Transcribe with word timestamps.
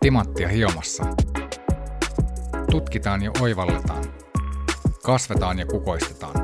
Timanttia 0.00 0.48
hiomassa. 0.48 1.04
Tutkitaan 2.70 3.22
ja 3.22 3.30
oivalletaan. 3.40 4.04
Kasvetaan 5.04 5.58
ja 5.58 5.66
kukoistetaan. 5.66 6.34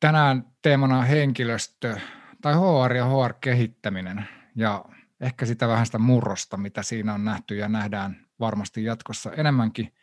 Tänään 0.00 0.44
teemana 0.62 1.02
henkilöstö 1.02 1.96
tai 2.42 2.54
HR 2.54 2.92
ja 2.92 3.06
HR-kehittäminen 3.06 4.28
ja 4.56 4.84
ehkä 5.20 5.46
sitä 5.46 5.68
vähän 5.68 5.86
sitä 5.86 5.98
murrosta, 5.98 6.56
mitä 6.56 6.82
siinä 6.82 7.14
on 7.14 7.24
nähty 7.24 7.56
ja 7.56 7.68
nähdään 7.68 8.26
varmasti 8.40 8.84
jatkossa 8.84 9.32
enemmänkin. 9.32 9.94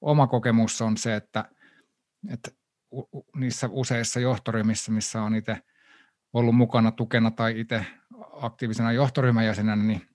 Oma 0.00 0.26
kokemus 0.26 0.82
on 0.82 0.96
se, 0.96 1.16
että, 1.16 1.44
että 2.28 2.50
niissä 3.36 3.68
useissa 3.70 4.20
johtoryhmissä, 4.20 4.92
missä 4.92 5.22
on 5.22 5.34
itse 5.34 5.62
ollut 6.32 6.56
mukana 6.56 6.90
tukena 6.90 7.30
tai 7.30 7.60
itse 7.60 7.86
aktiivisena 8.32 8.92
johtoryhmän 8.92 9.46
jäsenenä, 9.46 9.82
niin, 9.82 10.08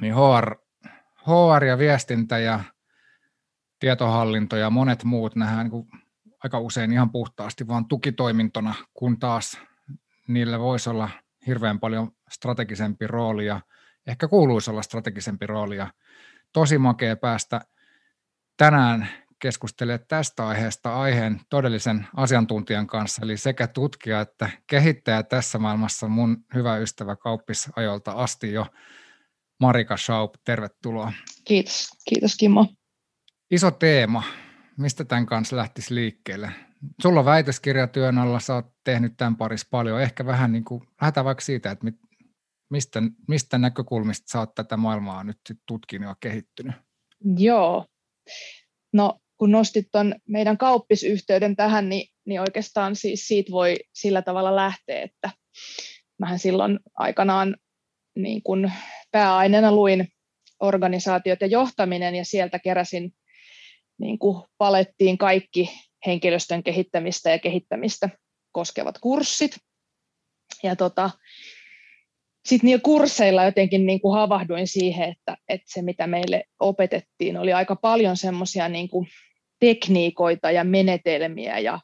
niin 0.00 0.14
HR, 0.14 0.56
HR 1.26 1.64
ja 1.64 1.78
viestintä 1.78 2.38
ja 2.38 2.60
tietohallinto 3.78 4.56
ja 4.56 4.70
monet 4.70 5.04
muut 5.04 5.36
nähdään 5.36 5.70
niin 5.70 5.86
aika 6.44 6.58
usein 6.58 6.92
ihan 6.92 7.10
puhtaasti 7.10 7.68
vaan 7.68 7.88
tukitoimintona, 7.88 8.74
kun 8.94 9.18
taas 9.18 9.60
niillä 10.28 10.58
voisi 10.58 10.90
olla 10.90 11.08
hirveän 11.46 11.80
paljon 11.80 12.10
strategisempi 12.30 13.06
rooli 13.06 13.46
ja 13.46 13.60
ehkä 14.06 14.28
kuuluisi 14.28 14.70
olla 14.70 14.82
strategisempi 14.82 15.46
rooli. 15.46 15.76
Ja 15.76 15.92
tosi 16.52 16.78
makea 16.78 17.16
päästä 17.16 17.60
tänään 18.56 19.08
keskustelemaan 19.44 20.06
tästä 20.08 20.46
aiheesta 20.46 20.96
aiheen 20.96 21.40
todellisen 21.50 22.06
asiantuntijan 22.16 22.86
kanssa, 22.86 23.24
eli 23.24 23.36
sekä 23.36 23.66
tutkija 23.66 24.20
että 24.20 24.50
kehittäjä 24.66 25.22
tässä 25.22 25.58
maailmassa, 25.58 26.08
mun 26.08 26.44
hyvä 26.54 26.76
ystävä 26.76 27.16
kauppisajolta 27.16 28.12
asti 28.12 28.52
jo, 28.52 28.66
Marika 29.60 29.96
Schaub, 29.96 30.34
tervetuloa. 30.44 31.12
Kiitos, 31.44 31.88
kiitos 32.08 32.36
Kimmo. 32.36 32.66
Iso 33.50 33.70
teema, 33.70 34.22
mistä 34.78 35.04
tämän 35.04 35.26
kanssa 35.26 35.56
lähtisi 35.56 35.94
liikkeelle? 35.94 36.52
Sulla 37.02 37.20
on 37.20 37.26
väitöskirjatyön 37.26 38.18
alla, 38.18 38.40
sä 38.40 38.54
oot 38.54 38.66
tehnyt 38.84 39.12
tämän 39.16 39.36
parissa 39.36 39.68
paljon, 39.70 40.02
ehkä 40.02 40.26
vähän 40.26 40.52
niin 40.52 40.64
kuin, 40.64 40.82
lähdetään 41.00 41.24
vaikka 41.24 41.44
siitä, 41.44 41.70
että 41.70 41.86
mistä, 42.70 43.02
mistä 43.28 43.58
näkökulmista 43.58 44.32
sä 44.32 44.38
oot 44.38 44.54
tätä 44.54 44.76
maailmaa 44.76 45.24
nyt 45.24 45.38
tutkinut 45.66 46.08
ja 46.08 46.16
kehittynyt? 46.20 46.76
Joo, 47.38 47.86
no 48.92 49.20
kun 49.38 49.50
nostit 49.50 49.86
tuon 49.92 50.14
meidän 50.28 50.58
kauppisyhteyden 50.58 51.56
tähän, 51.56 51.88
niin, 51.88 52.08
niin 52.26 52.40
oikeastaan 52.40 52.96
siis 52.96 53.28
siitä 53.28 53.52
voi 53.52 53.76
sillä 53.92 54.22
tavalla 54.22 54.56
lähteä, 54.56 55.02
että 55.02 55.30
mähän 56.18 56.38
silloin 56.38 56.78
aikanaan 56.98 57.56
niin 58.16 58.42
kun 58.42 58.70
pääaineena 59.10 59.72
luin 59.72 60.08
organisaatiot 60.60 61.40
ja 61.40 61.46
johtaminen 61.46 62.14
ja 62.14 62.24
sieltä 62.24 62.58
keräsin 62.58 63.14
niin 63.98 64.18
kuin 64.18 64.42
palettiin 64.58 65.18
kaikki 65.18 65.70
henkilöstön 66.06 66.62
kehittämistä 66.62 67.30
ja 67.30 67.38
kehittämistä 67.38 68.08
koskevat 68.52 68.98
kurssit. 68.98 69.56
Ja 70.62 70.76
tota, 70.76 71.10
sitten 72.46 72.66
niillä 72.66 72.82
kursseilla 72.82 73.44
jotenkin 73.44 73.86
niin 73.86 74.00
kuin 74.00 74.14
havahduin 74.14 74.66
siihen, 74.66 75.08
että, 75.08 75.36
että 75.48 75.66
se 75.68 75.82
mitä 75.82 76.06
meille 76.06 76.44
opetettiin 76.60 77.36
oli 77.36 77.52
aika 77.52 77.76
paljon 77.76 78.16
semmoisia 78.16 78.68
niin 78.68 78.88
tekniikoita 79.58 80.50
ja 80.50 80.64
menetelmiä 80.64 81.58
ja 81.58 81.80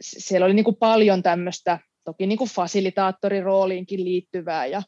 siellä 0.00 0.44
oli 0.44 0.54
niin 0.54 0.64
kuin 0.64 0.76
paljon 0.76 1.22
tämmöistä, 1.22 1.78
toki 2.04 2.26
niin 2.26 2.38
kuin 2.38 2.50
fasilitaattorirooliinkin 2.50 4.04
liittyvää 4.04 4.66
ja, 4.66 4.82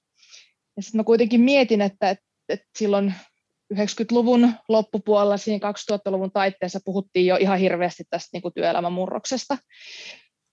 ja 0.77 0.82
sitten 0.82 0.98
mä 0.98 1.04
kuitenkin 1.04 1.41
mietin, 1.41 1.80
että, 1.80 2.10
että, 2.10 2.24
että 2.48 2.66
silloin 2.78 3.14
90-luvun 3.75 4.53
loppupuolella, 4.69 5.37
siinä 5.37 5.70
2000-luvun 5.72 6.32
taitteessa 6.32 6.81
puhuttiin 6.84 7.26
jo 7.26 7.37
ihan 7.37 7.58
hirveästi 7.58 8.04
tästä 8.10 8.28
niin 8.32 8.43
kuin 8.43 8.54
työelämän 8.54 8.93
murroksesta. 8.93 9.58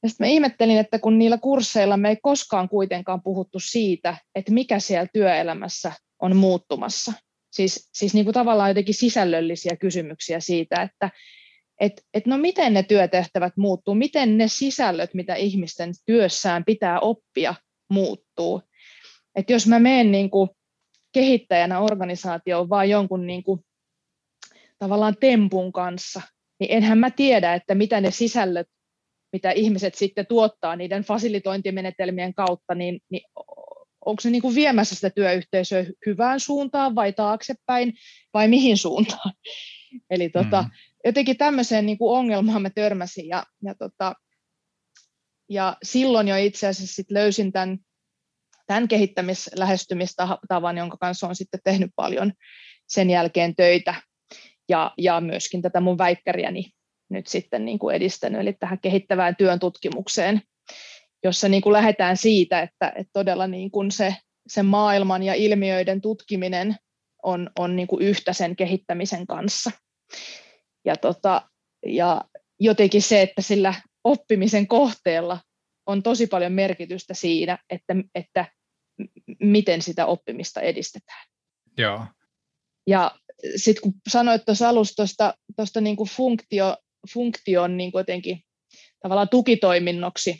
Ja 0.04 0.10
sitten 0.10 0.28
mä 0.28 0.32
ihmettelin, 0.32 0.78
että 0.78 1.00
kun 1.00 1.20
niillä 1.20 1.38
kursseilla 1.38 1.98
me 1.98 2.10
ei 2.10 2.18
koskaan 2.22 2.70
kuitenkaan 2.70 3.22
puhuttu 3.24 3.60
siitä, 3.60 4.18
että 4.36 4.52
mikä 4.52 4.80
siellä 4.80 5.08
työelämässä 5.14 5.92
on 6.20 6.36
muuttumassa. 6.36 7.14
Siis, 7.52 7.90
siis 7.94 8.14
niin 8.14 8.26
kuin 8.26 8.34
tavallaan 8.34 8.70
jotenkin 8.70 8.96
sisällöllisiä 8.96 9.76
kysymyksiä 9.76 10.40
siitä, 10.40 10.82
että 10.82 11.10
et, 11.80 12.02
et 12.14 12.26
no 12.26 12.38
miten 12.38 12.74
ne 12.74 12.84
työtehtävät 12.84 13.54
muuttuu, 13.58 13.96
miten 13.96 14.38
ne 14.38 14.48
sisällöt, 14.48 15.14
mitä 15.14 15.36
ihmisten 15.36 15.92
työssään 16.06 16.66
pitää 16.66 17.00
oppia, 17.00 17.56
muuttuu. 17.90 18.62
Et 19.36 19.50
jos 19.50 19.68
mä 19.68 19.80
menen 19.80 20.12
niin 20.12 20.30
kuin 20.30 20.50
kehittäjänä 21.12 21.80
organisaatioon 21.80 22.70
vaan 22.70 22.90
jonkun 22.90 23.28
niin 23.28 23.44
kuin, 23.44 23.60
tavallaan 24.80 25.18
tempun 25.20 25.74
kanssa, 25.74 26.22
niin 26.60 26.72
enhän 26.72 26.98
mä 26.98 27.12
tiedä, 27.12 27.54
että 27.54 27.76
mitä 27.76 28.02
ne 28.02 28.12
sisällöt, 28.12 28.68
mitä 29.34 29.52
ihmiset 29.52 29.96
sitten 29.96 30.28
tuottaa 30.28 30.76
niiden 30.76 31.04
fasilitointimenetelmien 31.04 32.34
kautta, 32.34 32.76
niin, 32.76 33.00
niin 33.10 33.22
onko 34.06 34.22
se 34.22 34.30
niin 34.30 34.42
kuin 34.42 34.56
viemässä 34.56 34.96
sitä 34.96 35.10
työyhteisöä 35.10 35.86
hyvään 36.06 36.40
suuntaan 36.40 36.96
vai 36.96 37.14
taaksepäin 37.14 37.94
vai 38.34 38.48
mihin 38.48 38.78
suuntaan. 38.78 39.34
Eli 40.10 40.30
tota, 40.30 40.62
mm. 40.62 40.70
jotenkin 41.06 41.38
tämmöiseen 41.38 41.86
niin 41.86 41.98
kuin 41.98 42.18
ongelmaan 42.18 42.62
mä 42.62 42.70
törmäsin 42.70 43.28
ja, 43.28 43.46
ja, 43.64 43.76
tota, 43.76 44.14
ja 45.50 45.78
silloin 45.84 46.28
jo 46.28 46.36
itse 46.36 46.68
asiassa 46.68 46.96
sit 46.96 47.12
löysin 47.12 47.52
tämän, 47.52 47.78
tämän 48.68 48.88
kehittämislähestymistavan, 48.88 50.78
jonka 50.78 50.98
kanssa 50.98 51.28
on 51.28 51.36
sitten 51.36 51.60
tehnyt 51.64 51.92
paljon 51.96 52.34
sen 52.88 53.10
jälkeen 53.10 53.56
töitä 53.56 53.96
ja, 54.70 54.94
ja 54.98 55.22
myöskin 55.22 55.62
tätä 55.62 55.80
mun 55.82 55.98
väikkäriäni 55.98 56.66
nyt 57.14 57.28
sitten 57.28 57.66
niin 57.66 57.80
kuin 57.80 57.96
edistänyt, 57.96 58.42
eli 58.42 58.54
tähän 58.54 58.80
kehittävään 58.80 59.36
työn 59.36 59.60
tutkimukseen 59.60 60.42
jossa 61.24 61.50
niin 61.50 61.62
kuin 61.62 61.74
lähdetään 61.74 62.18
siitä, 62.18 62.62
että, 62.62 62.94
että 62.96 63.10
todella 63.14 63.48
niin 63.48 63.72
kuin 63.72 63.92
se, 63.92 64.16
se 64.48 64.64
maailman 64.64 65.24
ja 65.24 65.34
ilmiöiden 65.34 66.02
tutkiminen 66.02 66.76
on, 67.24 67.50
on 67.60 67.76
niin 67.76 67.88
kuin 67.88 68.06
yhtä 68.06 68.34
sen 68.34 68.56
kehittämisen 68.56 69.28
kanssa. 69.28 69.72
Ja, 70.86 70.96
tota, 70.96 71.50
ja 71.86 72.22
jotenkin 72.60 73.02
se, 73.02 73.22
että 73.22 73.42
sillä 73.42 73.74
oppimisen 74.04 74.68
kohteella 74.68 75.40
on 75.86 76.04
tosi 76.04 76.28
paljon 76.28 76.52
merkitystä 76.52 77.14
siinä, 77.14 77.58
että, 77.70 77.96
että 78.16 78.46
miten 79.40 79.82
sitä 79.82 80.06
oppimista 80.06 80.62
edistetään. 80.62 81.26
Joo. 81.78 82.06
Ja 82.88 83.12
sitten 83.56 83.82
kun 83.82 83.94
sanoit 84.10 84.46
tuossa 84.46 84.70
alussa 84.70 85.26
tuosta 85.56 85.82
niin 85.82 85.98
funktio, 86.10 86.78
funktion 87.14 87.78
niin 87.78 87.92
jotenkin 87.94 88.40
tavallaan 89.04 89.30
tukitoiminnoksi, 89.30 90.32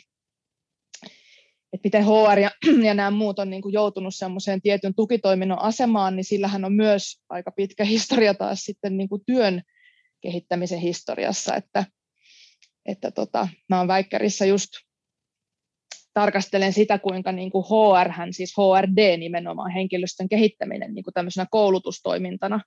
että 1.72 1.84
miten 1.84 2.04
HR 2.04 2.38
ja, 2.38 2.50
ja 2.86 2.94
nämä 2.94 3.10
muut 3.10 3.38
on 3.38 3.50
niin 3.50 3.62
kuin 3.62 3.72
joutunut 3.72 4.14
semmoiseen 4.14 4.62
tietyn 4.62 4.94
tukitoiminnon 4.94 5.60
asemaan, 5.60 6.16
niin 6.16 6.24
sillähän 6.24 6.64
on 6.64 6.72
myös 6.72 7.22
aika 7.28 7.50
pitkä 7.50 7.84
historia 7.84 8.34
taas 8.34 8.60
sitten 8.60 8.96
niin 8.96 9.08
kuin 9.08 9.22
työn 9.26 9.62
kehittämisen 10.20 10.78
historiassa, 10.78 11.56
että, 11.56 11.84
että 12.86 13.10
tota, 13.10 13.48
mä 13.68 13.78
olen 13.78 13.88
väikkärissä 13.88 14.46
just 14.46 14.70
tarkastelen 16.14 16.72
sitä, 16.72 16.98
kuinka 16.98 17.32
niin 17.32 17.50
kuin 17.50 17.64
HR, 17.64 18.10
siis 18.30 18.54
HRD 18.56 19.16
nimenomaan 19.16 19.70
henkilöstön 19.70 20.28
kehittäminen 20.28 20.94
niin 20.94 21.04
kuin 21.04 21.14
tämmöisenä 21.14 21.46
koulutustoimintana, 21.50 22.60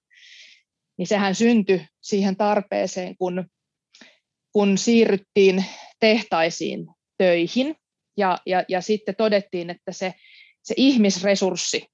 niin 0.97 1.07
sehän 1.07 1.35
syntyi 1.35 1.85
siihen 2.01 2.35
tarpeeseen, 2.35 3.17
kun, 3.17 3.45
kun 4.53 4.77
siirryttiin 4.77 5.65
tehtaisiin 5.99 6.87
töihin, 7.17 7.75
ja, 8.17 8.37
ja, 8.45 8.63
ja 8.69 8.81
sitten 8.81 9.15
todettiin, 9.15 9.69
että 9.69 9.91
se, 9.91 10.13
se 10.63 10.73
ihmisresurssi 10.77 11.85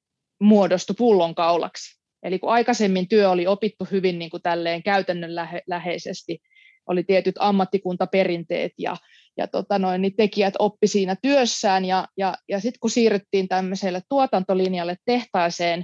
muodostui 0.42 0.96
pullonkaulaksi. 0.98 2.04
Eli 2.24 2.40
kun 2.40 2.52
aikaisemmin 2.52 3.08
työ 3.08 3.30
oli 3.30 3.48
opittu 3.48 3.88
hyvin 3.92 4.20
niin 4.20 4.30
kuin 4.30 4.44
tälleen 4.44 4.84
käytännönläheisesti, 4.84 6.40
oli 6.88 7.04
tietyt 7.04 7.36
ammattikuntaperinteet 7.40 8.72
ja, 8.78 8.98
ja 9.38 9.48
tota 9.48 9.80
noin, 9.80 10.02
niin 10.02 10.16
tekijät 10.16 10.54
oppi 10.60 10.88
siinä 10.88 11.16
työssään 11.22 11.86
ja, 11.86 12.08
ja, 12.18 12.34
ja 12.50 12.60
sitten 12.60 12.80
kun 12.80 12.90
siirryttiin 12.90 13.48
tämmöiselle 13.48 14.02
tuotantolinjalle 14.10 14.96
tehtaaseen, 15.06 15.84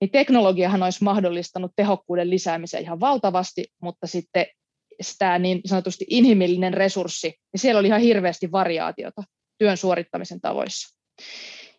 niin 0.00 0.10
teknologiahan 0.10 0.82
olisi 0.82 1.04
mahdollistanut 1.04 1.72
tehokkuuden 1.76 2.30
lisäämisen 2.30 2.82
ihan 2.82 3.00
valtavasti, 3.00 3.64
mutta 3.82 4.06
sitten 4.06 4.46
tämä 5.18 5.38
niin 5.38 5.60
sanotusti 5.66 6.04
inhimillinen 6.08 6.74
resurssi, 6.74 7.28
niin 7.28 7.60
siellä 7.60 7.78
oli 7.78 7.88
ihan 7.88 8.00
hirveästi 8.00 8.52
variaatiota 8.52 9.22
työn 9.58 9.76
suorittamisen 9.76 10.40
tavoissa. 10.40 10.96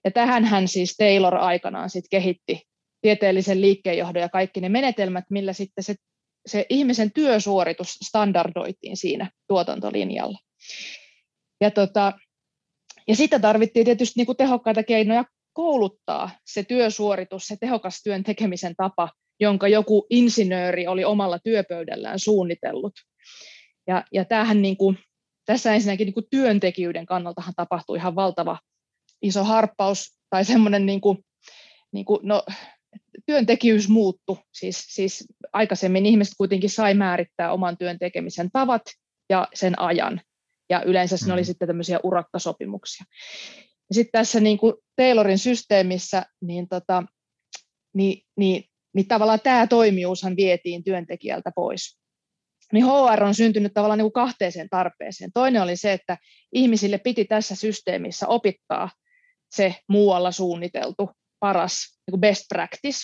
Ja 0.04 0.12
tähän 0.12 0.46
hän 0.46 0.68
siis 0.68 0.96
Taylor 0.98 1.36
aikanaan 1.36 1.90
sit 1.90 2.06
kehitti 2.12 2.62
tieteellisen 3.02 3.62
liikkeenjohdon 3.62 4.22
ja 4.22 4.30
kaikki 4.30 4.62
ne 4.62 4.70
menetelmät, 4.70 5.26
millä 5.30 5.54
sitten 5.54 5.84
se, 5.84 5.96
se 6.46 6.66
ihmisen 6.70 7.12
työsuoritus 7.12 7.88
standardoitiin 7.88 8.98
siinä 8.98 9.32
tuotantolinjalla. 9.48 10.40
Ja, 11.62 11.72
tota, 11.72 12.14
ja 13.08 13.16
sitten 13.16 13.42
tarvittiin 13.42 13.86
tietysti 13.86 14.14
niin 14.18 14.26
kuin 14.26 14.38
tehokkaita 14.38 14.84
keinoja 14.84 15.26
kouluttaa 15.54 16.30
se 16.46 16.64
työsuoritus, 16.64 17.48
se 17.48 17.56
tehokas 17.60 18.02
työn 18.04 18.24
tekemisen 18.24 18.76
tapa, 18.76 19.10
jonka 19.40 19.68
joku 19.68 20.08
insinööri 20.10 20.88
oli 20.88 21.04
omalla 21.04 21.40
työpöydällään 21.40 22.20
suunnitellut. 22.20 22.94
Ja, 23.88 24.04
ja 24.12 24.26
tämähän 24.26 24.62
niin 24.62 24.78
kuin, 24.78 24.98
tässä 25.46 25.74
ensinnäkin 25.74 26.06
niin 26.06 26.14
kuin 26.14 26.28
työntekijöiden 26.30 27.06
kannaltahan 27.06 27.54
tapahtui 27.56 27.98
ihan 27.98 28.16
valtava 28.16 28.60
iso 29.22 29.44
harppaus 29.44 30.20
tai 30.30 30.46
semmoinen 30.46 30.86
niin 30.86 31.02
kuin, 31.02 31.18
niin 31.92 32.06
kuin, 32.06 32.20
no, 32.24 32.44
työntekijyys 33.26 33.90
muuttu. 33.90 34.40
Siis, 34.52 34.86
siis 34.90 35.26
aikaisemmin 35.54 36.06
ihmiset 36.06 36.34
kuitenkin 36.38 36.70
sai 36.70 36.94
määrittää 36.94 37.54
oman 37.54 37.78
työn 37.78 38.00
tekemisen 38.00 38.50
tavat 38.54 38.82
ja 39.30 39.48
sen 39.54 39.80
ajan. 39.80 40.22
Ja 40.70 40.84
yleensä 40.84 41.18
siinä 41.18 41.34
oli 41.34 41.42
mm. 41.42 41.46
sitten 41.46 41.68
tämmöisiä 41.68 42.00
urakkasopimuksia. 42.04 43.06
Ja 43.90 43.96
sitten 43.96 44.20
tässä 44.20 44.40
niin 44.40 44.58
kuin 44.58 44.74
Taylorin 44.96 45.38
systeemissä, 45.38 46.26
niin, 46.42 46.68
tota, 46.68 47.04
niin, 47.94 48.22
niin, 48.38 48.64
niin 48.96 49.08
tavallaan 49.08 49.40
tämä 49.40 49.68
toimijuushan 49.68 50.36
vietiin 50.36 50.84
työntekijältä 50.84 51.52
pois. 51.56 52.01
Niin 52.72 52.86
HR 52.86 53.24
on 53.24 53.36
syntynyt 53.36 53.74
tavallaan 53.74 53.98
niin 53.98 54.12
kuin 54.12 54.26
kahteeseen 54.26 54.70
tarpeeseen. 54.70 55.32
Toinen 55.34 55.62
oli 55.62 55.76
se, 55.76 55.94
että 55.94 56.18
ihmisille 56.54 56.98
piti 56.98 57.26
tässä 57.26 57.56
systeemissä 57.56 58.28
opittaa 58.28 58.90
se 59.52 59.76
muualla 59.88 60.32
suunniteltu 60.32 61.10
paras 61.40 61.74
niin 62.08 62.12
kuin 62.12 62.22
best 62.22 62.46
practice. 62.50 63.00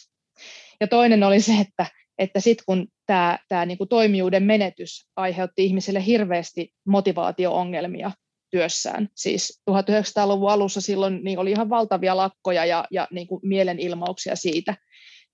Ja 0.81 0.87
toinen 0.87 1.23
oli 1.23 1.41
se, 1.41 1.53
että, 1.53 1.85
että 2.17 2.39
sitten 2.39 2.63
kun 2.65 2.87
tämä, 3.05 3.39
tämä 3.49 3.65
niin 3.65 3.77
kuin 3.77 3.89
toimijuuden 3.89 4.43
menetys 4.43 5.07
aiheutti 5.15 5.65
ihmisille 5.65 6.05
hirveästi 6.05 6.73
motivaatio-ongelmia 6.85 8.11
työssään. 8.51 9.09
Siis 9.15 9.61
1900-luvun 9.71 10.51
alussa 10.51 10.81
silloin 10.81 11.23
niin 11.23 11.39
oli 11.39 11.51
ihan 11.51 11.69
valtavia 11.69 12.17
lakkoja 12.17 12.65
ja, 12.65 12.85
ja 12.91 13.07
niin 13.11 13.27
kuin 13.27 13.39
mielenilmauksia 13.43 14.35
siitä, 14.35 14.75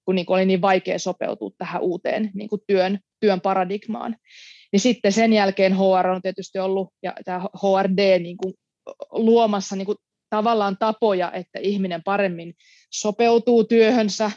kun 0.05 0.15
niin 0.15 0.25
kuin 0.25 0.35
oli 0.35 0.45
niin 0.45 0.61
vaikea 0.61 1.00
sopeutua 1.00 1.51
tähän 1.57 1.81
uuteen 1.81 2.31
niin 2.33 2.50
kuin 2.50 2.61
työn, 2.67 3.00
työn 3.19 3.41
paradigmaan. 3.41 4.15
Niin 4.71 4.79
sitten 4.79 5.11
sen 5.11 5.33
jälkeen 5.33 5.77
HR 5.77 6.07
on 6.07 6.21
tietysti 6.21 6.59
ollut, 6.59 6.89
ja 7.03 7.13
tämä 7.25 7.39
HRD 7.39 8.19
niin 8.19 8.38
kuin 8.38 8.53
luomassa 9.11 9.75
niin 9.75 9.85
kuin 9.85 9.97
tavallaan 10.29 10.77
tapoja, 10.77 11.31
että 11.31 11.59
ihminen 11.59 12.03
paremmin 12.03 12.53
sopeutuu 12.91 13.63
työhönsä, 13.63 14.31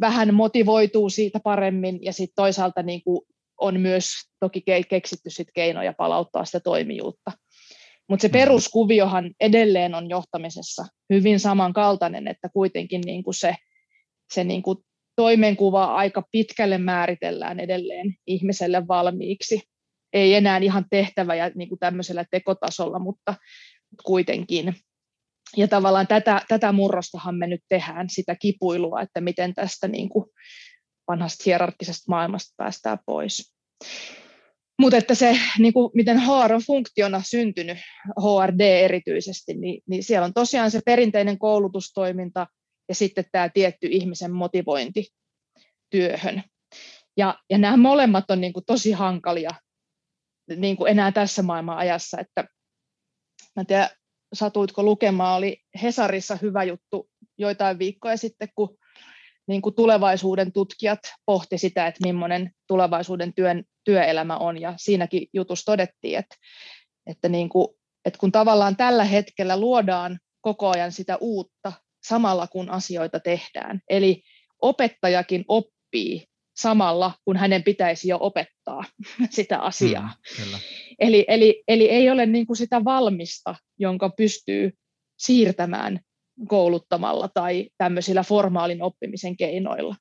vähän 0.00 0.34
motivoituu 0.34 1.10
siitä 1.10 1.40
paremmin 1.40 1.98
ja 2.02 2.12
sitten 2.12 2.34
toisaalta 2.36 2.82
niin 2.82 3.02
kuin 3.04 3.20
on 3.60 3.80
myös 3.80 4.06
toki 4.40 4.62
keksitty 4.88 5.30
sit 5.30 5.48
keinoja 5.54 5.92
palauttaa 5.92 6.44
sitä 6.44 6.60
toimijuutta. 6.60 7.32
Mutta 8.08 8.22
se 8.22 8.28
mm. 8.28 8.32
peruskuviohan 8.32 9.34
edelleen 9.40 9.94
on 9.94 10.10
johtamisessa 10.10 10.86
hyvin 11.12 11.40
samankaltainen, 11.40 12.28
että 12.28 12.48
kuitenkin 12.52 13.00
niin 13.06 13.24
kuin 13.24 13.34
se, 13.34 13.54
se 14.34 14.44
niin 14.44 14.62
kuin 14.62 14.78
toimenkuva 15.16 15.84
aika 15.84 16.22
pitkälle 16.32 16.78
määritellään 16.78 17.60
edelleen 17.60 18.14
ihmiselle 18.26 18.88
valmiiksi. 18.88 19.62
Ei 20.12 20.34
enää 20.34 20.58
ihan 20.58 20.84
tehtävä 20.90 21.34
ja 21.34 21.50
niin 21.54 21.68
kuin 21.68 21.78
tämmöisellä 21.78 22.24
tekotasolla, 22.30 22.98
mutta 22.98 23.34
kuitenkin. 24.04 24.74
Ja 25.56 25.68
tavallaan 25.68 26.06
tätä, 26.06 26.42
tätä 26.48 26.72
murrostahan 26.72 27.34
me 27.34 27.46
nyt 27.46 27.60
tehdään, 27.68 28.10
sitä 28.10 28.36
kipuilua, 28.36 29.00
että 29.00 29.20
miten 29.20 29.54
tästä 29.54 29.88
niin 29.88 30.08
kuin 30.08 30.26
vanhasta 31.08 31.42
hierarkkisesta 31.46 32.04
maailmasta 32.08 32.54
päästään 32.56 32.98
pois. 33.06 33.54
Mutta 34.78 34.96
että 34.96 35.14
se, 35.14 35.38
niin 35.58 35.72
kuin, 35.72 35.90
miten 35.94 36.20
HR 36.20 36.52
on 36.52 36.62
funktiona 36.66 37.22
syntynyt, 37.24 37.78
HRD 38.20 38.60
erityisesti, 38.60 39.54
niin, 39.54 39.82
niin 39.88 40.04
siellä 40.04 40.24
on 40.24 40.34
tosiaan 40.34 40.70
se 40.70 40.80
perinteinen 40.84 41.38
koulutustoiminta 41.38 42.46
ja 42.88 42.94
sitten 42.94 43.24
tämä 43.32 43.48
tietty 43.48 43.86
ihmisen 43.90 44.32
motivointi 44.32 45.08
työhön. 45.90 46.42
Ja, 47.16 47.38
ja 47.50 47.58
nämä 47.58 47.76
molemmat 47.76 48.30
on 48.30 48.40
niin 48.40 48.52
kuin 48.52 48.64
tosi 48.64 48.92
hankalia 48.92 49.50
niin 50.56 50.76
kuin 50.76 50.90
enää 50.90 51.12
tässä 51.12 51.42
maailman 51.42 51.78
ajassa, 51.78 52.20
että 52.20 52.42
mä 53.56 53.60
en 53.60 53.66
tiedä, 53.66 53.90
satuitko 54.34 54.82
lukemaan, 54.82 55.36
oli 55.36 55.58
Hesarissa 55.82 56.38
hyvä 56.42 56.64
juttu 56.64 57.10
joitain 57.38 57.78
viikkoja 57.78 58.16
sitten, 58.16 58.48
kun 58.54 58.76
niin 59.46 59.62
kuin 59.62 59.74
tulevaisuuden 59.74 60.52
tutkijat 60.52 60.98
pohti 61.26 61.58
sitä, 61.58 61.86
että 61.86 62.06
millainen 62.06 62.50
tulevaisuuden 62.66 63.34
työn, 63.34 63.64
työelämä 63.84 64.36
on, 64.36 64.60
ja 64.60 64.74
siinäkin 64.76 65.28
jutussa 65.32 65.64
todettiin, 65.64 66.18
että, 66.18 66.36
että, 67.06 67.28
niin 67.28 67.48
kuin, 67.48 67.68
että 68.04 68.18
kun 68.18 68.32
tavallaan 68.32 68.76
tällä 68.76 69.04
hetkellä 69.04 69.60
luodaan 69.60 70.18
koko 70.40 70.68
ajan 70.68 70.92
sitä 70.92 71.16
uutta 71.20 71.72
samalla 72.08 72.46
kun 72.46 72.70
asioita 72.70 73.20
tehdään, 73.20 73.80
eli 73.90 74.22
opettajakin 74.62 75.44
oppii 75.48 76.26
samalla, 76.56 77.12
kun 77.24 77.36
hänen 77.36 77.62
pitäisi 77.62 78.08
jo 78.08 78.18
opettaa 78.20 78.84
sitä 79.30 79.58
asiaa. 79.58 80.06
Mm, 80.06 80.44
kyllä. 80.44 80.58
Eli, 80.98 81.24
eli, 81.28 81.62
eli 81.68 81.90
ei 81.90 82.10
ole 82.10 82.26
niin 82.26 82.46
kuin 82.46 82.56
sitä 82.56 82.84
valmista, 82.84 83.54
jonka 83.78 84.10
pystyy 84.16 84.70
siirtämään 85.18 86.00
kouluttamalla 86.48 87.28
tai 87.34 87.68
tämmöisillä 87.78 88.22
formaalin 88.22 88.82
oppimisen 88.82 89.36
keinoilla. 89.36 89.96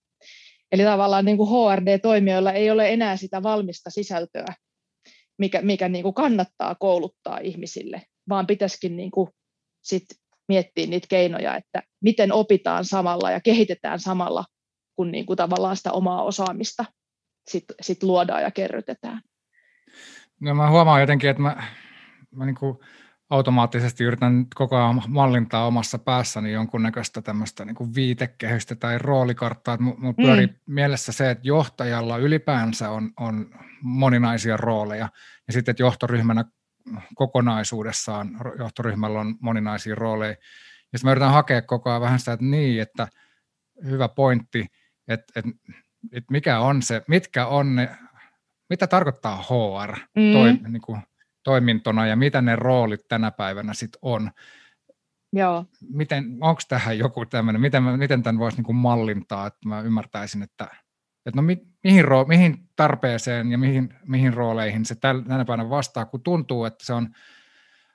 Eli 0.71 0.83
tavallaan 0.83 1.25
niin 1.25 1.37
kuin 1.37 1.49
HRD-toimijoilla 1.49 2.53
ei 2.53 2.71
ole 2.71 2.93
enää 2.93 3.17
sitä 3.17 3.43
valmista 3.43 3.89
sisältöä, 3.89 4.55
mikä, 5.37 5.61
mikä 5.61 5.89
niin 5.89 6.03
kuin 6.03 6.13
kannattaa 6.13 6.75
kouluttaa 6.75 7.37
ihmisille, 7.37 8.01
vaan 8.29 8.47
pitäisikin 8.47 8.97
niin 8.97 9.11
kuin 9.11 9.29
sit 9.83 10.05
miettiä 10.47 10.87
niitä 10.87 11.07
keinoja, 11.07 11.55
että 11.55 11.83
miten 12.01 12.31
opitaan 12.31 12.85
samalla 12.85 13.31
ja 13.31 13.41
kehitetään 13.41 13.99
samalla, 13.99 14.45
kun 14.95 15.11
niin 15.11 15.25
kuin 15.25 15.37
tavallaan 15.37 15.77
sitä 15.77 15.91
omaa 15.91 16.23
osaamista 16.23 16.85
sit, 17.47 17.65
sit 17.81 18.03
luodaan 18.03 18.41
ja 18.41 18.51
kerrytetään. 18.51 19.21
No 20.39 20.55
mä 20.55 20.69
huomaan 20.69 21.01
jotenkin, 21.01 21.29
että 21.29 21.41
mä, 21.41 21.63
mä 22.31 22.45
niin 22.45 22.55
kuin 22.55 22.77
automaattisesti 23.29 24.03
yritän 24.03 24.45
koko 24.55 24.77
ajan 24.77 25.01
mallintaa 25.07 25.67
omassa 25.67 25.99
päässäni 25.99 26.51
jonkunnäköistä 26.51 27.21
tämmöistä 27.21 27.65
niin 27.65 27.95
viitekehystä 27.95 28.75
tai 28.75 28.97
roolikarttaa. 28.97 29.77
Mulla 29.77 30.13
pyörii 30.13 30.47
mm. 30.47 30.53
mielessä 30.65 31.11
se, 31.11 31.31
että 31.31 31.47
johtajalla 31.47 32.17
ylipäänsä 32.17 32.89
on, 32.89 33.11
on 33.19 33.49
moninaisia 33.81 34.57
rooleja 34.57 35.09
ja 35.47 35.53
sitten, 35.53 35.71
että 35.71 35.83
johtoryhmänä 35.83 36.45
kokonaisuudessaan 37.15 38.29
johtoryhmällä 38.59 39.19
on 39.19 39.35
moninaisia 39.39 39.95
rooleja. 39.95 40.31
Ja 40.31 40.99
sitten 40.99 41.07
mä 41.07 41.11
yritän 41.11 41.31
hakea 41.31 41.61
koko 41.61 41.89
ajan 41.89 42.01
vähän 42.01 42.19
sitä, 42.19 42.33
että 42.33 42.45
niin, 42.45 42.81
että 42.81 43.07
hyvä 43.85 44.07
pointti, 44.07 44.67
että, 45.07 45.39
että, 45.39 45.51
että 46.11 46.31
mikä 46.31 46.59
on 46.59 46.81
se, 46.81 47.01
mitkä 47.07 47.45
on 47.45 47.75
ne, 47.75 47.89
mitä 48.69 48.87
tarkoittaa 48.87 49.37
HR 49.43 49.95
mm. 50.15 50.33
toi, 50.33 50.53
niin 50.53 50.81
kuin, 50.81 51.01
toimintona 51.43 52.07
ja 52.07 52.15
mitä 52.15 52.41
ne 52.41 52.55
roolit 52.55 53.07
tänä 53.07 53.31
päivänä 53.31 53.73
sitten 53.73 53.99
on. 54.01 54.31
Joo. 55.33 55.65
Miten, 55.89 56.37
onko 56.41 56.61
tähän 56.67 56.97
joku 56.97 57.25
tämmöinen, 57.25 57.61
miten, 57.61 57.83
miten 57.83 58.23
tämän 58.23 58.39
voisi 58.39 58.61
niin 58.61 58.75
mallintaa, 58.75 59.47
että 59.47 59.69
mä 59.69 59.81
ymmärtäisin, 59.81 60.43
että, 60.43 60.67
että 61.25 61.35
no 61.35 61.41
mi, 61.41 61.61
mihin, 61.83 62.05
roo, 62.05 62.25
mihin 62.25 62.69
tarpeeseen 62.75 63.51
ja 63.51 63.57
mihin, 63.57 63.93
mihin 64.07 64.33
rooleihin 64.33 64.85
se 64.85 64.95
tänä 64.95 65.45
päivänä 65.45 65.69
vastaa, 65.69 66.05
kun 66.05 66.23
tuntuu, 66.23 66.65
että 66.65 66.85
se 66.85 66.93
on, 66.93 67.09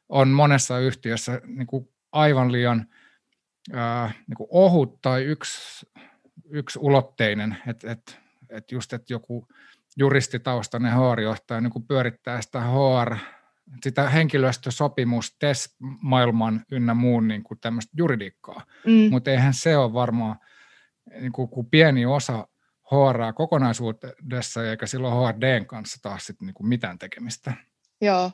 on 0.08 0.28
monessa 0.28 0.78
yhtiössä 0.78 1.40
niin 1.47 1.66
kuin 1.66 1.88
aivan 2.12 2.52
liian 2.52 2.87
ää, 3.73 4.11
niin 4.26 4.37
kuin 4.37 4.49
ohut 4.50 5.00
tai 5.00 5.25
yksi, 5.25 5.87
yksi 6.50 6.78
ulotteinen, 6.82 7.56
että 7.66 7.92
et, 7.92 8.20
et 8.50 8.73
just, 8.73 8.92
että 8.92 9.12
joku 9.12 9.47
juristitaustainen 9.97 10.92
HR-johtaja 10.92 11.61
niin 11.61 11.87
pyörittää 11.88 12.42
sitä 12.42 12.61
HR 12.61 13.16
sitä 13.82 14.11
henkilöstösopimus, 14.11 15.37
TES-maailman 15.38 16.64
ynnä 16.73 16.94
muun 16.94 17.28
niin 17.28 17.42
kuin 17.42 17.61
tämmöistä 17.61 17.92
juridiikkaa. 17.97 18.62
Mm. 18.87 19.11
Mutta 19.11 19.30
eihän 19.30 19.54
se 19.54 19.76
ole 19.76 19.92
varmaan 19.92 20.37
niin 21.20 21.32
kuin, 21.32 21.49
kuin 21.49 21.66
pieni 21.70 22.06
osa 22.06 22.49
HR 22.90 23.33
kokonaisuudessa, 23.35 24.71
eikä 24.71 24.87
silloin 24.87 25.14
HRDn 25.14 25.66
kanssa 25.66 25.99
taas 26.02 26.26
sit 26.26 26.40
niin 26.40 26.54
kuin 26.54 26.68
mitään 26.68 26.99
tekemistä. 26.99 27.52
Joo. 28.00 28.30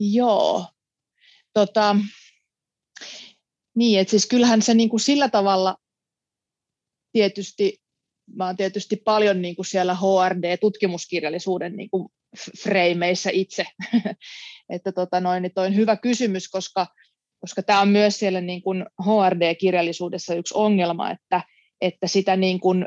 Joo. 0.00 0.66
Tota, 1.52 1.96
niin, 3.76 4.00
että 4.00 4.10
siis 4.10 4.26
kyllähän 4.26 4.62
se 4.62 4.74
niin 4.74 4.88
kuin 4.88 5.00
sillä 5.00 5.28
tavalla 5.28 5.76
tietysti, 7.12 7.78
mä 8.34 8.46
oon 8.46 8.56
tietysti 8.56 8.96
paljon 8.96 9.42
niin 9.42 9.56
kuin 9.56 9.66
siellä 9.66 9.94
HRD-tutkimuskirjallisuuden 9.94 11.76
niin 11.76 11.90
kuin 11.90 12.08
freimeissä 12.62 13.30
itse. 13.32 13.66
että 14.74 14.92
tota 14.92 15.20
noin, 15.20 15.42
niin 15.42 15.54
toi 15.54 15.66
on 15.66 15.76
hyvä 15.76 15.96
kysymys, 15.96 16.48
koska, 16.48 16.86
koska 17.40 17.62
tämä 17.62 17.80
on 17.80 17.88
myös 17.88 18.18
siellä 18.18 18.40
niin 18.40 18.62
kuin 18.62 18.86
HRD-kirjallisuudessa 19.02 20.34
yksi 20.34 20.54
ongelma, 20.56 21.10
että, 21.10 21.42
että 21.80 22.06
sitä 22.06 22.36
niin 22.36 22.60
kuin 22.60 22.86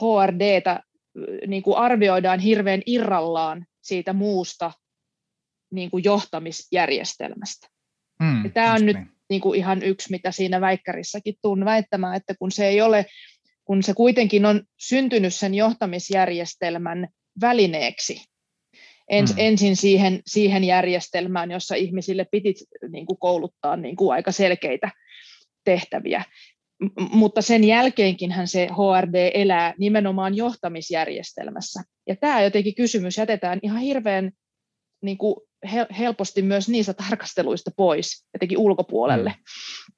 HRDtä 0.00 0.80
niin 1.46 1.62
kuin 1.62 1.76
arvioidaan 1.76 2.40
hirveän 2.40 2.82
irrallaan 2.86 3.66
siitä 3.82 4.12
muusta 4.12 4.72
niin 5.72 5.90
kuin 5.90 6.04
johtamisjärjestelmästä. 6.04 7.68
Mm, 8.22 8.52
tämä 8.52 8.74
on 8.74 8.86
nyt 8.86 8.96
niin. 8.96 9.10
niin 9.30 9.40
kuin 9.40 9.58
ihan 9.58 9.82
yksi, 9.82 10.10
mitä 10.10 10.32
siinä 10.32 10.60
väikkärissäkin 10.60 11.34
tuun 11.42 11.64
väittämään, 11.64 12.16
että 12.16 12.34
kun 12.38 12.52
se 12.52 12.68
ei 12.68 12.82
ole, 12.82 13.06
kun 13.64 13.82
se 13.82 13.94
kuitenkin 13.94 14.46
on 14.46 14.62
syntynyt 14.80 15.34
sen 15.34 15.54
johtamisjärjestelmän 15.54 17.08
välineeksi, 17.40 18.24
ens, 19.08 19.30
mm. 19.30 19.38
ensin 19.38 19.76
siihen, 19.76 20.20
siihen 20.26 20.64
järjestelmään, 20.64 21.50
jossa 21.50 21.74
ihmisille 21.74 22.26
piti 22.32 22.54
niin 22.88 23.06
kuin 23.06 23.18
kouluttaa 23.18 23.76
niin 23.76 23.96
kuin 23.96 24.12
aika 24.14 24.32
selkeitä 24.32 24.90
tehtäviä. 25.64 26.24
Mutta 27.10 27.42
sen 27.42 27.64
jälkeenkin 27.64 28.34
se 28.44 28.66
HRD 28.66 29.30
elää 29.34 29.74
nimenomaan 29.78 30.36
johtamisjärjestelmässä. 30.36 31.82
Ja 32.08 32.16
tämä 32.16 32.42
jotenkin 32.42 32.74
kysymys 32.74 33.18
jätetään 33.18 33.58
ihan 33.62 33.80
hirveän 33.80 34.30
niin 35.02 35.18
kuin 35.18 35.36
helposti 35.98 36.42
myös 36.42 36.68
niistä 36.68 36.94
tarkasteluista 36.94 37.70
pois, 37.76 38.24
jotenkin 38.34 38.58
ulkopuolelle. 38.58 39.30
Mm. 39.30 39.94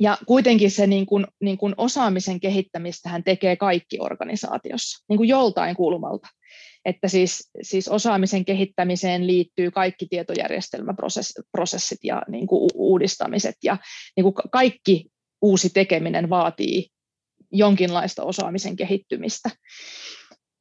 Ja 0.00 0.18
kuitenkin 0.26 0.70
se 0.70 0.86
niin 0.86 1.06
kuin, 1.06 1.26
niin 1.40 1.58
kuin 1.58 1.74
osaamisen 1.76 2.40
kehittämistä 2.40 3.22
tekee 3.24 3.56
kaikki 3.56 3.98
organisaatiossa, 4.00 5.04
niin 5.08 5.16
kuin 5.16 5.28
joltain 5.28 5.76
kulmalta. 5.76 6.28
Että 6.84 7.08
siis, 7.08 7.50
siis 7.62 7.88
osaamisen 7.88 8.44
kehittämiseen 8.44 9.26
liittyy 9.26 9.70
kaikki 9.70 10.06
tietojärjestelmäprosessit 10.10 11.98
ja 12.02 12.22
niin 12.28 12.46
kuin 12.46 12.70
uudistamiset 12.74 13.54
ja 13.64 13.76
niin 14.16 14.24
kuin 14.24 14.34
kaikki 14.50 15.06
uusi 15.42 15.70
tekeminen 15.70 16.30
vaatii 16.30 16.88
jonkinlaista 17.52 18.24
osaamisen 18.24 18.76
kehittymistä. 18.76 19.50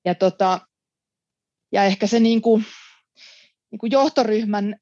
Ja, 0.05 0.15
tota, 0.15 0.59
ja 1.71 1.83
ehkä 1.83 2.07
se 2.07 2.19
niin 2.19 2.41
kuin, 2.41 2.65
niin 3.71 3.79
kuin 3.79 3.91
johtoryhmän, 3.91 4.75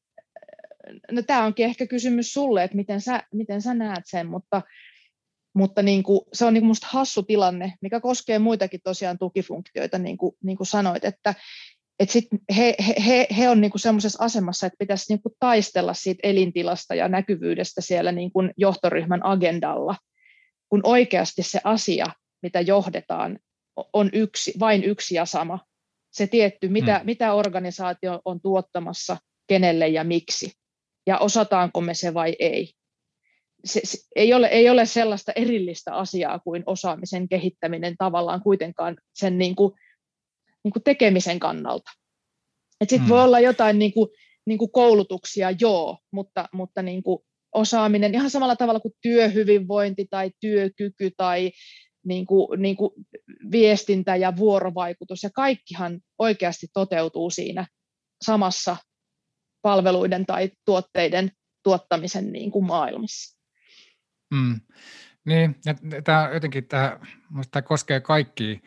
no 1.12 1.22
tämä 1.22 1.46
onkin 1.46 1.66
ehkä 1.66 1.88
kysymys 1.88 2.34
sulle, 2.34 2.64
että 2.64 2.78
miten 2.78 3.02
sä, 3.02 3.24
miten 3.34 3.62
sä 3.62 3.74
näet 3.74 4.04
sen, 4.06 4.28
mutta, 4.28 4.62
mutta 5.54 5.82
niin 5.82 6.04
kuin, 6.04 6.22
se 6.34 6.46
on 6.46 6.54
niin 6.54 6.62
kuin 6.62 6.68
musta 6.68 6.88
hassu 6.90 7.24
tilanne, 7.24 7.74
mikä 7.82 8.00
koskee 8.00 8.40
muitakin 8.40 8.82
tosiaan 8.84 9.18
tukifunktioita, 9.18 9.98
niin 9.98 10.18
kuin, 10.18 10.36
niin 10.44 10.58
kuin 10.58 10.68
sanoit, 10.68 11.06
että 11.06 11.36
et 12.04 12.10
sit 12.10 12.28
he, 12.58 12.76
he, 13.06 13.28
he 13.38 13.50
on 13.50 13.62
niinku 13.62 13.78
semmoisessa 13.78 14.24
asemassa, 14.24 14.68
että 14.68 14.78
pitäisi 14.80 15.14
niinku 15.14 15.36
taistella 15.40 15.94
siitä 15.94 16.20
elintilasta 16.24 16.96
ja 16.96 17.08
näkyvyydestä 17.08 17.82
siellä 17.82 18.12
niinku 18.12 18.40
johtoryhmän 18.58 19.26
agendalla, 19.26 19.96
kun 20.70 20.82
oikeasti 20.84 21.44
se 21.44 21.60
asia, 21.64 22.06
mitä 22.42 22.62
johdetaan, 22.62 23.40
on 23.94 24.10
yksi, 24.14 24.54
vain 24.60 24.84
yksi 24.84 25.16
ja 25.16 25.26
sama 25.26 25.60
se 26.12 26.28
tietty, 26.28 26.70
mitä, 26.70 26.98
hmm. 26.98 27.06
mitä 27.06 27.34
organisaatio 27.34 28.22
on 28.26 28.42
tuottamassa, 28.42 29.18
kenelle 29.48 29.88
ja 29.88 30.04
miksi, 30.04 30.52
ja 31.08 31.18
osataanko 31.18 31.82
me 31.82 31.94
se 31.94 32.14
vai 32.14 32.36
ei. 32.40 32.74
Se, 33.66 33.82
se, 33.84 33.98
ei, 34.16 34.34
ole, 34.34 34.48
ei 34.48 34.70
ole 34.70 34.86
sellaista 34.86 35.32
erillistä 35.36 35.96
asiaa 35.96 36.40
kuin 36.40 36.64
osaamisen 36.66 37.30
kehittäminen 37.30 37.96
tavallaan 37.98 38.42
kuitenkaan 38.42 38.98
sen 39.14 39.38
niin 39.38 39.56
kuin, 39.56 39.74
niin 40.64 40.72
kuin 40.72 40.84
tekemisen 40.84 41.40
kannalta. 41.40 41.92
Sitten 42.84 43.00
hmm. 43.00 43.10
voi 43.10 43.24
olla 43.24 43.40
jotain 43.40 43.80
niin 43.80 43.94
kuin, 43.94 44.10
niin 44.46 44.58
kuin 44.58 44.72
koulutuksia, 44.72 45.52
joo, 45.60 45.98
mutta, 46.12 46.50
mutta 46.54 46.82
niin 46.82 47.04
kuin 47.04 47.20
osaaminen 47.54 48.16
ihan 48.16 48.30
samalla 48.30 48.56
tavalla 48.56 48.80
kuin 48.80 48.94
työhyvinvointi 49.02 50.08
tai 50.10 50.32
työkyky 50.40 51.12
tai 51.18 51.52
niin 52.06 52.26
kuin, 52.26 52.62
niin 52.62 52.76
kuin 52.76 52.92
viestintä 53.52 54.16
ja 54.16 54.36
vuorovaikutus 54.36 55.24
ja 55.24 55.30
kaikkihan 55.36 56.00
oikeasti 56.20 56.68
toteutuu 56.74 57.30
siinä 57.30 57.68
samassa 58.26 58.78
palveluiden 59.62 60.26
tai 60.26 60.52
tuotteiden 60.66 61.32
tuottamisen 61.64 62.32
niin 62.32 62.52
kuin 62.52 62.66
maailmassa. 62.66 63.40
Mm. 64.34 64.62
Niin, 65.26 65.56
ja 65.66 65.76
tämä 66.04 66.30
jotenkin 66.34 66.68
tämä, 66.68 67.00
tämä 67.52 67.62
koskee 67.62 68.00
kaikki, 68.00 68.62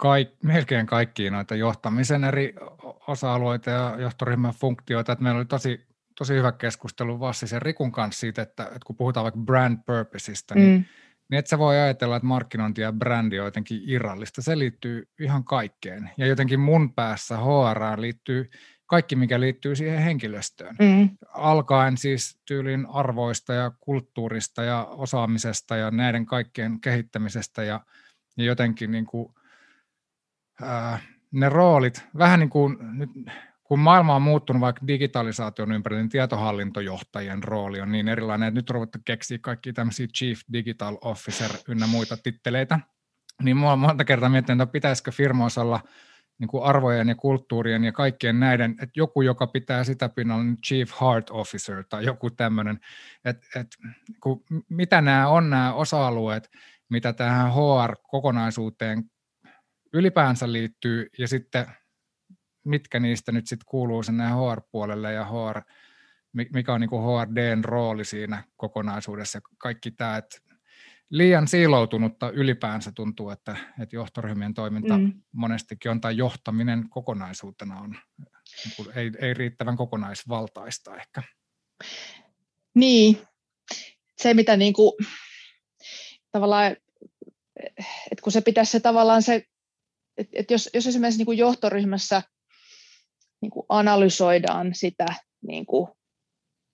kaik, 0.00 0.28
melkein 0.42 0.86
kaikkia 0.86 1.30
noita 1.30 1.54
johtamisen 1.54 2.24
eri 2.24 2.54
osa-alueita 3.06 3.70
ja 3.70 3.96
johtoryhmän 3.98 4.52
funktioita. 4.52 5.12
Että 5.12 5.22
meillä 5.22 5.38
oli 5.38 5.46
tosi, 5.46 5.86
tosi 6.18 6.34
hyvä 6.34 6.52
keskustelu 6.52 7.20
Vassisen 7.20 7.62
Rikun 7.62 7.92
kanssa 7.92 8.20
siitä, 8.20 8.42
että, 8.42 8.62
että 8.62 8.78
kun 8.86 8.96
puhutaan 8.96 9.24
vaikka 9.24 9.40
brand 9.40 9.78
purposeista, 9.86 10.54
niin 10.54 10.78
mm 10.78 10.84
niin 11.30 11.38
et 11.38 11.46
sä 11.46 11.58
voi 11.58 11.78
ajatella, 11.78 12.16
että 12.16 12.26
markkinointi 12.26 12.80
ja 12.80 12.92
brändi 12.92 13.40
on 13.40 13.44
jotenkin 13.44 13.82
irrallista. 13.86 14.42
Se 14.42 14.58
liittyy 14.58 15.08
ihan 15.20 15.44
kaikkeen. 15.44 16.10
Ja 16.16 16.26
jotenkin 16.26 16.60
mun 16.60 16.94
päässä 16.94 17.36
HR 17.36 18.00
liittyy 18.00 18.50
kaikki, 18.86 19.16
mikä 19.16 19.40
liittyy 19.40 19.76
siihen 19.76 20.02
henkilöstöön. 20.02 20.76
Mm. 20.78 21.10
Alkaen 21.34 21.96
siis 21.96 22.40
tyylin 22.46 22.86
arvoista 22.92 23.52
ja 23.52 23.72
kulttuurista 23.80 24.62
ja 24.62 24.84
osaamisesta 24.84 25.76
ja 25.76 25.90
näiden 25.90 26.26
kaikkien 26.26 26.80
kehittämisestä 26.80 27.64
ja, 27.64 27.80
ja 28.36 28.44
jotenkin 28.44 28.90
niin 28.90 29.06
kuin, 29.06 29.34
ne 31.32 31.48
roolit, 31.48 32.04
vähän 32.18 32.40
niin 32.40 32.50
kuin 32.50 32.76
nyt 32.92 33.10
kun 33.70 33.78
maailma 33.78 34.16
on 34.16 34.22
muuttunut 34.22 34.60
vaikka 34.60 34.86
digitalisaation 34.86 35.72
ympärillä, 35.72 36.02
niin 36.02 36.10
tietohallintojohtajien 36.10 37.44
rooli 37.44 37.80
on 37.80 37.92
niin 37.92 38.08
erilainen, 38.08 38.48
että 38.48 38.58
nyt 38.58 38.70
ruvettu 38.70 38.98
keksiä 39.04 39.38
kaikki 39.40 39.72
tämmöisiä 39.72 40.06
Chief 40.06 40.40
Digital 40.52 40.98
Officer 41.04 41.50
ynnä 41.68 41.86
muita 41.86 42.16
titteleitä, 42.16 42.80
niin 43.42 43.56
mua 43.56 43.76
monta 43.76 44.04
kertaa 44.04 44.28
miettinyt, 44.28 44.60
että 44.62 44.72
pitäisikö 44.72 45.10
firmoissa 45.10 45.60
olla 45.60 45.80
niin 46.38 46.48
kuin 46.48 46.64
arvojen 46.64 47.08
ja 47.08 47.14
kulttuurien 47.14 47.84
ja 47.84 47.92
kaikkien 47.92 48.40
näiden, 48.40 48.70
että 48.70 48.92
joku, 48.96 49.22
joka 49.22 49.46
pitää 49.46 49.84
sitä 49.84 50.08
pinnalla, 50.08 50.44
niin 50.44 50.62
Chief 50.66 50.90
Heart 51.00 51.30
Officer 51.30 51.84
tai 51.88 52.04
joku 52.04 52.30
tämmöinen, 52.30 52.80
että, 53.24 53.60
että 53.60 53.76
kun, 54.20 54.44
mitä 54.68 55.00
nämä 55.00 55.28
on 55.28 55.50
nämä 55.50 55.72
osa-alueet, 55.72 56.50
mitä 56.88 57.12
tähän 57.12 57.52
HR-kokonaisuuteen 57.52 59.10
ylipäänsä 59.92 60.52
liittyy, 60.52 61.06
ja 61.18 61.28
sitten 61.28 61.66
mitkä 62.64 63.00
niistä 63.00 63.32
nyt 63.32 63.46
sitten 63.46 63.66
kuuluu 63.68 64.02
sinne 64.02 64.24
HR-puolelle 64.24 65.12
ja 65.12 65.24
HR, 65.24 65.60
mikä 66.32 66.74
on 66.74 66.80
niin 66.80 66.90
kuin 66.90 67.02
HRDn 67.02 67.64
rooli 67.64 68.04
siinä 68.04 68.44
kokonaisuudessa. 68.56 69.40
Kaikki 69.58 69.90
tämä, 69.90 70.16
että 70.16 70.38
liian 71.10 71.48
siiloutunutta 71.48 72.30
ylipäänsä 72.30 72.92
tuntuu, 72.94 73.30
että, 73.30 73.56
että 73.82 73.96
johtoryhmien 73.96 74.54
toiminta 74.54 74.98
mm. 74.98 75.12
monestikin 75.32 75.90
on, 75.90 76.00
tai 76.00 76.16
johtaminen 76.16 76.88
kokonaisuutena 76.88 77.80
on, 77.80 77.96
niin 78.64 78.90
ei, 78.94 79.10
ei 79.18 79.34
riittävän 79.34 79.76
kokonaisvaltaista 79.76 80.96
ehkä. 80.96 81.22
Niin, 82.74 83.18
se 84.18 84.34
mitä 84.34 84.56
niin 84.56 84.72
kuin, 84.72 84.92
tavallaan, 86.32 86.76
että 87.78 88.22
kun 88.22 88.32
se 88.32 88.40
pitäisi 88.40 88.72
se 88.72 88.80
tavallaan 88.80 89.22
se, 89.22 89.44
että, 90.20 90.38
että 90.40 90.54
jos, 90.54 90.70
jos 90.74 90.86
esimerkiksi 90.86 91.18
niin 91.18 91.26
kuin 91.26 91.38
johtoryhmässä– 91.38 92.22
niin 93.40 93.50
kuin 93.50 93.66
analysoidaan 93.68 94.74
sitä 94.74 95.06
niin 95.46 95.66
kuin 95.66 95.88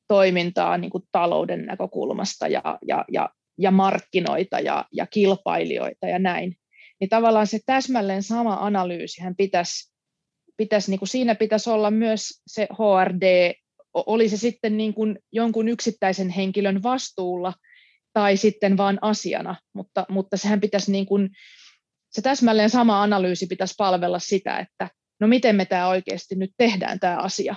toimintaa 0.08 0.78
niin 0.78 0.90
kuin 0.90 1.04
talouden 1.12 1.66
näkökulmasta 1.66 2.48
ja, 2.48 2.78
ja, 2.86 3.04
ja, 3.12 3.30
ja 3.58 3.70
markkinoita 3.70 4.60
ja, 4.60 4.84
ja 4.92 5.06
kilpailijoita 5.06 6.06
ja 6.06 6.18
näin, 6.18 6.56
niin 7.00 7.08
tavallaan 7.08 7.46
se 7.46 7.58
täsmälleen 7.66 8.22
sama 8.22 8.54
analyysihän 8.54 9.36
pitäisi, 9.36 9.92
pitäisi 10.56 10.90
niin 10.90 10.98
kuin 10.98 11.08
siinä 11.08 11.34
pitäisi 11.34 11.70
olla 11.70 11.90
myös 11.90 12.42
se 12.46 12.68
HRD, 12.72 13.54
oli 13.94 14.28
se 14.28 14.36
sitten 14.36 14.76
niin 14.76 14.94
kuin 14.94 15.18
jonkun 15.32 15.68
yksittäisen 15.68 16.28
henkilön 16.28 16.82
vastuulla 16.82 17.52
tai 18.12 18.36
sitten 18.36 18.76
vain 18.76 18.98
asiana, 19.02 19.56
mutta, 19.72 20.06
mutta 20.08 20.36
sehän 20.36 20.60
pitäisi 20.60 20.92
niin 20.92 21.06
kuin, 21.06 21.30
se 22.16 22.22
täsmälleen 22.22 22.70
sama 22.70 23.02
analyysi 23.02 23.46
pitäisi 23.46 23.74
palvella 23.78 24.18
sitä, 24.18 24.58
että 24.58 24.90
no 25.20 25.28
miten 25.28 25.56
me 25.56 25.64
tämä 25.64 25.88
oikeasti 25.88 26.34
nyt 26.34 26.50
tehdään 26.56 27.00
tämä 27.00 27.16
asia, 27.16 27.54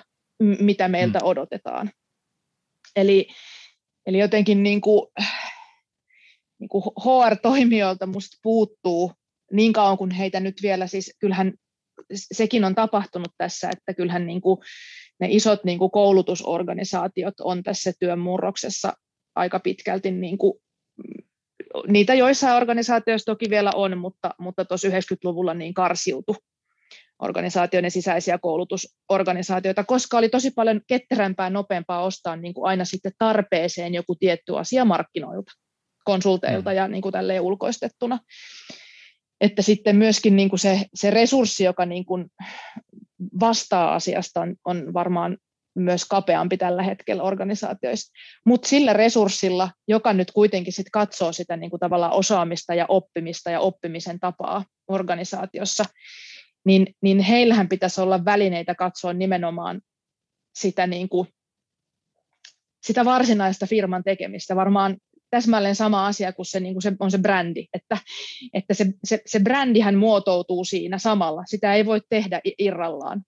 mitä 0.60 0.88
meiltä 0.88 1.20
mm. 1.20 1.25
odotetaan. 1.25 1.92
Eli, 2.96 3.28
eli 4.06 4.20
jotenkin 4.20 4.63
niin 4.63 4.82
kuin, 4.82 5.08
niin 6.60 6.70
kuin 6.70 6.84
HR-toimijoilta 6.84 8.06
musta 8.06 8.38
puuttuu 8.44 9.12
niin 9.51 9.74
kauan 9.74 9.98
kuin 9.98 10.12
heitä 10.12 10.39
nyt 10.39 10.62
vielä, 10.62 10.88
siis 10.88 11.16
kyllähän 11.20 11.54
sekin 12.13 12.66
on 12.66 12.75
tapahtunut 12.75 13.34
tässä, 13.38 13.70
että 13.70 13.94
kyllähän 13.94 14.28
niin 14.28 14.42
kuin 14.42 14.58
ne 15.20 15.28
isot 15.30 15.63
niin 15.63 15.80
kuin 15.80 15.92
koulutusorganisaatiot 15.92 17.34
on 17.39 17.63
tässä 17.63 17.94
työn 18.00 18.20
murroksessa 18.20 18.94
aika 19.36 19.60
pitkälti 19.60 20.12
niin 20.12 20.38
kuin, 20.38 20.54
niitä 21.88 22.13
joissain 22.13 22.55
organisaatioissa 22.55 23.25
toki 23.25 23.49
vielä 23.49 23.71
on, 23.75 23.97
mutta, 23.97 24.35
mutta 24.39 24.65
tuossa 24.65 24.88
90-luvulla 24.88 25.53
niin 25.53 25.73
karsiutu 25.73 26.35
organisaatioiden 27.19 27.91
sisäisiä 27.91 28.38
koulutusorganisaatioita, 28.38 29.83
koska 29.83 30.17
oli 30.17 30.29
tosi 30.29 30.51
paljon 30.51 30.81
ketterämpää 30.88 31.49
nopeampaa 31.49 32.03
ostaa 32.03 32.35
niin 32.35 32.53
kuin 32.53 32.69
aina 32.69 32.85
sitten 32.85 33.11
tarpeeseen 33.17 33.93
joku 33.93 34.15
tietty 34.15 34.57
asia 34.57 34.85
markkinoilta, 34.85 35.51
konsulteilta 36.05 36.69
mm. 36.69 36.75
ja 36.75 36.88
niin 36.88 37.01
kuin 37.01 37.13
tälleen 37.13 37.41
ulkoistettuna. 37.41 38.19
Että 39.41 39.61
sitten 39.61 39.95
myöskin 39.95 40.35
niin 40.35 40.49
kuin 40.49 40.59
se, 40.59 40.85
se 40.93 41.09
resurssi, 41.09 41.63
joka 41.63 41.85
niin 41.85 42.05
kuin 42.05 42.25
vastaa 43.39 43.95
asiasta, 43.95 44.41
on, 44.41 44.55
on 44.65 44.93
varmaan 44.93 45.38
myös 45.75 46.05
kapeampi 46.05 46.57
tällä 46.57 46.83
hetkellä 46.83 47.23
organisaatioissa. 47.23 48.11
Mutta 48.45 48.67
sillä 48.67 48.93
resurssilla, 48.93 49.71
joka 49.88 50.13
nyt 50.13 50.31
kuitenkin 50.31 50.73
sit 50.73 50.88
katsoo 50.91 51.33
sitä 51.33 51.57
niin 51.57 51.69
kuin 51.69 51.79
tavallaan 51.79 52.13
osaamista 52.13 52.73
ja 52.73 52.85
oppimista 52.88 53.49
ja 53.49 53.59
oppimisen 53.59 54.19
tapaa 54.19 54.65
organisaatiossa, 54.88 55.83
niin, 56.65 56.95
niin 57.01 57.19
heillähän 57.19 57.69
pitäisi 57.69 58.01
olla 58.01 58.25
välineitä 58.25 58.75
katsoa 58.75 59.13
nimenomaan 59.13 59.81
sitä, 60.55 60.88
niin 60.88 61.09
kuin, 61.09 61.27
sitä 62.83 63.05
varsinaista 63.05 63.67
firman 63.67 64.03
tekemistä. 64.03 64.55
Varmaan 64.55 64.97
täsmälleen 65.29 65.75
sama 65.75 66.07
asia 66.07 66.33
kuin 66.33 66.45
se, 66.45 66.59
niin 66.59 66.73
kuin 66.73 66.81
se 66.81 66.91
on 66.99 67.11
se 67.11 67.17
brändi, 67.17 67.65
että, 67.73 67.97
että 68.53 68.73
se, 68.73 68.85
se, 69.03 69.21
se 69.25 69.39
brändihän 69.39 69.95
muotoutuu 69.95 70.65
siinä 70.65 70.97
samalla. 70.97 71.43
Sitä 71.45 71.73
ei 71.73 71.85
voi 71.85 72.01
tehdä 72.09 72.41
irrallaan. 72.57 73.21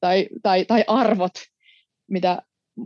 Tai, 0.00 0.28
tai, 0.42 0.64
tai 0.64 0.84
arvot, 0.86 1.32
mitä 2.10 2.42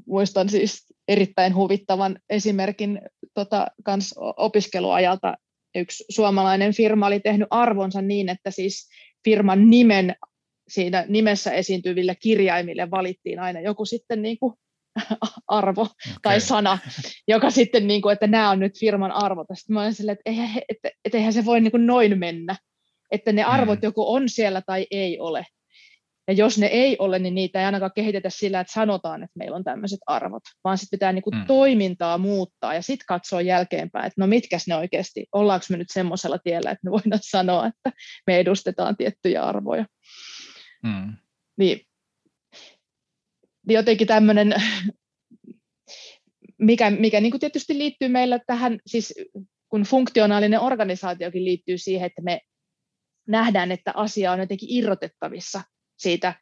muistan 0.07 0.49
siis 0.49 0.85
erittäin 1.09 1.55
huvittavan 1.55 2.19
esimerkin 2.31 3.01
tota, 3.35 3.67
kans 3.85 4.15
opiskeluajalta. 4.37 5.35
Yksi 5.75 6.05
suomalainen 6.11 6.75
firma 6.75 7.07
oli 7.07 7.21
tehnyt 7.21 7.49
arvonsa 7.51 8.03
niin, 8.03 8.29
että 8.29 8.51
siis 8.51 8.89
firman 9.25 9.71
nimen 9.71 10.17
siinä 10.69 11.05
nimessä 11.09 11.53
esiintyville 11.53 12.15
kirjaimille 12.15 12.91
valittiin 12.91 13.39
aina 13.39 13.61
joku 13.61 13.85
sitten 13.85 14.23
niin 14.23 14.39
kuin 14.39 14.55
arvo 15.49 15.83
okay. 15.83 15.97
tai 16.23 16.41
sana, 16.41 16.79
joka 17.29 17.51
sitten, 17.51 17.87
niin 17.87 18.03
kuin, 18.03 18.13
että 18.13 18.27
nämä 18.27 18.51
on 18.51 18.61
nyt 18.61 18.79
firman 18.81 19.13
arvot. 19.13 19.47
Sitten 19.55 19.75
mä 19.75 19.81
olen 19.81 19.95
sille, 19.95 20.13
että 20.13 20.31
eihän, 20.31 20.63
että, 20.69 20.91
että 21.05 21.19
eihän 21.19 21.33
se 21.33 21.45
voi 21.45 21.61
niin 21.61 21.71
kuin 21.71 21.87
noin 21.87 22.19
mennä, 22.19 22.57
että 23.11 23.33
ne 23.33 23.45
arvot 23.45 23.79
mm. 23.79 23.87
joko 23.87 24.13
on 24.13 24.29
siellä 24.29 24.63
tai 24.67 24.87
ei 24.91 25.19
ole. 25.19 25.47
Ja 26.29 26.35
jos 26.35 26.59
ne 26.59 26.67
ei 26.67 26.97
ole, 26.99 27.19
niin 27.19 27.35
niitä 27.35 27.59
ei 27.61 27.65
ainakaan 27.65 27.91
kehitetä 27.95 28.31
sillä, 28.31 28.61
että 28.61 28.73
sanotaan, 28.73 29.23
että 29.23 29.39
meillä 29.39 29.57
on 29.57 29.65
tämmöiset 29.65 29.99
arvot, 30.07 30.43
vaan 30.65 30.79
sitten 30.79 30.97
pitää 30.97 31.13
niinku 31.13 31.31
mm. 31.31 31.47
toimintaa 31.47 32.19
muuttaa 32.19 32.75
ja 32.75 32.83
sitten 32.83 33.07
katsoa 33.07 33.41
jälkeenpäin, 33.41 34.07
että 34.07 34.21
no 34.21 34.27
mitkäs 34.27 34.67
ne 34.67 34.77
oikeasti, 34.77 35.27
ollaanko 35.33 35.67
me 35.71 35.77
nyt 35.77 35.91
semmoisella 35.93 36.39
tiellä, 36.39 36.71
että 36.71 36.85
me 36.85 36.91
voidaan 36.91 37.21
sanoa, 37.31 37.67
että 37.67 37.93
me 38.27 38.39
edustetaan 38.39 38.97
tiettyjä 38.97 39.43
arvoja. 39.43 39.87
Mm. 40.83 41.17
Niin, 41.59 41.81
jotenkin 43.69 44.07
tämmöinen, 44.07 44.55
mikä, 46.59 46.91
mikä 46.91 47.21
niin 47.21 47.31
kuin 47.31 47.41
tietysti 47.41 47.79
liittyy 47.79 48.09
meillä 48.09 48.41
tähän, 48.47 48.79
siis 48.87 49.15
kun 49.69 49.83
funktionaalinen 49.83 50.61
organisaatiokin 50.61 51.45
liittyy 51.45 51.79
siihen, 51.79 52.07
että 52.07 52.23
me 52.23 52.41
nähdään, 53.29 53.73
että 53.73 53.93
asia 53.95 54.33
on 54.33 54.39
jotenkin 54.39 54.69
irrotettavissa 54.73 55.63
siitä, 55.97 56.35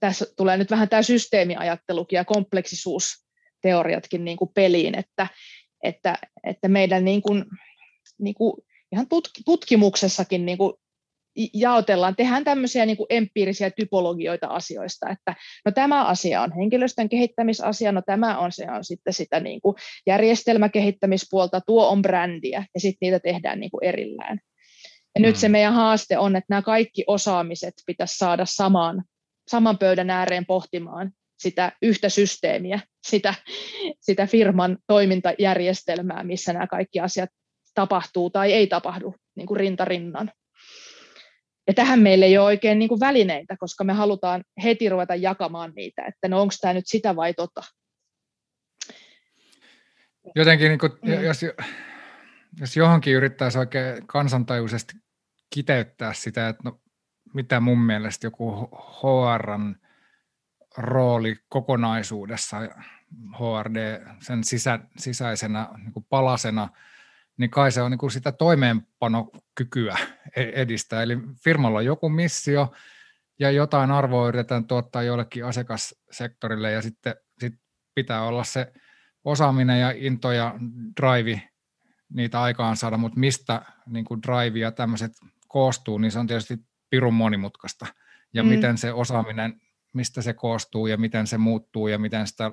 tässä 0.00 0.26
tulee 0.36 0.56
nyt 0.56 0.70
vähän 0.70 0.88
tämä 0.88 1.02
systeemiajattelukin 1.02 2.16
ja 2.16 2.24
kompleksisuusteoriatkin 2.24 4.24
niin 4.24 4.36
kuin 4.36 4.50
peliin, 4.54 4.98
että, 4.98 5.26
että, 5.82 6.18
että 6.44 6.68
meidän 6.68 7.04
niin 7.04 7.22
kuin, 7.22 7.44
niin 8.18 8.34
kuin 8.34 8.54
ihan 8.92 9.06
tutkimuksessakin 9.44 10.46
niin 10.46 10.58
kuin 10.58 10.74
jaotellaan, 11.54 12.16
tehdään 12.16 12.44
tämmöisiä 12.44 12.86
niin 12.86 12.96
kuin 12.96 13.06
empiirisiä 13.10 13.70
typologioita 13.70 14.46
asioista, 14.46 15.10
että 15.10 15.34
no 15.64 15.72
tämä 15.72 16.04
asia 16.04 16.42
on 16.42 16.52
henkilöstön 16.52 17.08
kehittämisasia, 17.08 17.92
no 17.92 18.02
tämä 18.06 18.38
on, 18.38 18.52
se 18.52 18.70
on 18.70 18.84
sitten 18.84 19.12
sitä 19.12 19.40
niin 19.40 19.60
kuin 19.60 19.76
järjestelmäkehittämispuolta, 20.06 21.60
tuo 21.60 21.88
on 21.88 22.02
brändiä, 22.02 22.64
ja 22.74 22.80
sitten 22.80 22.98
niitä 23.00 23.20
tehdään 23.20 23.60
niin 23.60 23.70
kuin 23.70 23.84
erillään. 23.84 24.40
Ja 25.14 25.20
nyt 25.20 25.36
se 25.36 25.48
mm. 25.48 25.52
meidän 25.52 25.74
haaste 25.74 26.18
on, 26.18 26.36
että 26.36 26.46
nämä 26.48 26.62
kaikki 26.62 27.04
osaamiset 27.06 27.74
pitäisi 27.86 28.18
saada 28.18 28.46
samaan, 28.46 29.04
saman 29.48 29.78
pöydän 29.78 30.10
ääreen 30.10 30.46
pohtimaan 30.46 31.12
sitä 31.38 31.72
yhtä 31.82 32.08
systeemiä, 32.08 32.80
sitä, 33.06 33.34
sitä 34.00 34.26
firman 34.26 34.78
toimintajärjestelmää, 34.86 36.24
missä 36.24 36.52
nämä 36.52 36.66
kaikki 36.66 37.00
asiat 37.00 37.30
tapahtuu 37.74 38.30
tai 38.30 38.52
ei 38.52 38.66
tapahdu 38.66 39.14
niin 39.36 39.46
kuin 39.46 39.56
rintarinnan. 39.56 40.32
Ja 41.66 41.74
tähän 41.74 42.00
meillä 42.00 42.26
ei 42.26 42.38
ole 42.38 42.46
oikein 42.46 42.78
niin 42.78 42.88
kuin 42.88 43.00
välineitä, 43.00 43.56
koska 43.56 43.84
me 43.84 43.92
halutaan 43.92 44.44
heti 44.64 44.88
ruveta 44.88 45.14
jakamaan 45.14 45.72
niitä, 45.76 46.04
että 46.06 46.28
no 46.28 46.40
onko 46.40 46.54
tämä 46.60 46.74
nyt 46.74 46.86
sitä 46.86 47.16
vai 47.16 47.34
tota. 47.34 47.62
Jotenkin, 50.36 50.68
niin 50.68 50.78
kuin, 50.78 50.92
mm. 51.02 51.22
jos, 51.22 51.40
jos 52.60 52.76
johonkin 52.76 53.14
yrittäisi 53.14 53.58
oikein 53.58 54.06
kansantajuisesti 54.06 55.03
kiteyttää 55.50 56.12
sitä, 56.12 56.48
että 56.48 56.62
no, 56.64 56.80
mitä 57.34 57.60
mun 57.60 57.80
mielestä 57.80 58.26
joku 58.26 58.68
HRn 59.02 59.76
rooli 60.76 61.36
kokonaisuudessa, 61.48 62.56
HRD 63.38 64.06
sen 64.20 64.44
sisä, 64.44 64.78
sisäisenä 64.96 65.68
niin 65.78 66.06
palasena– 66.08 66.68
niin 67.36 67.50
kai 67.50 67.72
se 67.72 67.82
on 67.82 67.90
niin 67.90 67.98
kuin 67.98 68.10
sitä 68.10 68.32
toimeenpanokykyä 68.32 69.96
e-, 70.36 70.50
edistää. 70.54 71.02
Eli 71.02 71.18
firmalla 71.44 71.78
on 71.78 71.84
joku 71.84 72.08
missio 72.08 72.72
ja 73.38 73.50
jotain 73.50 73.90
arvoa 73.90 74.28
yritetään 74.28 74.66
tuottaa 74.66 75.02
jollekin 75.02 75.44
asiakassektorille 75.44 76.72
ja 76.72 76.82
sitten 76.82 77.14
sit 77.38 77.54
pitää 77.94 78.22
olla 78.22 78.44
se 78.44 78.72
osaaminen 79.24 79.80
ja 79.80 79.92
into 79.96 80.32
ja 80.32 80.54
drive 81.00 81.42
niitä 82.12 82.42
aikaan 82.42 82.76
saada, 82.76 82.96
mutta 82.96 83.20
mistä 83.20 83.62
niin 83.86 84.04
kuin 84.04 84.22
drive 84.22 84.58
ja 84.58 84.72
tämmöiset 84.72 85.12
koostuu, 85.54 85.98
niin 85.98 86.12
se 86.12 86.18
on 86.18 86.26
tietysti 86.26 86.58
pirun 86.90 87.14
monimutkaista. 87.14 87.86
Ja 88.32 88.42
mm. 88.42 88.48
miten 88.48 88.78
se 88.78 88.92
osaaminen, 88.92 89.60
mistä 89.92 90.22
se 90.22 90.32
koostuu 90.32 90.86
ja 90.86 90.96
miten 90.96 91.26
se 91.26 91.38
muuttuu 91.38 91.88
ja 91.88 91.98
miten 91.98 92.26
sitä 92.26 92.52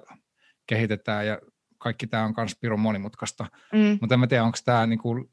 kehitetään 0.67 1.27
ja 1.27 1.39
kaikki 1.77 2.07
tämä 2.07 2.25
on 2.25 2.33
myös 2.37 2.55
pirun 2.61 2.79
monimutkaista, 2.79 3.45
mm. 3.73 3.97
mutta 4.01 4.15
en 4.15 4.19
mä 4.19 4.27
tiedä, 4.27 4.43
onko 4.43 4.57
tämä 4.65 4.87
niinku 4.87 5.29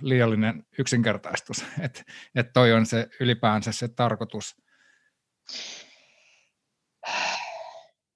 liiallinen 0.00 0.66
yksinkertaistus, 0.78 1.64
että 1.86 2.02
et 2.34 2.52
toi 2.52 2.72
on 2.72 2.86
se 2.86 3.08
ylipäänsä 3.20 3.72
se 3.72 3.88
tarkoitus. 3.88 4.56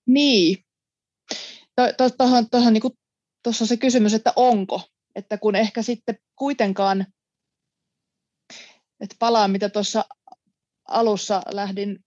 Niin. 0.06 0.64
Tuossa 1.96 2.16
to, 2.16 2.24
to, 2.50 2.70
niinku, 2.70 2.96
on 3.46 3.54
se 3.54 3.76
kysymys, 3.76 4.14
että 4.14 4.32
onko, 4.36 4.82
että 5.14 5.38
kun 5.38 5.56
ehkä 5.56 5.82
sitten 5.82 6.18
kuitenkaan, 6.36 7.06
että 9.02 9.16
palaan 9.18 9.50
mitä 9.50 9.68
tuossa 9.68 10.04
alussa 10.88 11.42
lähdin 11.50 11.98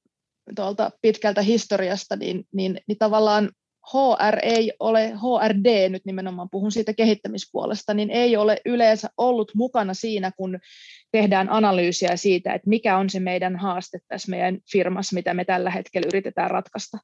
tuolta 0.55 0.91
pitkältä 1.01 1.41
historiasta, 1.41 2.15
niin, 2.15 2.43
niin, 2.53 2.79
niin 2.87 2.97
tavallaan 2.97 3.49
HR 3.93 4.39
ei 4.43 4.73
ole, 4.79 5.07
HRD 5.07 5.89
nyt 5.89 6.05
nimenomaan 6.05 6.49
puhun 6.49 6.71
siitä 6.71 6.93
kehittämispuolesta, 6.93 7.93
niin 7.93 8.09
ei 8.09 8.37
ole 8.37 8.57
yleensä 8.65 9.09
ollut 9.17 9.51
mukana 9.55 9.93
siinä, 9.93 10.31
kun 10.37 10.59
tehdään 11.11 11.49
analyysiä 11.49 12.15
siitä, 12.15 12.53
että 12.53 12.69
mikä 12.69 12.97
on 12.97 13.09
se 13.09 13.19
meidän 13.19 13.55
haaste 13.55 13.99
tässä 14.07 14.29
meidän 14.31 14.57
firmassa, 14.71 15.13
mitä 15.13 15.33
me 15.33 15.45
tällä 15.45 15.69
hetkellä 15.69 16.07
yritetään 16.07 16.51
ratkaista. 16.51 16.97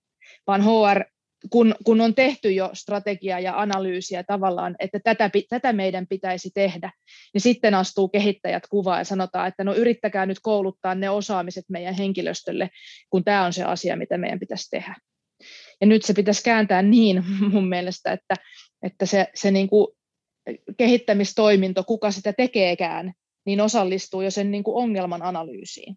Vaan 0.47 0.61
HR, 0.61 1.03
kun, 1.49 1.75
kun 1.83 2.01
on 2.01 2.15
tehty 2.15 2.51
jo 2.51 2.69
strategiaa 2.73 3.39
ja 3.39 3.61
analyysiä 3.61 4.23
tavallaan, 4.23 4.75
että 4.79 4.99
tätä, 5.03 5.29
tätä 5.49 5.73
meidän 5.73 6.07
pitäisi 6.07 6.49
tehdä, 6.53 6.91
niin 7.33 7.41
sitten 7.41 7.73
astuu 7.73 8.07
kehittäjät 8.07 8.63
kuvaan 8.67 8.99
ja 8.99 9.03
sanotaan, 9.03 9.47
että 9.47 9.63
no 9.63 9.73
yrittäkää 9.73 10.25
nyt 10.25 10.39
kouluttaa 10.41 10.95
ne 10.95 11.09
osaamiset 11.09 11.65
meidän 11.69 11.95
henkilöstölle, 11.95 12.69
kun 13.09 13.23
tämä 13.23 13.45
on 13.45 13.53
se 13.53 13.63
asia, 13.63 13.95
mitä 13.95 14.17
meidän 14.17 14.39
pitäisi 14.39 14.69
tehdä. 14.69 14.95
Ja 15.81 15.87
nyt 15.87 16.05
se 16.05 16.13
pitäisi 16.13 16.43
kääntää 16.43 16.81
niin 16.81 17.23
mun 17.53 17.69
mielestä, 17.69 18.11
että, 18.11 18.35
että 18.83 19.05
se, 19.05 19.27
se 19.35 19.51
niin 19.51 19.67
kuin 19.67 19.87
kehittämistoiminto, 20.77 21.83
kuka 21.83 22.11
sitä 22.11 22.33
tekeekään, 22.33 23.13
niin 23.45 23.61
osallistuu 23.61 24.21
jo 24.21 24.31
sen 24.31 24.51
niin 24.51 24.63
kuin 24.63 24.83
ongelman 24.83 25.21
analyysiin. 25.21 25.95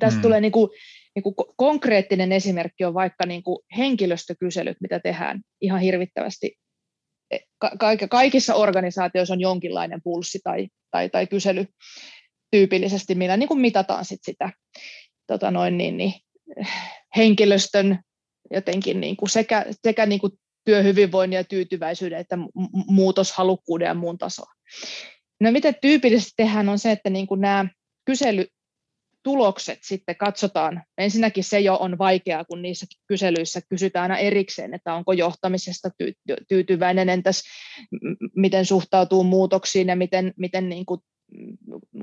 Tästä 0.00 0.18
mm. 0.18 0.22
tulee 0.22 0.40
niin 0.40 0.52
kuin, 0.52 0.70
niin 1.14 1.22
kuin 1.22 1.34
konkreettinen 1.56 2.32
esimerkki 2.32 2.84
on 2.84 2.94
vaikka 2.94 3.26
niin 3.26 3.42
kuin 3.42 3.58
henkilöstökyselyt, 3.76 4.76
mitä 4.80 5.00
tehdään 5.00 5.40
ihan 5.60 5.80
hirvittävästi. 5.80 6.56
E, 7.30 7.38
ka- 7.58 7.96
kaikissa 8.10 8.54
organisaatioissa 8.54 9.34
on 9.34 9.40
jonkinlainen 9.40 10.00
pulssi 10.04 10.38
tai, 10.44 10.68
tai, 10.90 11.08
tai 11.08 11.26
kysely 11.26 11.66
tyypillisesti, 12.50 13.14
millä 13.14 13.36
niin 13.36 13.48
kuin 13.48 13.60
mitataan 13.60 14.04
sit 14.04 14.20
sitä 14.22 14.50
tota 15.26 15.50
noin, 15.50 15.78
niin, 15.78 15.96
niin, 15.96 16.12
henkilöstön 17.16 17.98
jotenkin 18.50 19.00
niin 19.00 19.16
kuin 19.16 19.28
sekä, 19.28 19.66
sekä 19.84 20.06
niin 20.06 20.20
kuin 20.20 20.32
työhyvinvoinnin 20.64 21.36
ja 21.36 21.44
tyytyväisyyden 21.44 22.18
että 22.18 22.38
muutoshalukkuuden 22.86 23.86
ja 23.86 23.94
muun 23.94 24.18
tasoa. 24.18 24.52
No 25.40 25.52
mitä 25.52 25.72
tyypillisesti 25.72 26.32
tehdään 26.36 26.68
on 26.68 26.78
se, 26.78 26.90
että 26.90 27.10
niin 27.10 27.26
kuin 27.26 27.40
nämä 27.40 27.66
kyselytulokset 29.22 29.78
sitten 29.82 30.16
katsotaan. 30.16 30.82
Ensinnäkin 30.98 31.44
se 31.44 31.60
jo 31.60 31.76
on 31.76 31.98
vaikeaa, 31.98 32.44
kun 32.44 32.62
niissä 32.62 32.86
kyselyissä 33.06 33.60
kysytään 33.68 34.02
aina 34.02 34.18
erikseen, 34.18 34.74
että 34.74 34.94
onko 34.94 35.12
johtamisesta 35.12 35.90
tyytyväinen, 36.48 37.08
entäs 37.08 37.42
miten 38.36 38.66
suhtautuu 38.66 39.24
muutoksiin 39.24 39.88
ja 39.88 39.96
miten, 39.96 40.34
miten 40.36 40.68
niin 40.68 40.86
kuin 40.86 41.00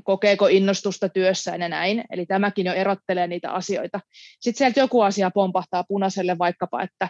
kokeeko 0.04 0.46
innostusta 0.46 1.08
työssään 1.08 1.60
ja 1.60 1.68
näin. 1.68 2.04
Eli 2.10 2.26
tämäkin 2.26 2.66
jo 2.66 2.72
erottelee 2.72 3.26
niitä 3.26 3.50
asioita. 3.50 4.00
Sitten 4.40 4.58
sieltä 4.58 4.80
joku 4.80 5.00
asia 5.00 5.30
pompahtaa 5.30 5.84
punaiselle 5.88 6.38
vaikkapa, 6.38 6.82
että 6.82 7.08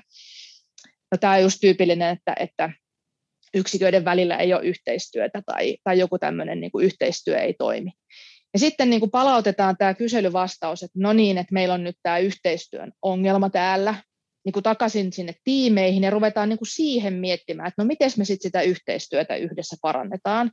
no 1.13 1.19
tämä 1.19 1.33
on 1.33 1.43
just 1.43 1.59
tyypillinen, 1.61 2.17
että, 2.17 2.35
että 2.41 2.73
yksiköiden 3.55 4.05
välillä 4.05 4.37
ei 4.37 4.55
ole 4.55 4.65
yhteistyötä 4.65 5.43
tai, 5.47 5.77
tai 5.85 5.99
joku 5.99 6.19
tämmöinen 6.19 6.61
niin 6.61 6.71
yhteistyö 6.83 7.39
ei 7.39 7.55
toimi. 7.55 7.91
Ja 8.59 8.61
sitten 8.61 8.91
niin 8.91 9.01
kuin 9.01 9.11
palautetaan 9.11 9.77
tämä 9.77 9.95
kyselyvastaus, 9.95 10.83
että 10.83 10.99
no 10.99 11.13
niin, 11.13 11.39
että 11.39 11.55
meillä 11.55 11.75
on 11.75 11.85
nyt 11.85 11.97
tämä 12.03 12.19
yhteistyön 12.19 12.93
ongelma 13.03 13.51
täällä, 13.51 13.95
niin 14.45 14.53
kuin 14.53 14.63
takaisin 14.63 15.13
sinne 15.13 15.35
tiimeihin 15.45 16.03
ja 16.03 16.11
ruvetaan 16.11 16.49
niin 16.49 16.59
kuin 16.59 16.69
siihen 16.69 17.15
miettimään, 17.15 17.69
että 17.69 17.83
no 17.83 17.87
miten 17.87 18.11
me 18.17 18.25
sitten 18.25 18.49
sitä 18.49 18.63
yhteistyötä 18.63 19.37
yhdessä 19.37 19.77
parannetaan. 19.83 20.51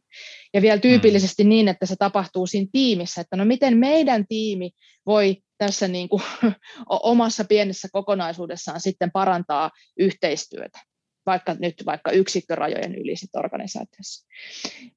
Ja 0.53 0.61
vielä 0.61 0.79
tyypillisesti 0.79 1.43
mm. 1.43 1.49
niin, 1.49 1.67
että 1.67 1.85
se 1.85 1.95
tapahtuu 1.99 2.47
siinä 2.47 2.67
tiimissä, 2.71 3.21
että 3.21 3.35
no 3.35 3.45
miten 3.45 3.77
meidän 3.77 4.27
tiimi 4.27 4.71
voi 5.05 5.37
tässä 5.57 5.87
niin 5.97 6.09
kuin 6.09 6.23
omassa 6.89 7.43
pienessä 7.43 7.87
kokonaisuudessaan 7.91 8.81
sitten 8.81 9.11
parantaa 9.11 9.71
yhteistyötä, 9.99 10.79
vaikka 11.25 11.55
nyt 11.59 11.83
vaikka 11.85 12.11
yksikkörajojen 12.11 12.95
yli 12.95 13.15
sit 13.15 13.35
organisaatiossa. 13.35 14.27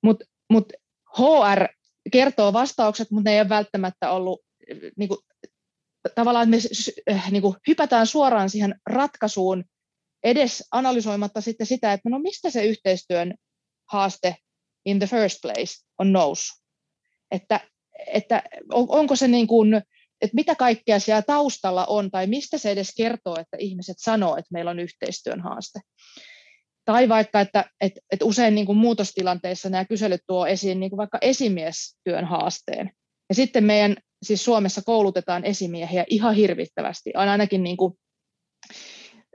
Mutta 0.03 0.25
mut 0.51 0.73
HR 1.19 1.79
kertoo 2.13 2.53
vastaukset, 2.53 3.11
mutta 3.11 3.31
ne 3.31 3.35
ei 3.35 3.41
ole 3.41 3.49
välttämättä 3.49 4.11
ollut 4.11 4.41
niin 4.97 5.09
kuin, 5.09 5.19
tavallaan, 6.15 6.55
että 6.55 6.69
me 7.07 7.15
äh, 7.15 7.31
niin 7.31 7.43
kuin, 7.43 7.57
hypätään 7.69 8.07
suoraan 8.07 8.51
siihen 8.51 8.75
ratkaisuun 8.87 9.65
edes 10.25 10.65
analysoimatta 10.73 11.41
sitten 11.41 11.67
sitä, 11.67 11.93
että 11.93 12.11
no 12.11 12.19
mistä 12.19 12.51
se 12.51 12.65
yhteistyön 12.65 13.35
haaste 13.93 14.37
in 14.87 14.99
the 14.99 15.07
first 15.07 15.39
place 15.43 15.75
on 15.99 16.13
noussut. 16.13 16.59
Että, 17.31 17.61
että 18.07 18.43
on, 18.73 18.87
onko 18.89 19.17
se 19.17 19.29
niin 19.29 19.47
kuin, 19.47 19.75
että 20.21 20.35
mitä 20.35 20.55
kaikkea 20.55 21.01
siellä 21.01 21.23
taustalla 21.23 21.87
on, 21.87 22.11
tai 22.11 22.27
mistä 22.27 22.59
se 22.59 22.71
edes 22.71 22.95
kertoo, 22.97 23.37
että 23.41 23.57
ihmiset 23.61 23.97
sanoo, 23.99 24.37
että 24.37 24.49
meillä 24.53 24.71
on 24.71 24.81
yhteistyön 24.81 25.41
haaste. 25.41 25.81
Tai 26.89 27.09
vaikka, 27.09 27.41
että, 27.41 27.65
että, 27.81 28.01
että 28.13 28.25
usein 28.25 28.55
niin 28.55 28.67
kuin 28.67 28.79
muutostilanteissa 28.79 29.71
nämä 29.71 29.85
kyselyt 29.85 30.21
tuo 30.27 30.47
esiin 30.47 30.81
niin 30.81 30.91
kuin 30.91 30.99
vaikka 30.99 31.19
esimiestyön 31.21 32.25
haasteen. 32.25 32.91
Ja 33.29 33.35
sitten 33.35 33.65
meidän, 33.65 33.97
siis 34.23 34.45
Suomessa 34.45 34.83
koulutetaan 34.83 35.45
esimiehiä 35.45 36.05
ihan 36.11 36.35
hirvittävästi. 36.35 37.15
Ainakin 37.15 37.63
niin 37.63 37.77
kuin, 37.77 37.95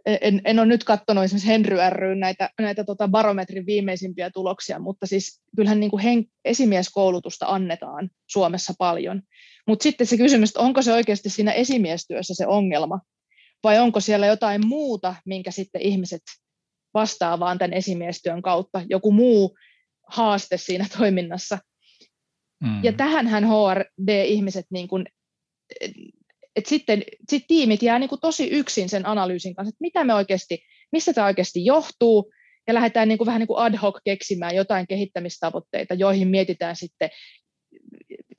en, 0.06 0.42
en 0.46 0.60
ole 0.60 0.66
nyt 0.66 0.84
katsonut 0.84 1.24
esimerkiksi 1.24 1.48
Henry 1.48 1.78
ry 1.89 2.16
näitä, 2.16 2.50
näitä 2.62 2.84
tota 2.84 3.08
barometrin 3.08 3.66
viimeisimpiä 3.66 4.30
tuloksia, 4.34 4.80
mutta 4.80 5.08
siis 5.08 5.42
kyllähän 5.56 5.80
niin 5.80 5.92
kuin 5.92 6.04
hen, 6.04 6.26
esimieskoulutusta 6.46 7.46
annetaan 7.46 8.10
Suomessa 8.32 8.74
paljon. 8.78 9.22
Mutta 9.68 9.84
sitten 9.84 10.08
se 10.08 10.18
kysymys, 10.18 10.50
että 10.50 10.60
onko 10.60 10.82
se 10.82 10.94
oikeasti 10.94 11.30
siinä 11.30 11.52
esimiestyössä 11.52 12.34
se 12.38 12.48
ongelma, 12.48 13.00
vai 13.63 13.80
onko 13.80 14.00
siellä 14.00 14.28
jotain 14.28 14.68
muuta, 14.68 15.16
minkä 15.26 15.52
sitten 15.52 15.82
ihmiset 15.82 16.22
vastaa 16.93 17.39
vaan 17.39 17.58
tämän 17.58 17.73
esimiestyön 17.73 18.41
kautta, 18.41 18.82
joku 18.89 19.12
muu 19.12 19.58
haaste 20.08 20.58
siinä 20.58 20.86
toiminnassa. 20.97 21.60
Mm. 22.63 22.84
Ja 22.84 22.93
tähänhän 22.93 23.43
HRD-ihmiset, 23.45 24.65
niin 24.69 24.88
kuin, 24.88 25.06
että 26.56 26.69
sitten 26.69 27.03
sit 27.29 27.43
tiimit 27.47 27.84
jää 27.84 27.99
niin 27.99 28.10
kuin 28.10 28.21
tosi 28.21 28.49
yksin 28.49 28.89
sen 28.89 29.06
analyysin 29.06 29.56
kanssa, 29.56 29.69
että 29.69 29.82
mitä 29.82 30.03
me 30.03 30.13
oikeasti, 30.13 30.63
mistä 30.91 31.13
tämä 31.13 31.27
oikeasti 31.27 31.65
johtuu, 31.65 32.32
ja 32.67 32.73
lähdetään 32.73 33.08
niin 33.08 33.17
kuin 33.17 33.25
vähän 33.25 33.39
niin 33.39 33.47
kuin 33.47 33.60
ad 33.60 33.77
hoc 33.77 33.99
keksimään 34.06 34.56
jotain 34.56 34.88
kehittämistavoitteita, 34.88 35.93
joihin 35.93 36.27
mietitään 36.27 36.75
sitten 36.75 37.10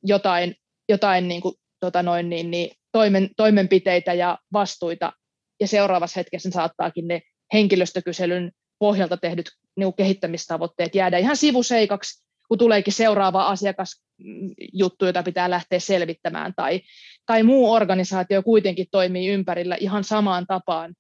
jotain, 0.02 0.54
jotain 0.88 1.28
niin 1.28 1.40
kuin, 1.40 1.54
tota 1.80 2.02
noin, 2.02 2.30
niin, 2.30 2.50
niin, 2.50 2.70
toimen, 2.92 3.30
toimenpiteitä 3.36 4.14
ja 4.14 4.38
vastuita, 4.52 5.12
ja 5.60 5.68
seuraavassa 5.68 6.20
hetkessä 6.20 6.50
saattaakin 6.50 7.08
ne 7.08 7.22
henkilöstökyselyn 7.52 8.52
pohjalta 8.78 9.16
tehdyt 9.16 9.50
niin 9.76 9.94
kehittämistavoitteet 9.94 10.94
jäädä 10.94 11.18
ihan 11.18 11.36
sivuseikaksi, 11.36 12.24
kun 12.48 12.58
tuleekin 12.58 12.92
seuraava 12.92 13.46
asiakasjuttu, 13.46 15.06
jota 15.06 15.22
pitää 15.22 15.50
lähteä 15.50 15.78
selvittämään, 15.78 16.52
tai, 16.56 16.80
tai 17.26 17.42
muu 17.42 17.72
organisaatio 17.72 18.42
kuitenkin 18.42 18.86
toimii 18.90 19.28
ympärillä 19.28 19.76
ihan 19.80 20.04
samaan 20.04 20.46
tapaan, 20.46 20.94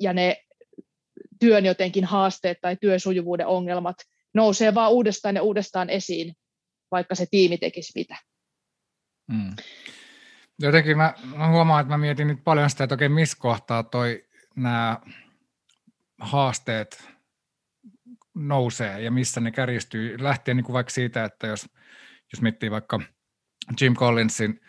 ja 0.00 0.12
ne 0.12 0.36
työn 1.40 1.64
jotenkin 1.64 2.04
haasteet 2.04 2.58
tai 2.60 2.76
työsujuvuuden 2.80 3.46
ongelmat 3.46 3.96
nousee 4.34 4.74
vaan 4.74 4.92
uudestaan 4.92 5.36
ja 5.36 5.42
uudestaan 5.42 5.90
esiin, 5.90 6.34
vaikka 6.90 7.14
se 7.14 7.26
tiimi 7.30 7.58
tekisi 7.58 7.92
mitä. 7.94 8.16
Hmm. 9.32 9.56
Jotenkin 10.58 10.96
mä, 10.96 11.14
mä 11.36 11.48
huomaan, 11.48 11.80
että 11.80 11.94
mä 11.94 11.98
mietin 11.98 12.28
nyt 12.28 12.44
paljon 12.44 12.70
sitä, 12.70 12.84
että 12.84 12.94
oikein 12.94 13.12
missä 13.12 13.36
kohtaa 13.40 13.82
toi 13.82 14.24
nämä 14.56 14.98
haasteet 16.20 17.10
nousee 18.34 19.00
ja 19.00 19.10
missä 19.10 19.40
ne 19.40 19.50
kärjistyy, 19.50 20.22
lähtien 20.22 20.56
niin 20.56 20.64
kuin 20.64 20.74
vaikka 20.74 20.90
siitä, 20.90 21.24
että 21.24 21.46
jos, 21.46 21.68
jos 22.32 22.42
miettii 22.42 22.70
vaikka 22.70 23.00
Jim 23.80 23.94
Collinsin 23.94 24.60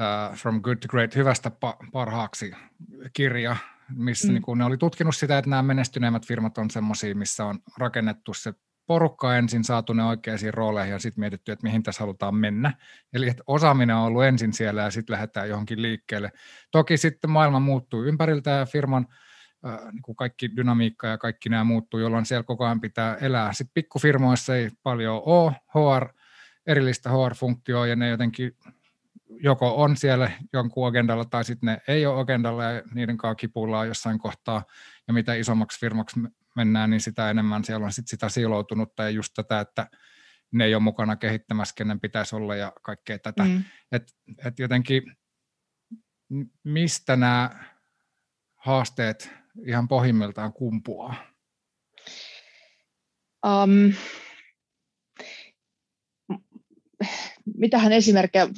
uh, 0.00 0.36
From 0.36 0.60
Good 0.60 0.76
to 0.76 0.88
Great 0.88 1.16
hyvästä 1.16 1.50
pa- 1.66 1.90
parhaaksi 1.92 2.52
kirja, 3.12 3.56
missä 3.88 4.28
mm. 4.28 4.34
niin 4.34 4.42
kuin 4.42 4.58
ne 4.58 4.64
oli 4.64 4.76
tutkinut 4.76 5.16
sitä, 5.16 5.38
että 5.38 5.50
nämä 5.50 5.62
menestyneimmät 5.62 6.26
firmat 6.26 6.58
on 6.58 6.70
semmoisia, 6.70 7.14
missä 7.14 7.44
on 7.44 7.58
rakennettu 7.78 8.34
se 8.34 8.54
porukka 8.86 9.36
ensin, 9.36 9.64
saatu 9.64 9.92
ne 9.92 10.04
oikeisiin 10.04 10.54
rooleihin 10.54 10.92
ja 10.92 10.98
sitten 10.98 11.20
mietitty, 11.20 11.52
että 11.52 11.66
mihin 11.66 11.82
tässä 11.82 12.02
halutaan 12.02 12.34
mennä. 12.34 12.74
Eli 13.12 13.28
että 13.28 13.42
osaaminen 13.46 13.96
on 13.96 14.02
ollut 14.02 14.24
ensin 14.24 14.52
siellä 14.52 14.82
ja 14.82 14.90
sitten 14.90 15.14
lähdetään 15.14 15.48
johonkin 15.48 15.82
liikkeelle. 15.82 16.32
Toki 16.70 16.96
sitten 16.96 17.30
maailma 17.30 17.60
muuttuu 17.60 18.04
ympäriltä 18.04 18.50
ja 18.50 18.66
firman 18.66 19.06
niin 19.92 20.02
kuin 20.02 20.16
kaikki 20.16 20.56
dynamiikka 20.56 21.06
ja 21.06 21.18
kaikki 21.18 21.48
nämä 21.48 21.64
muuttuu, 21.64 22.00
jolloin 22.00 22.26
siellä 22.26 22.42
koko 22.42 22.64
ajan 22.64 22.80
pitää 22.80 23.16
elää. 23.16 23.52
Sitten 23.52 23.74
pikkufirmoissa 23.74 24.56
ei 24.56 24.70
paljon 24.82 25.22
ole 25.24 25.52
HR, 25.52 26.08
erillistä 26.66 27.10
HR-funktioa 27.10 27.86
ja 27.86 27.96
ne 27.96 28.08
jotenkin 28.08 28.56
joko 29.28 29.82
on 29.82 29.96
siellä 29.96 30.30
jonkun 30.52 30.88
agendalla 30.88 31.24
tai 31.24 31.44
sitten 31.44 31.66
ne 31.66 31.80
ei 31.88 32.06
ole 32.06 32.20
agendalla 32.20 32.64
ja 32.64 32.82
niiden 32.94 33.16
kanssa 33.16 33.34
kipuillaan 33.34 33.88
jossain 33.88 34.18
kohtaa 34.18 34.64
ja 35.08 35.14
mitä 35.14 35.34
isommaksi 35.34 35.80
firmaksi 35.80 36.20
mennään, 36.56 36.90
niin 36.90 37.00
sitä 37.00 37.30
enemmän 37.30 37.64
siellä 37.64 37.84
on 37.84 37.92
sit 37.92 38.08
sitä 38.08 38.28
siiloutunutta 38.28 39.02
ja 39.02 39.10
just 39.10 39.32
tätä, 39.34 39.60
että 39.60 39.86
ne 40.52 40.64
ei 40.64 40.74
ole 40.74 40.82
mukana 40.82 41.16
kehittämässä, 41.16 41.74
kenen 41.76 42.00
pitäisi 42.00 42.36
olla 42.36 42.56
ja 42.56 42.72
kaikkea 42.82 43.18
tätä. 43.18 43.44
Mm. 43.44 43.64
Et, 43.92 44.02
et 44.44 44.58
jotenkin 44.58 45.16
mistä 46.64 47.16
nämä 47.16 47.50
haasteet 48.56 49.32
ihan 49.64 49.88
pohjimmiltaan 49.88 50.52
kumpuaa? 50.52 51.14
Um, 53.46 53.92
mitähän 57.56 57.92
esimerkkejä? 57.92 58.48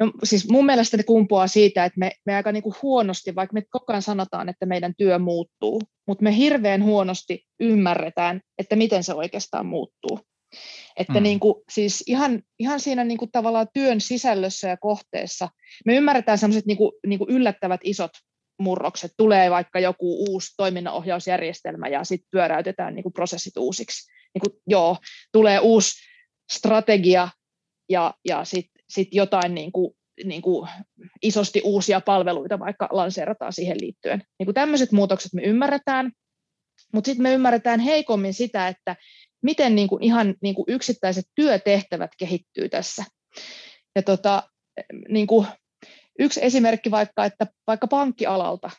No, 0.00 0.12
siis 0.24 0.48
mun 0.48 0.66
mielestä 0.66 0.96
ne 0.96 1.02
kumpuaa 1.02 1.46
siitä, 1.46 1.84
että 1.84 1.98
me, 1.98 2.12
me 2.26 2.36
aika 2.36 2.52
niin 2.52 2.62
kuin 2.62 2.74
huonosti, 2.82 3.34
vaikka 3.34 3.54
me 3.54 3.62
koko 3.70 3.92
ajan 3.92 4.02
sanotaan, 4.02 4.48
että 4.48 4.66
meidän 4.66 4.94
työ 4.98 5.18
muuttuu, 5.18 5.80
mutta 6.06 6.22
me 6.22 6.36
hirveän 6.36 6.84
huonosti 6.84 7.44
ymmärretään, 7.60 8.40
että 8.58 8.76
miten 8.76 9.04
se 9.04 9.14
oikeastaan 9.14 9.66
muuttuu. 9.66 10.20
Että 10.96 11.12
mm. 11.12 11.22
niin 11.22 11.40
kuin, 11.40 11.54
siis 11.70 12.04
ihan, 12.06 12.42
ihan 12.58 12.80
siinä 12.80 13.04
niin 13.04 13.18
kuin 13.18 13.30
tavallaan 13.32 13.66
työn 13.74 14.00
sisällössä 14.00 14.68
ja 14.68 14.76
kohteessa 14.76 15.48
me 15.86 15.96
ymmärretään 15.96 16.38
sellaiset 16.38 16.66
niin 16.66 16.76
kuin, 16.76 16.92
niin 17.06 17.18
kuin 17.18 17.30
yllättävät 17.30 17.80
isot 17.84 18.10
murrokset, 18.58 19.12
tulee 19.16 19.50
vaikka 19.50 19.80
joku 19.80 20.24
uusi 20.24 20.54
toiminnanohjausjärjestelmä 20.56 21.88
ja 21.88 22.04
sitten 22.04 22.28
pyöräytetään 22.30 22.94
niin 22.94 23.02
kuin 23.02 23.12
prosessit 23.12 23.56
uusiksi. 23.56 24.12
Niin 24.34 24.40
kuin, 24.40 24.62
joo, 24.66 24.96
tulee 25.32 25.58
uusi 25.58 25.92
strategia 26.52 27.28
ja, 27.88 28.14
ja 28.24 28.44
sitten 28.44 28.84
sit 28.88 29.08
jotain 29.12 29.54
niin 29.54 29.72
kuin, 29.72 29.94
niin 30.24 30.42
kuin 30.42 30.68
isosti 31.22 31.60
uusia 31.64 32.00
palveluita 32.00 32.58
vaikka 32.58 32.88
lanseerataan 32.90 33.52
siihen 33.52 33.76
liittyen. 33.80 34.22
Niin 34.38 34.44
kuin 34.46 34.54
tämmöiset 34.54 34.92
muutokset 34.92 35.32
me 35.32 35.42
ymmärretään, 35.42 36.12
mutta 36.94 37.08
sitten 37.08 37.22
me 37.22 37.34
ymmärretään 37.34 37.80
heikommin 37.80 38.34
sitä, 38.34 38.68
että 38.68 38.96
miten 39.42 39.74
niin 39.74 39.88
kuin 39.88 40.02
ihan 40.02 40.34
niin 40.42 40.54
kuin 40.54 40.64
yksittäiset 40.68 41.24
työtehtävät 41.34 42.10
kehittyy 42.18 42.68
tässä. 42.68 43.04
Ja 43.96 44.02
tota, 44.02 44.42
niin 45.08 45.26
kuin 45.26 45.46
Yksi 46.18 46.44
esimerkki 46.44 46.90
vaikka, 46.90 47.24
että 47.24 47.46
vaikka 47.66 47.86
pankkialalta, 47.86 48.70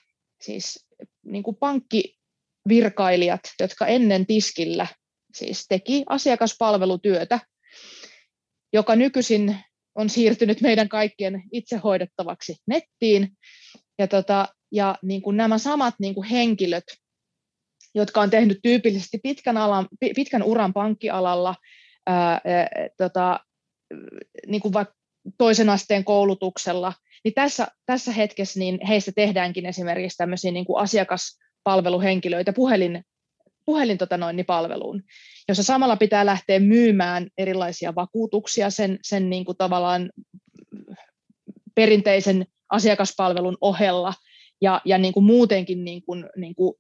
siis 0.42 0.88
niin 1.26 1.44
kuin 1.44 1.58
pankkivirkailijat, 1.60 3.42
jotka 3.60 3.88
ennen 3.88 4.26
tiskillä 4.26 4.88
siis 5.36 5.66
teki 5.70 6.04
asiakaspalvelutyötä, 6.10 7.40
joka 8.74 8.96
nykyisin 8.96 9.58
on 9.96 10.10
siirtynyt 10.10 10.62
meidän 10.62 10.90
kaikkien 10.90 11.44
itse 11.52 11.78
hoidettavaksi 11.78 12.56
nettiin. 12.68 13.38
Ja, 14.00 14.08
tota, 14.08 14.48
ja 14.72 14.96
niin 15.02 15.22
kuin 15.22 15.38
nämä 15.38 15.58
samat 15.58 15.96
niin 16.00 16.16
kuin 16.16 16.28
henkilöt, 16.28 16.84
jotka 17.96 18.22
on 18.22 18.30
tehnyt 18.30 18.60
tyypillisesti 18.64 19.20
pitkän, 19.24 19.58
alan, 19.58 19.88
pitkän 20.16 20.44
uran 20.44 20.74
pankkialalla, 20.74 21.56
ää, 22.08 22.42
ää, 22.46 22.68
tota, 22.98 23.40
niin 24.48 24.62
kuin 24.62 24.74
vaikka 24.74 24.96
toisen 25.38 25.70
asteen 25.70 26.04
koulutuksella, 26.04 26.94
niin 27.24 27.34
tässä, 27.34 27.68
tässä 27.86 28.12
hetkessä 28.12 28.60
niin 28.60 28.88
heistä 28.88 29.12
tehdäänkin 29.16 29.66
esimerkiksi 29.66 30.18
tämmöisiä 30.18 30.52
niin 30.52 30.66
kuin 30.66 30.84
asiakaspalveluhenkilöitä 30.84 32.54
puhelin, 32.54 33.04
puhelin 33.66 33.98
tota 33.98 34.18
noin, 34.18 34.36
niin 34.36 34.46
palveluun, 34.46 35.04
jossa 35.48 35.64
samalla 35.64 35.96
pitää 35.96 36.26
lähteä 36.26 36.60
myymään 36.60 37.28
erilaisia 37.38 37.96
vakuutuksia 37.96 38.70
sen, 38.70 39.00
sen 39.04 39.30
niin 39.30 39.46
kuin 39.46 39.58
tavallaan 39.58 40.12
perinteisen 41.76 42.46
asiakaspalvelun 42.70 43.58
ohella 43.62 44.14
ja, 44.62 44.82
ja 44.86 44.98
niin 44.98 45.14
kuin 45.14 45.24
muutenkin 45.24 45.86
niin 45.86 46.04
kuin, 46.06 46.26
niin 46.36 46.56
kuin 46.56 46.74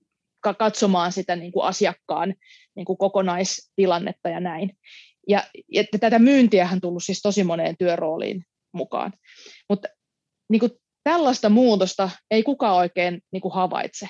katsomaan 0.58 1.12
sitä 1.12 1.36
niin 1.36 1.52
kuin 1.52 1.66
asiakkaan 1.66 2.34
niin 2.76 2.86
kuin 2.86 2.98
kokonaistilannetta 2.98 4.30
ja 4.30 4.40
näin. 4.40 4.78
Ja, 5.28 5.44
ja 5.72 5.84
tätä 6.00 6.20
myyntiähän 6.20 6.82
tullut 6.82 7.04
siis 7.04 7.22
tosi 7.22 7.44
moneen 7.44 7.76
työrooliin 7.80 8.44
mukaan. 8.74 9.14
Mutta 9.70 9.88
niin 10.50 10.60
kuin 10.60 10.72
tällaista 11.04 11.50
muutosta 11.50 12.10
ei 12.32 12.44
kukaan 12.44 12.76
oikein 12.76 13.22
niin 13.32 13.42
kuin 13.42 13.54
havaitse. 13.54 14.08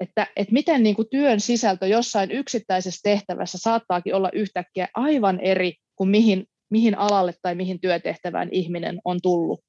Että, 0.00 0.26
että 0.36 0.52
miten 0.52 0.82
niin 0.82 0.96
kuin 0.96 1.08
työn 1.10 1.40
sisältö 1.40 1.86
jossain 1.86 2.30
yksittäisessä 2.30 3.00
tehtävässä 3.02 3.58
saattaakin 3.58 4.14
olla 4.14 4.30
yhtäkkiä 4.32 4.88
aivan 4.94 5.40
eri 5.40 5.74
kuin 5.96 6.10
mihin, 6.10 6.46
mihin 6.70 6.98
alalle 6.98 7.34
tai 7.42 7.54
mihin 7.54 7.80
työtehtävään 7.80 8.48
ihminen 8.52 9.00
on 9.04 9.18
tullut 9.22 9.60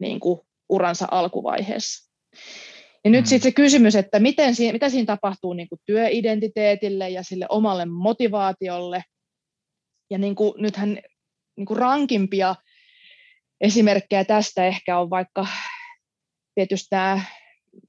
niin 0.00 0.20
kuin 0.20 0.40
uransa 0.68 1.08
alkuvaiheessa. 1.10 2.12
Ja 3.04 3.10
nyt 3.10 3.24
mm. 3.24 3.28
sitten 3.28 3.50
se 3.50 3.54
kysymys, 3.54 3.96
että 3.96 4.18
miten 4.18 4.54
mitä 4.72 4.88
siinä 4.88 5.06
tapahtuu 5.06 5.52
niin 5.52 5.68
kuin 5.68 5.80
työidentiteetille 5.86 7.10
ja 7.10 7.22
sille 7.22 7.46
omalle 7.48 7.84
motivaatiolle. 7.84 9.02
Ja 10.10 10.18
niin 10.18 10.34
kuin, 10.34 10.62
nythän 10.62 10.98
niin 11.56 11.66
kuin 11.66 11.78
rankimpia 11.78 12.54
esimerkkejä 13.60 14.24
tästä 14.24 14.66
ehkä 14.66 14.98
on 14.98 15.10
vaikka 15.10 15.46
tietysti 16.54 16.88
nämä 16.90 17.20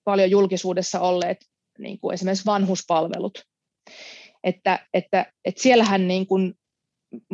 paljon 0.04 0.32
julkisuudessa 0.32 1.00
olleet 1.00 1.38
niin 1.80 2.00
kuin 2.00 2.14
esimerkiksi 2.14 2.46
vanhuspalvelut. 2.46 3.44
Että, 4.44 4.88
että, 4.94 5.32
että 5.46 5.62
siellähän 5.62 6.08
niin 6.08 6.28
kuin 6.28 6.54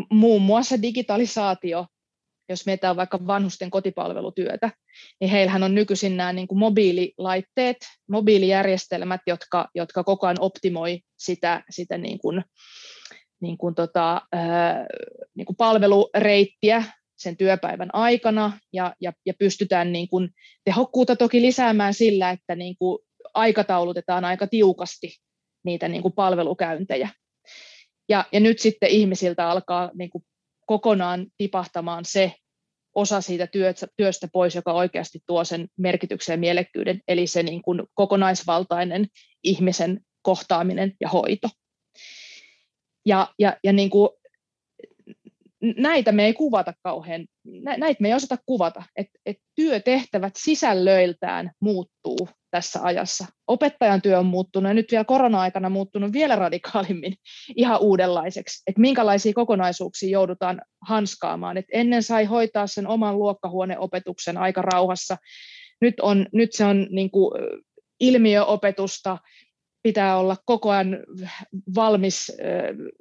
muun 0.10 0.42
muassa 0.42 0.82
digitalisaatio 0.82 1.86
jos 2.50 2.66
mietitään 2.66 2.96
vaikka 2.96 3.28
vanhusten 3.28 3.72
kotipalvelutyötä, 3.72 4.70
niin 5.20 5.32
heillähän 5.32 5.64
on 5.64 5.76
nykyisin 5.76 6.18
nämä 6.18 6.34
niin 6.34 6.48
kuin 6.48 6.60
mobiililaitteet, 6.60 7.78
mobiilijärjestelmät, 8.10 9.22
jotka, 9.28 9.68
jotka 9.76 10.04
koko 10.04 10.28
ajan 10.28 10.40
optimoi 10.40 11.00
sitä, 11.18 11.64
sitä 11.70 11.98
niin 11.98 12.20
kuin, 12.20 12.44
niin 13.44 13.58
kuin 13.58 13.76
tota, 13.76 14.22
niin 15.36 15.46
kuin 15.46 15.56
palvelureittiä 15.56 16.84
sen 17.16 17.38
työpäivän 17.38 17.90
aikana 17.94 18.60
ja, 18.74 18.96
ja, 19.02 19.14
ja 19.26 19.34
pystytään 19.40 19.94
niin 19.94 20.08
kuin 20.08 20.30
tehokkuutta 20.64 21.16
toki 21.16 21.42
lisäämään 21.42 21.94
sillä, 21.94 22.30
että 22.30 22.56
niin 22.56 22.76
kuin 22.80 23.00
aikataulutetaan 23.34 24.26
aika 24.26 24.48
tiukasti 24.48 25.18
niitä 25.66 25.88
niin 25.88 26.02
kuin 26.02 26.14
palvelukäyntejä. 26.14 27.10
Ja, 28.10 28.26
ja 28.32 28.40
nyt 28.40 28.60
sitten 28.60 28.90
ihmisiltä 28.90 29.50
alkaa 29.50 29.92
niin 29.94 30.10
kuin 30.10 30.24
kokonaan 30.66 31.28
tipahtamaan 31.38 32.06
se 32.06 32.34
osa 32.96 33.22
siitä 33.22 33.48
työstä 33.98 34.28
pois, 34.34 34.56
joka 34.56 34.74
oikeasti 34.74 35.20
tuo 35.28 35.44
sen 35.44 35.68
merkityksen 35.78 36.34
ja 36.34 36.38
mielekkyyden, 36.38 37.02
eli 37.08 37.28
se 37.28 37.44
niin 37.44 37.62
kuin 37.62 37.84
kokonaisvaltainen 37.94 39.08
ihmisen 39.44 40.00
kohtaaminen 40.22 40.94
ja 41.02 41.10
hoito. 41.10 41.50
Ja, 43.06 43.34
ja, 43.40 43.58
ja 43.64 43.74
niin 43.74 43.90
kuin 43.90 44.10
näitä 45.78 46.12
me 46.12 46.26
ei 46.26 46.34
kuvata 46.34 46.74
kauhean, 46.84 47.26
näitä 47.78 48.02
me 48.02 48.08
ei 48.08 48.14
osata 48.14 48.38
kuvata, 48.46 48.84
että 48.96 49.20
et 49.26 49.38
työtehtävät 49.56 50.34
sisällöiltään 50.38 51.52
muuttuu 51.60 52.30
tässä 52.52 52.80
ajassa. 52.84 53.26
Opettajan 53.48 54.02
työ 54.02 54.20
on 54.20 54.26
muuttunut 54.26 54.70
ja 54.70 54.74
nyt 54.74 54.92
vielä 54.92 55.04
korona-aikana 55.04 55.70
muuttunut 55.70 56.14
vielä 56.14 56.36
radikaalimmin 56.36 57.14
ihan 57.56 57.80
uudenlaiseksi, 57.82 58.64
että 58.68 58.82
minkälaisia 58.82 59.34
kokonaisuuksia 59.34 60.10
joudutaan 60.10 60.62
hanskaamaan. 60.82 61.58
Et 61.58 61.66
ennen 61.72 62.04
sai 62.04 62.26
hoitaa 62.26 62.68
sen 62.68 62.88
oman 62.88 63.20
luokkahuoneopetuksen 63.20 64.38
aika 64.38 64.62
rauhassa, 64.62 65.18
nyt, 65.82 66.00
on, 66.02 66.26
nyt 66.34 66.54
se 66.54 66.66
on 66.66 66.88
niin 66.92 67.12
kuin 67.12 67.32
ilmiöopetusta, 68.00 69.18
pitää 69.84 70.18
olla 70.18 70.38
koko 70.46 70.70
ajan 70.70 70.98
valmis 71.76 72.32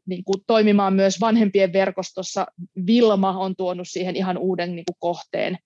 niin 0.07 0.25
kuin, 0.25 0.37
toimimaan 0.47 0.95
myös 0.95 1.21
vanhempien 1.21 1.73
verkostossa. 1.73 2.47
Vilma 2.87 3.38
on 3.38 3.57
tuonut 3.57 3.88
siihen 3.88 4.16
ihan 4.16 4.38
uuden 4.38 4.77
niin 4.77 4.85
kuin, 4.85 4.97
kohteen. 4.99 5.59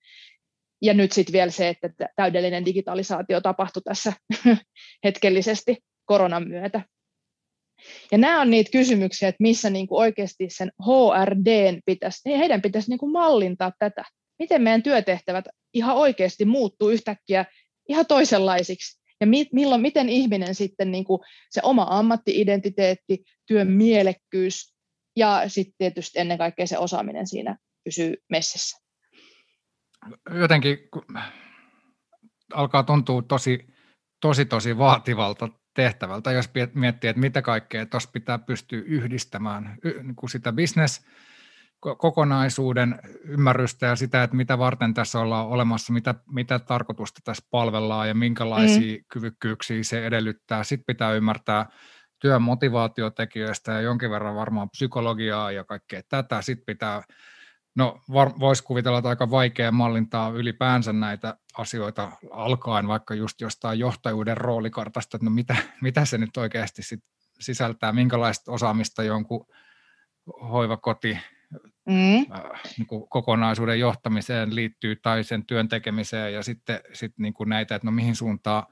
Ja 0.81 0.93
nyt 0.93 1.11
sitten 1.11 1.33
vielä 1.33 1.51
se, 1.51 1.69
että 1.69 2.09
täydellinen 2.15 2.65
digitalisaatio 2.65 3.41
tapahtui 3.41 3.81
tässä 3.81 4.13
hetkellisesti 5.05 5.77
koronan 6.05 6.47
myötä. 6.47 6.81
Ja 8.11 8.17
nämä 8.17 8.41
on 8.41 8.49
niitä 8.49 8.71
kysymyksiä, 8.71 9.29
että 9.29 9.43
missä 9.43 9.69
niin 9.69 9.87
kuin 9.87 9.99
oikeasti 9.99 10.47
sen 10.49 10.71
HRD 10.81 11.79
pitäisi, 11.85 12.29
heidän 12.29 12.61
pitäisi 12.61 12.89
niin 12.89 12.99
kuin 12.99 13.11
mallintaa 13.11 13.71
tätä. 13.79 14.03
Miten 14.39 14.61
meidän 14.61 14.83
työtehtävät 14.83 15.45
ihan 15.73 15.95
oikeasti 15.95 16.45
muuttuu 16.45 16.89
yhtäkkiä 16.89 17.45
ihan 17.89 18.05
toisenlaisiksi 18.05 19.06
ja 19.21 19.27
mi, 19.27 19.47
milloin, 19.53 19.81
miten 19.81 20.09
ihminen 20.09 20.55
sitten 20.55 20.91
niin 20.91 21.03
kuin 21.03 21.21
se 21.49 21.61
oma 21.63 21.87
ammattiidentiteetti, 21.89 23.23
työn 23.45 23.67
mielekkyys 23.67 24.75
ja 25.15 25.43
sitten 25.47 25.75
tietysti 25.77 26.19
ennen 26.19 26.37
kaikkea 26.37 26.67
se 26.67 26.77
osaaminen 26.77 27.27
siinä 27.27 27.57
pysyy 27.83 28.13
messissä. 28.29 28.77
Jotenkin 30.39 30.77
alkaa 32.53 32.83
tuntua 32.83 33.21
tosi, 33.21 33.67
tosi, 34.21 34.45
tosi 34.45 34.77
vaativalta 34.77 35.49
tehtävältä, 35.73 36.31
jos 36.31 36.49
miettii, 36.73 37.09
että 37.09 37.19
mitä 37.19 37.41
kaikkea 37.41 37.85
tuossa 37.85 38.09
pitää 38.13 38.39
pystyä 38.39 38.81
yhdistämään, 38.85 39.77
niin 40.03 40.15
kuin 40.15 40.29
sitä 40.29 40.53
business 40.53 41.05
kokonaisuuden 41.79 42.99
ymmärrystä 43.23 43.85
ja 43.85 43.95
sitä, 43.95 44.23
että 44.23 44.35
mitä 44.35 44.57
varten 44.57 44.93
tässä 44.93 45.19
ollaan 45.19 45.47
olemassa, 45.47 45.93
mitä, 45.93 46.15
mitä 46.31 46.59
tarkoitusta 46.59 47.19
tässä 47.23 47.47
palvellaan 47.51 48.07
ja 48.07 48.15
minkälaisia 48.15 48.97
mm. 48.97 49.03
kyvykkyyksiä 49.13 49.83
se 49.83 50.05
edellyttää. 50.05 50.63
Sitten 50.63 50.85
pitää 50.85 51.13
ymmärtää 51.13 51.65
työn 52.19 52.41
motivaatiotekijöistä 52.41 53.71
ja 53.71 53.81
jonkin 53.81 54.11
verran 54.11 54.35
varmaan 54.35 54.69
psykologiaa 54.69 55.51
ja 55.51 55.63
kaikkea 55.63 56.01
tätä. 56.09 56.41
Sitten 56.41 56.65
pitää, 56.65 57.01
no 57.75 58.01
voisi 58.39 58.63
kuvitella, 58.63 58.97
että 58.97 59.09
aika 59.09 59.29
vaikea 59.29 59.71
mallintaa 59.71 60.29
ylipäänsä 60.29 60.93
näitä 60.93 61.37
asioita 61.57 62.11
alkaen 62.31 62.87
vaikka 62.87 63.15
just 63.15 63.41
jostain 63.41 63.79
johtajuuden 63.79 64.37
roolikartasta, 64.37 65.17
että 65.17 65.25
no 65.25 65.31
mitä, 65.31 65.55
mitä 65.81 66.05
se 66.05 66.17
nyt 66.17 66.37
oikeasti 66.37 66.83
sit 66.83 67.03
sisältää, 67.39 67.91
minkälaista 67.93 68.51
osaamista 68.51 69.03
jonkun 69.03 69.45
hoivakoti 70.41 71.17
mm. 71.87 72.17
äh, 72.17 72.61
niin 72.77 72.87
kuin 72.87 73.09
kokonaisuuden 73.09 73.79
johtamiseen 73.79 74.55
liittyy 74.55 74.95
tai 74.95 75.23
sen 75.23 75.45
työn 75.45 75.67
tekemiseen 75.67 76.33
ja 76.33 76.43
sitten 76.43 76.79
sit 76.93 77.11
niin 77.17 77.33
kuin 77.33 77.49
näitä, 77.49 77.75
että 77.75 77.87
no 77.87 77.91
mihin 77.91 78.15
suuntaan 78.15 78.63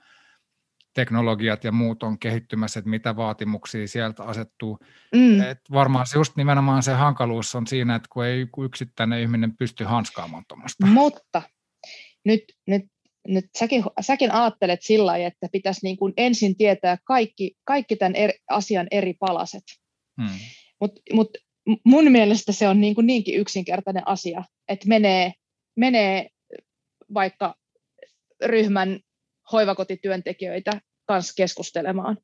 teknologiat 0.96 1.64
ja 1.64 1.72
muut 1.72 2.04
on 2.04 2.20
kehittymässä, 2.20 2.80
että 2.80 2.90
mitä 2.90 3.16
vaatimuksia 3.16 3.88
sieltä 3.88 4.24
asettuu. 4.24 4.80
Mm. 5.16 5.42
Et 5.42 5.60
varmaan 5.72 6.08
se 6.08 6.18
just 6.18 6.36
nimenomaan 6.36 6.84
se 6.84 6.94
hankaluus 6.94 7.56
on 7.56 7.68
siinä, 7.68 7.96
että 7.96 8.08
kun 8.12 8.26
ei 8.26 8.48
yksittäinen 8.66 9.22
ihminen 9.22 9.58
pysty 9.58 9.84
hanskaamaan 9.84 10.44
tuommoista. 10.48 10.86
Mutta 10.86 11.42
nyt, 12.26 12.44
nyt, 12.68 12.84
nyt 13.28 13.46
säkin, 13.58 13.84
säkin 14.02 14.32
ajattelet 14.32 14.80
sillä 14.82 15.06
lailla, 15.06 15.28
että 15.28 15.48
pitäisi 15.52 15.80
niin 15.84 15.98
kuin 15.98 16.14
ensin 16.18 16.58
tietää 16.58 16.98
kaikki, 17.04 17.56
kaikki 17.64 17.96
tämän 17.96 18.16
eri, 18.16 18.34
asian 18.50 18.88
eri 18.92 19.14
palaset. 19.14 19.64
Hmm. 20.22 20.40
Mutta 20.82 21.02
mut 21.14 21.30
mun 21.84 22.12
mielestä 22.12 22.52
se 22.52 22.68
on 22.68 22.82
niin 22.82 22.96
kuin 22.96 23.08
niinkin 23.08 23.40
yksinkertainen 23.40 24.08
asia, 24.08 24.44
että 24.68 24.88
menee, 24.88 25.34
menee 25.76 26.30
vaikka 27.14 27.56
ryhmän 28.46 29.00
hoivakotityöntekijöitä 29.52 30.72
kanssa 31.06 31.34
keskustelemaan. 31.38 32.18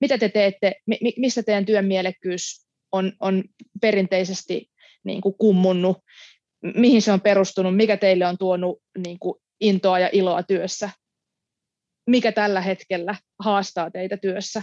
Mitä 0.00 0.18
te 0.18 0.28
teette, 0.28 0.74
missä 1.16 1.42
teidän 1.42 1.66
työn 1.66 1.84
mielekkyys 1.86 2.66
on, 2.92 3.12
on 3.20 3.44
perinteisesti 3.80 4.70
niin 5.04 5.20
kuin 5.20 5.34
kummunnut, 5.38 5.98
mihin 6.74 7.02
se 7.02 7.12
on 7.12 7.20
perustunut, 7.20 7.76
mikä 7.76 7.96
teille 7.96 8.26
on 8.26 8.38
tuonut 8.38 8.82
niin 8.98 9.18
kuin 9.18 9.38
intoa 9.60 9.98
ja 9.98 10.10
iloa 10.12 10.42
työssä, 10.42 10.90
mikä 12.06 12.32
tällä 12.32 12.60
hetkellä 12.60 13.14
haastaa 13.38 13.90
teitä 13.90 14.16
työssä, 14.16 14.62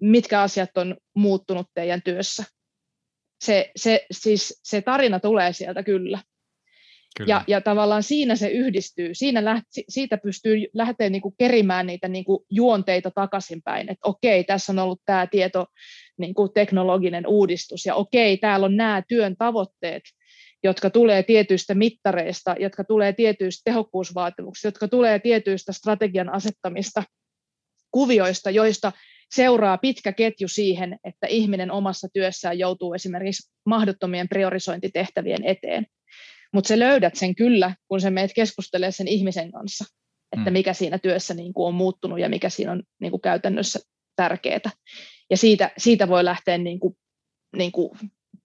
mitkä 0.00 0.42
asiat 0.42 0.78
on 0.78 0.96
muuttunut 1.14 1.66
teidän 1.74 2.02
työssä 2.02 2.44
se, 3.40 3.70
se, 3.76 4.06
siis 4.10 4.60
se 4.64 4.82
tarina 4.82 5.20
tulee 5.20 5.52
sieltä 5.52 5.82
kyllä. 5.82 6.18
kyllä. 7.16 7.30
Ja, 7.30 7.44
ja 7.46 7.60
tavallaan 7.60 8.02
siinä 8.02 8.36
se 8.36 8.48
yhdistyy, 8.48 9.14
siinä 9.14 9.44
läht, 9.44 9.64
siitä 9.88 10.18
pystyy 10.18 10.66
lähteä 10.74 11.10
niin 11.10 11.22
kuin 11.22 11.34
kerimään 11.38 11.86
niitä 11.86 12.08
niin 12.08 12.24
kuin 12.24 12.44
juonteita 12.50 13.10
takaisinpäin, 13.10 13.90
että 13.90 14.08
okei, 14.08 14.44
tässä 14.44 14.72
on 14.72 14.78
ollut 14.78 15.02
tämä 15.04 15.26
tieto, 15.26 15.66
niin 16.18 16.34
kuin 16.34 16.52
teknologinen 16.52 17.26
uudistus, 17.26 17.86
ja 17.86 17.94
okei, 17.94 18.36
täällä 18.36 18.66
on 18.66 18.76
nämä 18.76 19.02
työn 19.08 19.36
tavoitteet, 19.36 20.02
jotka 20.62 20.90
tulee 20.90 21.22
tietyistä 21.22 21.74
mittareista, 21.74 22.56
jotka 22.58 22.84
tulee 22.84 23.12
tietyistä 23.12 23.62
tehokkuusvaatimuksista, 23.64 24.68
jotka 24.68 24.88
tulee 24.88 25.18
tietyistä 25.18 25.72
strategian 25.72 26.32
asettamista 26.32 27.02
kuvioista, 27.90 28.50
joista 28.50 28.92
seuraa 29.34 29.78
pitkä 29.78 30.12
ketju 30.12 30.48
siihen, 30.48 30.98
että 31.04 31.26
ihminen 31.26 31.70
omassa 31.70 32.08
työssään 32.12 32.58
joutuu 32.58 32.94
esimerkiksi 32.94 33.52
mahdottomien 33.66 34.28
priorisointitehtävien 34.28 35.44
eteen. 35.44 35.86
Mutta 36.52 36.68
se 36.68 36.78
löydät 36.78 37.16
sen 37.16 37.34
kyllä, 37.34 37.74
kun 37.88 38.00
se 38.00 38.10
meet 38.10 38.30
keskustelee 38.34 38.90
sen 38.90 39.08
ihmisen 39.08 39.52
kanssa, 39.52 39.84
että 40.32 40.50
mm. 40.50 40.52
mikä 40.52 40.72
siinä 40.72 40.98
työssä 40.98 41.34
niin 41.34 41.52
kuin 41.52 41.66
on 41.66 41.74
muuttunut 41.74 42.20
ja 42.20 42.28
mikä 42.28 42.48
siinä 42.48 42.72
on 42.72 42.82
niin 43.00 43.10
kuin 43.10 43.20
käytännössä 43.20 43.78
tärkeää. 44.16 44.70
Ja 45.30 45.36
siitä, 45.36 45.70
siitä 45.78 46.08
voi 46.08 46.24
lähteä 46.24 46.58
niin 46.58 46.80
kuin, 46.80 46.96
niin 47.56 47.72
kuin 47.72 47.98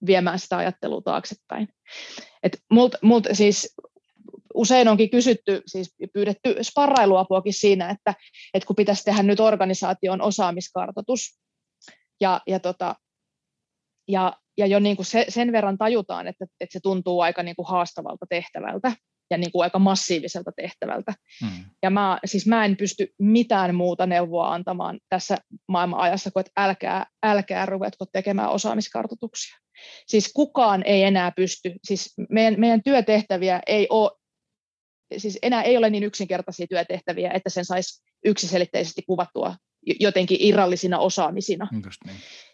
viemään 0.06 0.40
sitä 0.40 0.58
ajattelua 0.58 1.02
taaksepäin. 1.02 1.68
Et 2.44 2.62
mult, 2.72 2.96
mult, 3.02 3.28
siis 3.34 3.76
usein 4.56 4.88
onkin 4.88 5.10
kysytty, 5.10 5.62
siis 5.66 5.96
pyydetty 6.14 6.56
sparrailuapuakin 6.62 7.54
siinä, 7.54 7.90
että, 7.90 8.14
että 8.54 8.68
kun 8.68 8.76
pitäisi 8.76 9.04
tehdä 9.04 9.24
nyt 9.24 9.40
organisaation 9.40 10.22
osaamiskartoitus, 10.22 11.40
ja, 12.22 12.42
ja, 12.48 12.60
tota, 12.60 12.96
ja, 14.08 14.34
ja 14.58 14.66
jo 14.66 14.80
niin 14.80 14.96
kuin 14.96 15.06
se, 15.06 15.26
sen 15.30 15.52
verran 15.52 15.78
tajutaan, 15.78 16.28
että, 16.28 16.46
että 16.60 16.74
se 16.74 16.80
tuntuu 16.84 17.22
aika 17.22 17.44
niin 17.44 17.56
kuin 17.56 17.68
haastavalta 17.68 18.26
tehtävältä 18.30 18.92
ja 19.32 19.38
niin 19.38 19.52
kuin 19.52 19.64
aika 19.64 19.80
massiiviselta 19.80 20.52
tehtävältä. 20.56 21.14
Hmm. 21.42 21.66
Ja 21.84 21.90
mä, 21.90 22.20
siis 22.26 22.48
mä 22.48 22.66
en 22.66 22.78
pysty 22.78 23.14
mitään 23.20 23.76
muuta 23.76 24.06
neuvoa 24.06 24.54
antamaan 24.54 25.00
tässä 25.10 25.38
maailman 25.68 26.00
ajassa 26.00 26.32
kuin, 26.32 26.42
että 26.42 26.52
älkää, 26.58 27.06
älkää 27.24 27.66
ruvetko 27.66 28.06
tekemään 28.06 28.50
osaamiskartoituksia. 28.50 29.58
Siis 30.08 30.34
kukaan 30.34 30.84
ei 30.86 31.04
enää 31.04 31.32
pysty, 31.32 31.74
siis 31.84 32.14
meidän, 32.30 32.60
meidän 32.60 32.84
työtehtäviä 32.84 33.62
ei 33.68 33.88
ole 33.90 34.12
siis 35.18 35.40
enää 35.42 35.64
ei 35.64 35.78
ole 35.78 35.90
niin 35.90 36.04
yksinkertaisia 36.04 36.68
työtehtäviä, 36.68 37.32
että 37.32 37.50
sen 37.50 37.66
saisi 37.66 38.04
yksiselitteisesti 38.26 39.02
kuvattua 39.08 39.56
jotenkin 40.00 40.38
irrallisina 40.40 41.00
osaamisina. 41.00 41.68
Niin. 41.72 41.84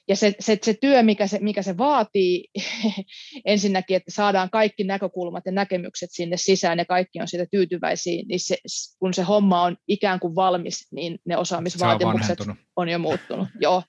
Ja 0.07 0.15
se, 0.15 0.33
se, 0.39 0.57
se 0.63 0.73
työ, 0.81 1.03
mikä 1.03 1.27
se, 1.27 1.39
mikä 1.41 1.61
se 1.61 1.77
vaatii, 1.77 2.47
ensinnäkin, 3.45 3.97
että 3.97 4.11
saadaan 4.11 4.49
kaikki 4.49 4.83
näkökulmat 4.83 5.43
ja 5.45 5.51
näkemykset 5.51 6.09
sinne 6.11 6.37
sisään 6.37 6.77
ja 6.77 6.85
kaikki 6.85 7.21
on 7.21 7.27
siitä 7.27 7.45
tyytyväisiä, 7.51 8.23
niin 8.27 8.39
se, 8.39 8.57
kun 8.99 9.13
se 9.13 9.21
homma 9.23 9.61
on 9.63 9.77
ikään 9.87 10.19
kuin 10.19 10.35
valmis, 10.35 10.87
niin 10.91 11.19
ne 11.25 11.37
osaamisvaatimukset 11.37 12.39
on, 12.39 12.55
on 12.75 12.89
jo 12.89 12.99
muuttunut. 12.99 13.47
Joo. 13.61 13.83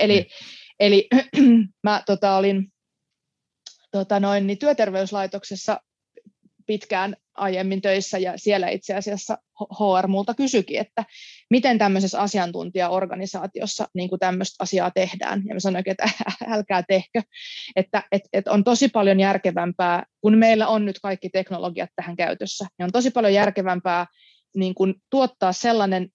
eli 0.00 0.12
niin. 0.12 0.26
eli 0.80 1.08
mä 1.84 2.02
tota, 2.06 2.36
olin 2.36 2.72
tota 3.90 4.20
noin, 4.20 4.46
niin 4.46 4.58
työterveyslaitoksessa 4.58 5.80
pitkään 6.70 7.16
aiemmin 7.34 7.82
töissä 7.82 8.18
ja 8.18 8.32
siellä 8.36 8.68
itse 8.68 8.94
asiassa 8.94 9.38
HR 9.60 10.06
multa 10.08 10.34
kysyikin, 10.34 10.80
että 10.80 11.04
miten 11.50 11.78
tämmöisessä 11.78 12.20
asiantuntijaorganisaatiossa 12.20 13.88
niin 13.94 14.08
kuin 14.08 14.18
tämmöistä 14.18 14.64
asiaa 14.64 14.90
tehdään. 14.90 15.42
Ja 15.48 15.54
mä 15.54 15.60
sanoin, 15.60 15.84
että 15.86 16.08
älkää 16.54 16.82
tehkö, 16.88 17.22
että 17.76 18.02
et, 18.12 18.22
et 18.32 18.48
on 18.48 18.64
tosi 18.64 18.88
paljon 18.88 19.20
järkevämpää, 19.20 20.04
kun 20.20 20.38
meillä 20.38 20.68
on 20.68 20.84
nyt 20.84 21.00
kaikki 21.02 21.30
teknologiat 21.30 21.90
tähän 21.96 22.16
käytössä, 22.16 22.66
niin 22.78 22.84
on 22.84 22.92
tosi 22.92 23.10
paljon 23.10 23.34
järkevämpää 23.34 24.06
niin 24.56 24.74
kuin 24.74 24.94
tuottaa 25.10 25.52
sellainen 25.52 26.08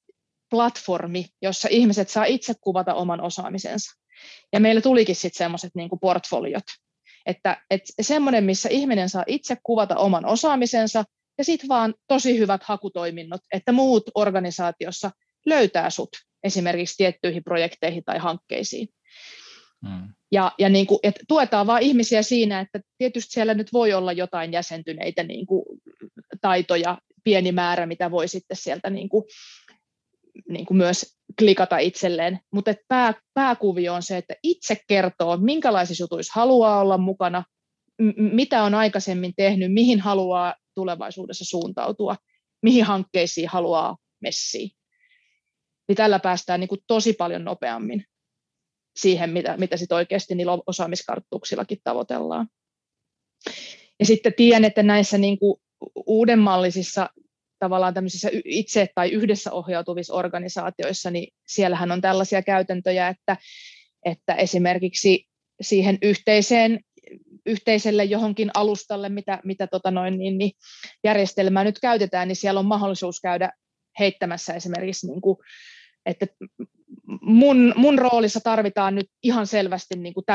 platformi, 0.49 1.25
jossa 1.41 1.67
ihmiset 1.71 2.09
saa 2.09 2.25
itse 2.25 2.53
kuvata 2.61 2.93
oman 2.93 3.21
osaamisensa. 3.21 3.91
Ja 4.53 4.59
meillä 4.59 4.81
tulikin 4.81 5.15
sitten 5.15 5.37
semmoiset 5.37 5.71
niin 5.75 5.89
portfoliot, 6.01 6.63
että, 7.25 7.61
että 7.69 7.93
semmoinen, 8.01 8.43
missä 8.43 8.69
ihminen 8.69 9.09
saa 9.09 9.23
itse 9.27 9.57
kuvata 9.63 9.95
oman 9.95 10.25
osaamisensa 10.25 11.03
ja 11.37 11.43
sitten 11.43 11.69
vaan 11.69 11.93
tosi 12.07 12.39
hyvät 12.39 12.63
hakutoiminnot, 12.63 13.41
että 13.53 13.71
muut 13.71 14.03
organisaatiossa 14.15 15.11
löytää 15.45 15.89
sut 15.89 16.09
esimerkiksi 16.43 16.97
tiettyihin 16.97 17.43
projekteihin 17.43 18.03
tai 18.03 18.17
hankkeisiin. 18.17 18.87
Hmm. 19.87 20.13
Ja, 20.31 20.51
ja 20.59 20.69
niin 20.69 20.87
kuin, 20.87 20.99
että 21.03 21.23
tuetaan 21.27 21.67
vaan 21.67 21.81
ihmisiä 21.81 22.21
siinä, 22.21 22.59
että 22.59 22.79
tietysti 22.97 23.31
siellä 23.31 23.53
nyt 23.53 23.73
voi 23.73 23.93
olla 23.93 24.13
jotain 24.13 24.51
jäsentyneitä 24.51 25.23
niin 25.23 25.45
kuin, 25.45 25.65
taitoja, 26.41 26.97
pieni 27.23 27.51
määrä, 27.51 27.85
mitä 27.85 28.11
voi 28.11 28.27
sitten 28.27 28.57
sieltä 28.57 28.89
niin 28.89 29.09
kuin, 29.09 29.23
niin 30.49 30.65
kuin 30.65 30.77
myös 30.77 31.17
klikata 31.39 31.77
itselleen, 31.77 32.39
mutta 32.51 32.73
pää, 32.87 33.13
pääkuvio 33.33 33.93
on 33.93 34.03
se, 34.03 34.17
että 34.17 34.35
itse 34.43 34.77
kertoo, 34.87 35.37
minkälaisissa 35.37 36.03
jutuissa 36.03 36.33
haluaa 36.35 36.81
olla 36.81 36.97
mukana, 36.97 37.43
m- 38.01 38.35
mitä 38.35 38.63
on 38.63 38.75
aikaisemmin 38.75 39.33
tehnyt, 39.35 39.73
mihin 39.73 39.99
haluaa 39.99 40.55
tulevaisuudessa 40.75 41.45
suuntautua, 41.45 42.15
mihin 42.63 42.83
hankkeisiin 42.83 43.49
haluaa 43.49 43.97
messiä. 44.21 44.69
Niin 45.87 45.95
tällä 45.95 46.19
päästään 46.19 46.59
niin 46.59 46.67
kuin 46.67 46.81
tosi 46.87 47.13
paljon 47.13 47.43
nopeammin 47.43 48.05
siihen, 48.95 49.29
mitä, 49.29 49.57
mitä 49.57 49.77
sit 49.77 49.91
oikeasti 49.91 50.35
niillä 50.35 50.57
osaamiskarttuuksillakin 50.67 51.77
tavoitellaan. 51.83 52.47
Ja 53.99 54.05
sitten 54.05 54.33
tiedän, 54.33 54.65
että 54.65 54.83
näissä 54.83 55.17
niin 55.17 55.39
kuin 55.39 55.61
uudenmallisissa 56.05 57.09
tavallaan 57.65 57.93
tämmöisissä 57.93 58.29
itse 58.45 58.87
tai 58.95 59.09
yhdessä 59.09 59.51
ohjautuvissa 59.51 60.13
organisaatioissa, 60.13 61.11
niin 61.11 61.33
siellähän 61.47 61.91
on 61.91 62.01
tällaisia 62.01 62.41
käytäntöjä, 62.41 63.07
että, 63.07 63.37
että 64.05 64.35
esimerkiksi 64.35 65.25
siihen 65.61 65.97
yhteiseen 66.01 66.79
yhteiselle 67.45 68.03
johonkin 68.03 68.51
alustalle, 68.53 69.09
mitä, 69.09 69.39
mitä 69.43 69.67
tota 69.67 69.91
noin, 69.91 70.17
niin, 70.17 70.37
niin 70.37 70.51
järjestelmää 71.03 71.63
nyt 71.63 71.79
käytetään, 71.79 72.27
niin 72.27 72.35
siellä 72.35 72.59
on 72.59 72.65
mahdollisuus 72.65 73.19
käydä 73.19 73.49
heittämässä 73.99 74.53
esimerkiksi 74.53 75.07
niin 75.07 75.21
kuin 75.21 75.37
että 76.05 76.27
mun, 77.21 77.73
mun 77.75 77.99
roolissa 77.99 78.39
tarvitaan 78.39 78.95
nyt 78.95 79.09
ihan 79.23 79.47
selvästi 79.47 79.95
niin 79.95 80.13
kuin 80.13 80.25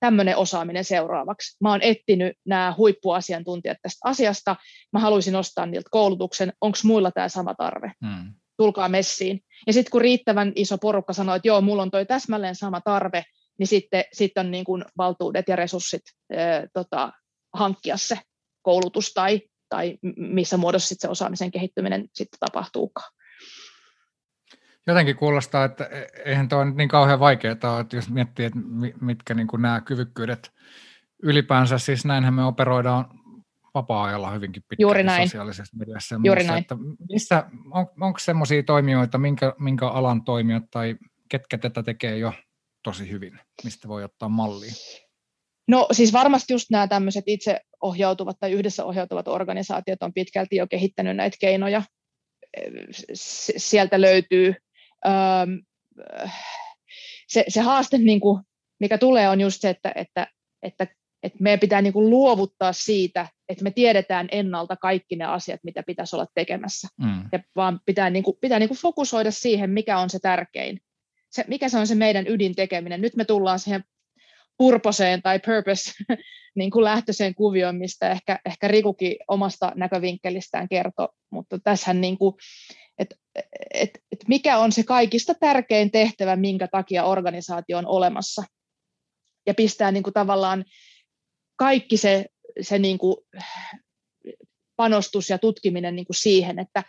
tämmöinen 0.00 0.36
osaaminen 0.36 0.84
seuraavaksi. 0.84 1.56
Mä 1.60 1.70
oon 1.70 1.82
etsinyt 1.82 2.36
nämä 2.44 2.74
huippuasiantuntijat 2.76 3.78
tästä 3.82 4.00
asiasta, 4.04 4.56
mä 4.92 5.00
haluaisin 5.00 5.32
nostaa 5.32 5.66
niiltä 5.66 5.88
koulutuksen, 5.90 6.52
onko 6.60 6.78
muilla 6.84 7.10
tämä 7.10 7.28
sama 7.28 7.54
tarve? 7.54 7.92
Hmm. 8.06 8.34
Tulkaa 8.56 8.88
messiin. 8.88 9.40
Ja 9.66 9.72
sitten 9.72 9.90
kun 9.90 10.00
riittävän 10.00 10.52
iso 10.56 10.78
porukka 10.78 11.12
sanoo, 11.12 11.34
että 11.34 11.48
joo, 11.48 11.60
mulla 11.60 11.82
on 11.82 11.90
toi 11.90 12.06
täsmälleen 12.06 12.54
sama 12.54 12.80
tarve, 12.80 13.24
niin 13.58 13.66
sitten, 13.66 14.04
sitten 14.12 14.46
on 14.46 14.50
niin 14.50 14.64
kuin 14.64 14.84
valtuudet 14.98 15.48
ja 15.48 15.56
resurssit 15.56 16.02
ää, 16.32 16.66
tota, 16.72 17.12
hankkia 17.54 17.96
se 17.96 18.18
koulutus 18.62 19.12
tai, 19.14 19.40
tai 19.68 19.98
missä 20.16 20.56
muodossa 20.56 20.88
sitten 20.88 21.08
se 21.08 21.12
osaamisen 21.12 21.50
kehittyminen 21.50 22.08
sitten 22.14 22.38
tapahtuukaan. 22.40 23.12
Jotenkin 24.90 25.16
kuulostaa, 25.16 25.64
että 25.64 25.84
e, 25.84 26.06
eihän 26.24 26.48
tuo 26.48 26.64
nyt 26.64 26.76
niin 26.76 26.88
kauhean 26.88 27.20
vaikeaa 27.20 27.56
ole, 27.64 27.80
että 27.80 27.96
jos 27.96 28.10
miettii, 28.10 28.46
että 28.46 28.58
mitkä 29.00 29.34
niin 29.34 29.46
kuin 29.46 29.62
nämä 29.62 29.80
kyvykkyydet 29.80 30.50
ylipäänsä, 31.22 31.78
siis 31.78 32.04
näinhän 32.04 32.34
me 32.34 32.44
operoidaan 32.44 33.04
vapaa-ajalla 33.74 34.30
hyvinkin 34.30 34.62
pitkään 34.68 35.28
sosiaalisessa 35.28 35.76
mediassa. 35.76 36.14
Juuri 36.14 36.40
muussa, 36.40 36.52
näin. 36.52 36.62
Että 36.62 36.76
missä, 37.12 37.44
on, 37.70 37.86
onko 38.00 38.18
semmoisia 38.18 38.62
toimijoita, 38.62 39.18
minkä, 39.18 39.54
minkä 39.58 39.88
alan 39.88 40.24
toimijat 40.24 40.62
tai 40.70 40.96
ketkä 41.28 41.58
tätä 41.58 41.82
tekee 41.82 42.18
jo 42.18 42.32
tosi 42.82 43.10
hyvin, 43.10 43.40
mistä 43.64 43.88
voi 43.88 44.04
ottaa 44.04 44.28
mallia? 44.28 44.72
No 45.68 45.88
siis 45.92 46.12
varmasti 46.12 46.52
just 46.52 46.70
nämä 46.70 46.88
tämmöiset 46.88 47.24
itse 47.26 47.60
ohjautuvat 47.80 48.36
tai 48.40 48.52
yhdessä 48.52 48.84
ohjautuvat 48.84 49.28
organisaatiot 49.28 50.02
on 50.02 50.12
pitkälti 50.12 50.56
jo 50.56 50.66
kehittänyt 50.66 51.16
näitä 51.16 51.36
keinoja. 51.40 51.82
Sieltä 53.56 54.00
löytyy 54.00 54.54
se, 57.28 57.44
se 57.48 57.60
haaste, 57.60 57.98
niin 57.98 58.20
kuin, 58.20 58.42
mikä 58.80 58.98
tulee, 58.98 59.28
on 59.28 59.40
just 59.40 59.60
se, 59.60 59.70
että, 59.70 59.92
että, 59.94 60.26
että, 60.62 60.86
että 61.22 61.38
meidän 61.40 61.60
pitää 61.60 61.82
niin 61.82 61.92
kuin 61.92 62.10
luovuttaa 62.10 62.72
siitä, 62.72 63.28
että 63.48 63.64
me 63.64 63.70
tiedetään 63.70 64.28
ennalta 64.32 64.76
kaikki 64.76 65.16
ne 65.16 65.24
asiat, 65.24 65.60
mitä 65.64 65.82
pitäisi 65.86 66.16
olla 66.16 66.26
tekemässä. 66.34 66.88
Mm. 67.00 67.28
Ja 67.32 67.40
vaan 67.56 67.80
pitää, 67.86 68.10
niin 68.10 68.24
kuin, 68.24 68.36
pitää 68.40 68.58
niin 68.58 68.68
kuin 68.68 68.78
fokusoida 68.78 69.30
siihen, 69.30 69.70
mikä 69.70 69.98
on 69.98 70.10
se 70.10 70.18
tärkein. 70.18 70.80
Se, 71.30 71.44
mikä 71.48 71.68
se 71.68 71.78
on 71.78 71.86
se 71.86 71.94
meidän 71.94 72.26
ydintekeminen. 72.26 73.00
Nyt 73.00 73.16
me 73.16 73.24
tullaan 73.24 73.58
siihen 73.58 73.84
purposeen 74.58 75.22
tai 75.22 75.40
purpose 75.46 75.92
niin 76.58 76.70
kuin 76.70 76.84
lähtöiseen 76.84 77.34
kuvioon, 77.34 77.76
mistä 77.76 78.10
ehkä, 78.10 78.38
ehkä 78.46 78.68
Rikukin 78.68 79.16
omasta 79.28 79.72
näkövinkkelistään 79.76 80.68
kertoi, 80.68 81.08
mutta 81.30 81.58
tässähän 81.58 82.00
niin 82.00 82.18
kuin, 82.18 82.34
että 83.00 83.16
et, 83.74 83.90
et 84.12 84.18
mikä 84.28 84.58
on 84.58 84.72
se 84.72 84.82
kaikista 84.82 85.34
tärkein 85.34 85.90
tehtävä, 85.90 86.36
minkä 86.36 86.68
takia 86.68 87.04
organisaatio 87.04 87.78
on 87.78 87.86
olemassa. 87.86 88.42
Ja 89.46 89.54
pistää 89.54 89.92
niin 89.92 90.02
kuin 90.02 90.14
tavallaan 90.14 90.64
kaikki 91.56 91.96
se, 91.96 92.26
se 92.60 92.78
niin 92.78 92.98
kuin 92.98 93.16
panostus 94.76 95.30
ja 95.30 95.38
tutkiminen 95.38 95.96
niin 95.96 96.06
kuin 96.06 96.16
siihen, 96.16 96.58
että, 96.58 96.84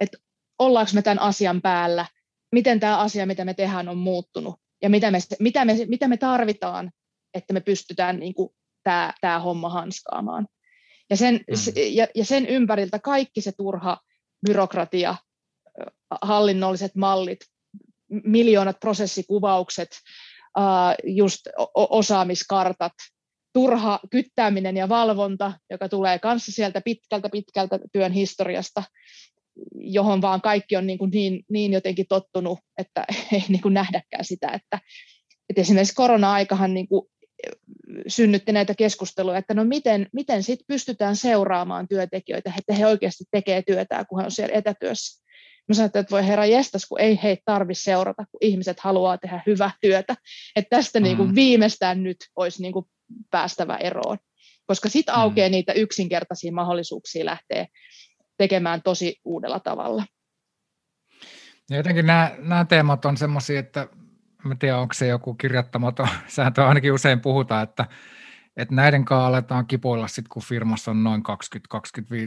että 0.00 0.18
ollaanko 0.58 0.90
me 0.94 1.02
tämän 1.02 1.18
asian 1.18 1.62
päällä, 1.62 2.06
miten 2.52 2.80
tämä 2.80 2.98
asia, 2.98 3.26
mitä 3.26 3.44
me 3.44 3.54
tehdään, 3.54 3.88
on 3.88 3.98
muuttunut 3.98 4.54
ja 4.82 4.90
mitä 4.90 5.10
me, 5.10 5.18
mitä 5.38 5.64
me, 5.64 5.76
mitä 5.88 6.08
me 6.08 6.16
tarvitaan, 6.16 6.90
että 7.34 7.52
me 7.52 7.60
pystytään 7.60 8.20
niin 8.20 8.34
kuin 8.34 8.50
tämä, 8.82 9.12
tämä 9.20 9.38
homma 9.38 9.68
hanskaamaan. 9.68 10.46
Ja 11.10 11.16
sen, 11.16 11.34
mm. 11.34 11.72
ja, 11.92 12.06
ja 12.14 12.24
sen 12.24 12.46
ympäriltä 12.46 12.98
kaikki 12.98 13.40
se 13.40 13.52
turha 13.56 13.98
byrokratia, 14.46 15.16
hallinnolliset 16.22 16.94
mallit, 16.94 17.40
miljoonat 18.24 18.80
prosessikuvaukset, 18.80 19.88
just 21.04 21.40
osaamiskartat, 21.74 22.92
turha 23.52 24.00
kyttääminen 24.10 24.76
ja 24.76 24.88
valvonta, 24.88 25.52
joka 25.70 25.88
tulee 25.88 26.18
kanssa 26.18 26.52
sieltä 26.52 26.80
pitkältä 26.80 27.28
pitkältä 27.28 27.78
työn 27.92 28.12
historiasta, 28.12 28.82
johon 29.74 30.22
vaan 30.22 30.40
kaikki 30.40 30.76
on 30.76 30.86
niin, 30.86 30.98
kuin 30.98 31.10
niin, 31.10 31.44
niin 31.50 31.72
jotenkin 31.72 32.06
tottunut, 32.08 32.58
että 32.78 33.04
ei 33.32 33.44
niin 33.48 33.62
kuin 33.62 33.74
nähdäkään 33.74 34.24
sitä, 34.24 34.48
että, 34.48 34.78
että 35.48 35.60
esimerkiksi 35.60 35.94
korona-aikahan 35.94 36.74
niin 36.74 36.88
kuin 36.88 37.08
synnytti 38.06 38.52
näitä 38.52 38.74
keskusteluja, 38.74 39.38
että 39.38 39.54
no 39.54 39.64
miten, 39.64 40.06
miten 40.12 40.42
sit 40.42 40.60
pystytään 40.66 41.16
seuraamaan 41.16 41.88
työntekijöitä, 41.88 42.52
että 42.58 42.74
he 42.74 42.86
oikeasti 42.86 43.24
tekee 43.30 43.62
työtä, 43.62 44.04
kun 44.08 44.20
he 44.20 44.24
on 44.24 44.30
siellä 44.30 44.58
etätyössä. 44.58 45.23
Mä 45.68 45.74
sanoin, 45.74 45.86
että 45.86 46.10
voi 46.10 46.26
herra 46.26 46.46
jestas, 46.46 46.86
kun 46.86 47.00
ei 47.00 47.20
heitä 47.22 47.42
tarvitse 47.44 47.82
seurata, 47.82 48.24
kun 48.30 48.38
ihmiset 48.40 48.80
haluaa 48.80 49.18
tehdä 49.18 49.42
hyvää 49.46 49.70
työtä. 49.80 50.14
Että 50.56 50.76
tästä 50.76 51.00
mm. 51.00 51.04
niin 51.04 51.16
kuin 51.16 51.34
viimeistään 51.34 52.02
nyt 52.02 52.16
olisi 52.36 52.62
niin 52.62 52.72
kuin 52.72 52.86
päästävä 53.30 53.76
eroon. 53.76 54.18
Koska 54.66 54.88
sitten 54.88 55.14
mm. 55.14 55.20
aukeaa 55.20 55.48
niitä 55.48 55.72
yksinkertaisia 55.72 56.52
mahdollisuuksia 56.52 57.24
lähteä 57.24 57.66
tekemään 58.38 58.82
tosi 58.82 59.20
uudella 59.24 59.60
tavalla. 59.60 60.06
Ja 61.70 61.76
jotenkin 61.76 62.06
nämä, 62.06 62.30
nämä 62.38 62.64
teemat 62.64 63.04
on 63.04 63.16
sellaisia, 63.16 63.60
että 63.60 63.88
en 64.50 64.58
tiedä, 64.58 64.78
onko 64.78 64.94
se 64.94 65.06
joku 65.06 65.34
kirjattamaton 65.34 66.08
sääntö, 66.26 66.66
ainakin 66.66 66.92
usein 66.92 67.20
puhutaan, 67.20 67.62
että, 67.62 67.86
että 68.56 68.74
näiden 68.74 69.04
kanssa 69.04 69.26
aletaan 69.26 69.66
kipoilla 69.66 70.08
sitten, 70.08 70.28
kun 70.28 70.42
firmassa 70.42 70.90
on 70.90 71.04
noin 71.04 71.22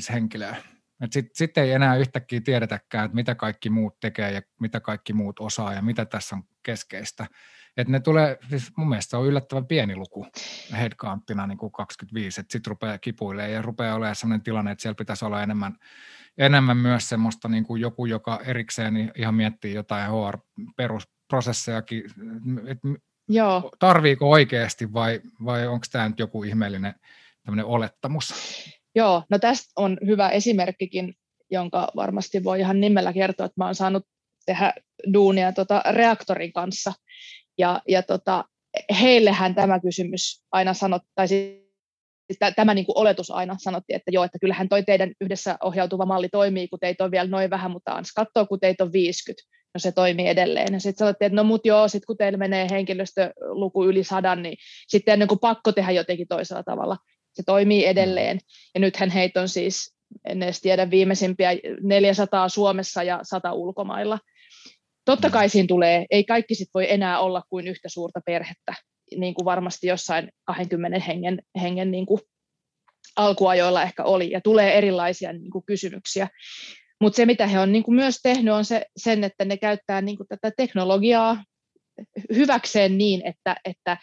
20-25 0.10 0.14
henkilöä. 0.14 0.56
Sitten 1.04 1.32
sit 1.34 1.58
ei 1.58 1.72
enää 1.72 1.96
yhtäkkiä 1.96 2.42
tiedetäkään, 2.42 3.06
että 3.06 3.16
mitä 3.16 3.36
kaikki 3.36 3.70
muut 3.70 4.00
tekee 4.00 4.32
ja 4.32 4.42
mitä 4.60 4.80
kaikki 4.80 5.14
muut 5.14 5.40
osaa 5.40 5.74
ja 5.74 5.82
mitä 5.82 6.06
tässä 6.06 6.36
on 6.36 6.44
keskeistä. 6.64 7.28
Et 7.78 7.88
ne 7.88 8.00
tulee, 8.00 8.38
siis 8.50 8.72
mun 8.78 8.90
mielestä 8.90 9.10
se 9.10 9.18
on 9.18 9.28
yllättävän 9.28 9.68
pieni 9.68 9.96
luku 9.96 10.28
headcounttina 10.72 11.48
niin 11.48 11.58
kuin 11.58 11.72
25, 11.72 12.42
että 12.42 12.52
sitten 12.52 12.70
rupeaa 12.70 12.98
kipuilemaan 12.98 13.54
ja 13.54 13.62
rupeaa 13.62 13.96
olemaan 13.96 14.16
sellainen 14.16 14.44
tilanne, 14.44 14.72
että 14.72 14.82
siellä 14.82 14.96
pitäisi 14.96 15.26
olla 15.26 15.44
enemmän, 15.44 15.76
enemmän 16.38 16.78
myös 16.78 17.10
semmoista 17.10 17.48
niin 17.48 17.64
kuin 17.64 17.82
joku, 17.82 18.06
joka 18.06 18.40
erikseen 18.46 19.12
ihan 19.16 19.36
miettii 19.36 19.74
jotain 19.74 20.12
HR-perusprosessejakin, 20.12 22.04
että 22.68 22.88
Joo. 23.30 23.72
tarviiko 23.80 24.30
oikeasti 24.30 24.94
vai, 24.94 25.22
vai 25.46 25.68
onko 25.68 25.86
tämä 25.92 26.10
nyt 26.10 26.20
joku 26.20 26.44
ihmeellinen 26.44 26.96
tämmöinen 27.44 27.66
olettamus? 27.66 28.34
Joo, 28.98 29.24
no 29.30 29.40
tästä 29.40 29.72
on 29.76 29.98
hyvä 30.06 30.30
esimerkkikin, 30.30 31.14
jonka 31.52 31.92
varmasti 31.96 32.44
voi 32.44 32.60
ihan 32.60 32.82
nimellä 32.82 33.14
kertoa, 33.14 33.46
että 33.46 33.62
mä 33.62 33.66
oon 33.66 33.76
saanut 33.76 34.04
tehdä 34.46 34.74
duunia 35.14 35.52
tota 35.52 35.84
reaktorin 35.92 36.54
kanssa. 36.54 36.94
Ja, 37.58 37.82
ja 37.88 38.04
tota, 38.04 38.46
heillehän 39.02 39.56
tämä 39.56 39.80
kysymys 39.80 40.44
aina 40.52 40.74
sanottaisi, 40.74 41.68
tämä 42.56 42.74
niin 42.74 42.86
kuin 42.86 42.98
oletus 42.98 43.32
aina 43.32 43.56
sanottiin, 43.60 43.96
että 43.96 44.12
joo, 44.12 44.24
että 44.24 44.40
kyllähän 44.40 44.70
toi 44.70 44.84
teidän 44.84 45.12
yhdessä 45.22 45.58
ohjautuva 45.64 46.06
malli 46.06 46.30
toimii, 46.30 46.68
kun 46.68 46.80
teitä 46.80 47.04
on 47.04 47.12
vielä 47.12 47.30
noin 47.30 47.50
vähän, 47.50 47.72
mutta 47.72 47.92
ans 47.92 48.14
katsoo, 48.14 48.46
kun 48.46 48.60
teitä 48.60 48.84
on 48.84 48.94
50, 48.94 49.44
no 49.74 49.80
se 49.80 49.92
toimii 49.92 50.28
edelleen. 50.28 50.74
Ja 50.74 50.80
sitten 50.80 51.00
sanottiin, 51.00 51.28
että 51.28 51.36
no 51.36 51.44
mut 51.44 51.66
joo, 51.66 51.88
sitten 51.88 52.08
kun 52.08 52.18
teillä 52.18 52.38
menee 52.38 52.68
henkilöstöluku 52.72 53.86
yli 53.86 54.04
sadan, 54.04 54.44
niin 54.44 54.58
sitten 54.88 55.14
ennen 55.14 55.28
kuin 55.28 55.40
pakko 55.40 55.72
tehdä 55.72 55.92
jotenkin 55.92 56.28
toisella 56.28 56.64
tavalla 56.64 56.98
se 57.38 57.44
toimii 57.46 57.86
edelleen. 57.86 58.40
Ja 58.74 58.80
nythän 58.80 59.10
heitä 59.10 59.42
on 59.42 59.50
siis, 59.50 59.96
en 60.26 60.44
edes 60.44 60.62
tiedä, 60.62 60.90
viimeisimpiä 60.90 61.50
400 61.82 62.50
Suomessa 62.50 63.04
ja 63.04 63.20
100 63.24 63.54
ulkomailla. 63.54 64.20
Totta 65.06 65.30
kai 65.30 65.50
siinä 65.50 65.68
tulee, 65.68 66.06
ei 66.12 66.24
kaikki 66.24 66.56
sit 66.56 66.70
voi 66.74 66.92
enää 66.92 67.20
olla 67.20 67.42
kuin 67.50 67.68
yhtä 67.68 67.90
suurta 67.90 68.22
perhettä, 68.26 68.74
niin 69.18 69.34
kuin 69.34 69.46
varmasti 69.46 69.88
jossain 69.88 70.30
20 70.46 71.00
hengen, 71.00 71.42
hengen 71.62 71.92
niin 71.92 72.06
kuin 72.06 72.22
alkuajoilla 73.16 73.84
ehkä 73.84 74.04
oli, 74.04 74.32
ja 74.32 74.42
tulee 74.42 74.78
erilaisia 74.78 75.34
niin 75.34 75.52
kuin 75.52 75.66
kysymyksiä. 75.66 76.28
Mutta 77.02 77.18
se, 77.18 77.26
mitä 77.26 77.48
he 77.48 77.60
on 77.60 77.72
niin 77.72 77.84
kuin 77.84 77.96
myös 77.96 78.20
tehnyt, 78.24 78.54
on 78.54 78.66
se, 78.66 78.86
sen, 78.98 79.24
että 79.24 79.46
ne 79.46 79.58
käyttää 79.58 80.02
niin 80.02 80.18
kuin 80.18 80.28
tätä 80.28 80.52
teknologiaa 80.58 81.44
hyväkseen 82.36 82.98
niin, 82.98 83.28
että, 83.28 83.56
että, 83.66 83.98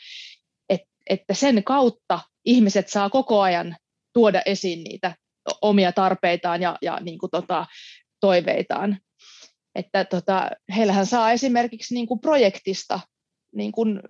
että, 1.10 1.34
sen 1.34 1.64
kautta 1.64 2.20
ihmiset 2.44 2.88
saa 2.88 3.10
koko 3.10 3.40
ajan 3.40 3.76
tuoda 4.12 4.42
esiin 4.46 4.84
niitä 4.84 5.14
omia 5.62 5.92
tarpeitaan 5.92 6.62
ja, 6.62 6.78
ja 6.82 7.00
niin 7.00 7.18
kuin 7.18 7.30
tota, 7.30 7.66
toiveitaan. 8.20 8.98
Että 9.74 10.04
tota, 10.04 10.50
heillähän 10.76 11.06
saa 11.06 11.32
esimerkiksi 11.32 11.94
niin 11.94 12.06
kuin 12.06 12.20
projektista 12.20 13.00
niin 13.54 13.72
kuin, 13.72 14.00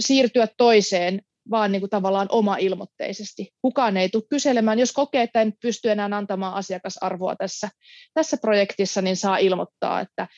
siirtyä 0.00 0.48
toiseen 0.56 1.22
vaan 1.50 1.72
niin 1.72 1.80
kuin 1.80 1.90
tavallaan 1.90 2.26
oma-ilmoitteisesti. 2.30 3.50
Kukaan 3.62 3.96
ei 3.96 4.08
tule 4.08 4.22
kyselemään, 4.30 4.78
jos 4.78 4.92
kokee, 4.92 5.22
että 5.22 5.42
en 5.42 5.52
pysty 5.62 5.90
enää 5.90 6.08
antamaan 6.12 6.54
asiakasarvoa 6.54 7.36
tässä, 7.36 7.68
tässä 8.14 8.36
projektissa, 8.36 9.02
niin 9.02 9.16
saa 9.16 9.36
ilmoittaa. 9.36 10.00
Että, 10.00 10.28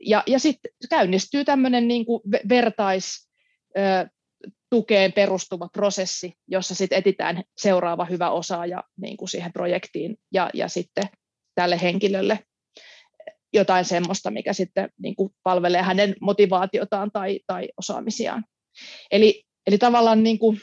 ja 0.00 0.22
ja 0.26 0.38
sitten 0.38 0.70
käynnistyy 0.90 1.44
tämmöinen 1.44 1.88
niin 1.88 2.06
kuin 2.06 2.22
vertais, 2.48 3.28
tukeen 4.70 5.12
perustuva 5.12 5.68
prosessi, 5.72 6.32
jossa 6.48 6.74
sitten 6.74 6.98
etitään 6.98 7.42
seuraava 7.56 8.04
hyvä 8.04 8.30
osaaja 8.30 8.82
niin 9.00 9.16
kuin 9.16 9.28
siihen 9.28 9.52
projektiin 9.52 10.16
ja, 10.34 10.50
ja 10.54 10.68
sitten 10.68 11.04
tälle 11.54 11.82
henkilölle 11.82 12.38
jotain 13.52 13.84
semmoista, 13.84 14.30
mikä 14.30 14.52
sitten 14.52 14.88
niin 15.02 15.16
kuin 15.16 15.30
palvelee 15.42 15.82
hänen 15.82 16.14
motivaatiotaan 16.20 17.10
tai, 17.12 17.40
tai 17.46 17.68
osaamisiaan. 17.78 18.44
Eli, 19.10 19.44
eli 19.66 19.78
tavallaan 19.78 20.22
niin 20.22 20.38
kuin 20.38 20.60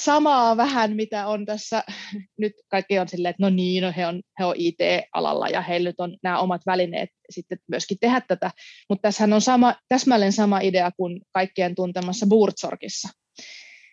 samaa 0.00 0.56
vähän, 0.56 0.96
mitä 0.96 1.26
on 1.26 1.46
tässä, 1.46 1.84
nyt 2.40 2.52
kaikki 2.68 2.98
on 2.98 3.08
silleen, 3.08 3.30
että 3.30 3.42
no 3.42 3.50
niin, 3.50 3.82
no 3.82 3.92
he 3.96 4.06
on, 4.06 4.22
he 4.38 4.44
on 4.44 4.54
IT-alalla 4.58 5.48
ja 5.48 5.60
heillä 5.60 5.88
nyt 5.88 6.00
on 6.00 6.16
nämä 6.22 6.38
omat 6.38 6.62
välineet 6.66 7.08
sitten 7.30 7.58
myöskin 7.68 7.96
tehdä 8.00 8.20
tätä, 8.28 8.50
mutta 8.88 9.02
tässähän 9.02 9.32
on 9.32 9.40
sama, 9.40 9.74
täsmälleen 9.88 10.32
sama 10.32 10.60
idea 10.60 10.90
kuin 10.96 11.20
kaikkien 11.32 11.74
tuntemassa 11.74 12.26
Buurtsorgissa. 12.26 13.08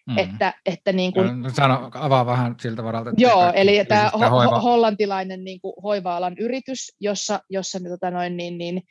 Mm. 0.07 0.17
Että, 0.17 0.53
että 0.65 0.93
niin 0.93 1.13
kuin, 1.13 1.41
no, 1.41 1.49
Sano, 1.49 1.91
avaa 1.93 2.25
vähän 2.25 2.55
siltä 2.61 2.83
varalta. 2.83 3.09
Että 3.09 3.21
joo, 3.21 3.51
eli 3.53 3.85
tämä 3.85 4.11
ho- 4.15 4.29
hoiva. 4.29 4.59
hollantilainen 4.59 5.43
niin 5.43 5.61
kuin 5.61 5.73
hoiva-alan 5.83 6.35
yritys, 6.39 6.91
jossa, 6.99 7.39
jossa 7.49 7.79
tota 7.89 8.11
noin, 8.11 8.37
niin, 8.37 8.57
niin, 8.57 8.81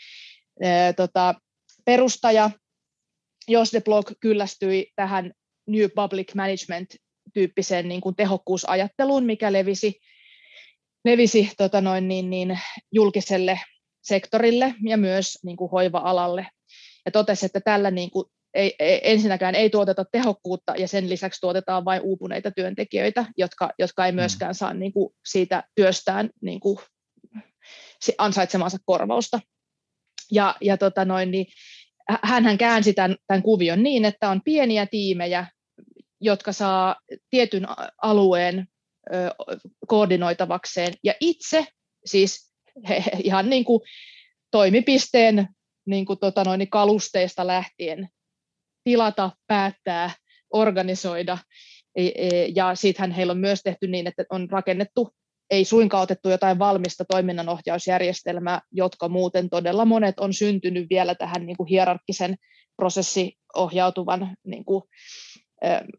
e, 0.60 0.92
tota, 0.92 1.34
perustaja 1.84 2.50
Jos 3.48 3.72
de 3.72 3.80
Blog 3.80 4.12
kyllästyi 4.20 4.86
tähän 4.96 5.32
New 5.70 5.86
Public 5.94 6.34
Management-tyyppiseen 6.34 7.88
niin 7.88 8.00
kuin 8.00 8.16
tehokkuusajatteluun, 8.16 9.24
mikä 9.24 9.52
levisi, 9.52 10.00
levisi 11.04 11.50
tota 11.56 11.80
noin, 11.80 12.08
niin, 12.08 12.30
niin, 12.30 12.58
julkiselle 12.92 13.60
sektorille 14.02 14.74
ja 14.82 14.96
myös 14.96 15.38
niin 15.44 15.56
kuin 15.56 15.70
hoiva-alalle. 15.70 16.46
Ja 17.04 17.12
totesi, 17.12 17.46
että 17.46 17.60
tällä 17.60 17.90
niin 17.90 18.10
kuin, 18.10 18.26
ei, 18.54 18.74
ei, 18.78 19.00
ensinnäkään 19.02 19.54
ei 19.54 19.70
tuoteta 19.70 20.04
tehokkuutta 20.12 20.74
ja 20.76 20.88
sen 20.88 21.10
lisäksi 21.10 21.40
tuotetaan 21.40 21.84
vain 21.84 22.02
uupuneita 22.02 22.50
työntekijöitä, 22.50 23.24
jotka, 23.36 23.70
jotka 23.78 24.06
ei 24.06 24.12
mm. 24.12 24.16
myöskään 24.16 24.54
saa 24.54 24.74
niin 24.74 24.92
kuin, 24.92 25.14
siitä 25.26 25.64
työstään 25.74 26.30
niin 26.42 26.60
kuin, 26.60 26.78
ansaitsemansa 28.18 28.78
korvausta. 28.84 29.40
Ja, 30.32 30.56
ja 30.60 30.76
tota 30.76 31.04
noin, 31.04 31.30
niin, 31.30 31.46
hän 32.22 32.58
käänsi 32.58 32.92
tämän, 32.92 33.16
tämän 33.26 33.42
kuvion 33.42 33.82
niin, 33.82 34.04
että 34.04 34.30
on 34.30 34.40
pieniä 34.44 34.86
tiimejä, 34.86 35.46
jotka 36.20 36.52
saa 36.52 36.96
tietyn 37.30 37.66
alueen 38.02 38.66
koordinoitavakseen 39.86 40.94
ja 41.04 41.14
itse 41.20 41.66
siis 42.04 42.52
he, 42.88 43.04
ihan 43.24 43.50
niin 43.50 43.64
kuin 43.64 43.80
toimipisteen 44.50 45.48
niin 45.86 46.06
kuin 46.06 46.18
tota 46.18 46.44
noin, 46.44 46.70
kalusteista 46.70 47.46
lähtien 47.46 48.08
tilata, 48.84 49.30
päättää, 49.46 50.10
organisoida. 50.52 51.38
E, 51.96 52.06
e, 52.06 52.46
ja 52.54 52.74
siitähän 52.74 53.10
heillä 53.10 53.30
on 53.30 53.38
myös 53.38 53.60
tehty 53.62 53.88
niin, 53.88 54.06
että 54.06 54.24
on 54.30 54.50
rakennettu, 54.50 55.10
ei 55.50 55.64
suinkaan 55.64 56.02
otettu 56.02 56.28
jotain 56.28 56.58
valmista 56.58 57.04
toiminnanohjausjärjestelmää, 57.04 58.60
jotka 58.72 59.08
muuten 59.08 59.50
todella 59.50 59.84
monet 59.84 60.20
on 60.20 60.34
syntynyt 60.34 60.86
vielä 60.90 61.14
tähän 61.14 61.46
niin 61.46 61.56
kuin 61.56 61.66
hierarkkisen 61.66 62.36
prosessiohjautuvan 62.76 64.36
niin 64.44 64.64
kuin 64.64 64.82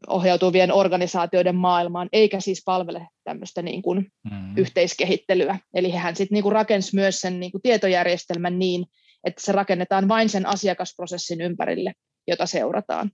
ohjautuvien 0.07 0.73
organisaatioiden 0.73 1.55
maailmaan, 1.55 2.09
eikä 2.13 2.39
siis 2.39 2.61
palvele 2.65 3.07
tämmöistä 3.23 3.61
niin 3.61 3.81
kuin 3.81 4.11
mm. 4.31 4.57
yhteiskehittelyä. 4.57 5.59
Eli 5.73 5.91
hän 5.91 6.15
sitten 6.15 6.35
niin 6.35 6.51
rakensi 6.51 6.95
myös 6.95 7.19
sen 7.19 7.39
niin 7.39 7.51
kuin 7.51 7.61
tietojärjestelmän 7.61 8.59
niin, 8.59 8.85
että 9.23 9.41
se 9.45 9.51
rakennetaan 9.51 10.07
vain 10.07 10.29
sen 10.29 10.45
asiakasprosessin 10.45 11.41
ympärille, 11.41 11.93
jota 12.27 12.45
seurataan, 12.45 13.11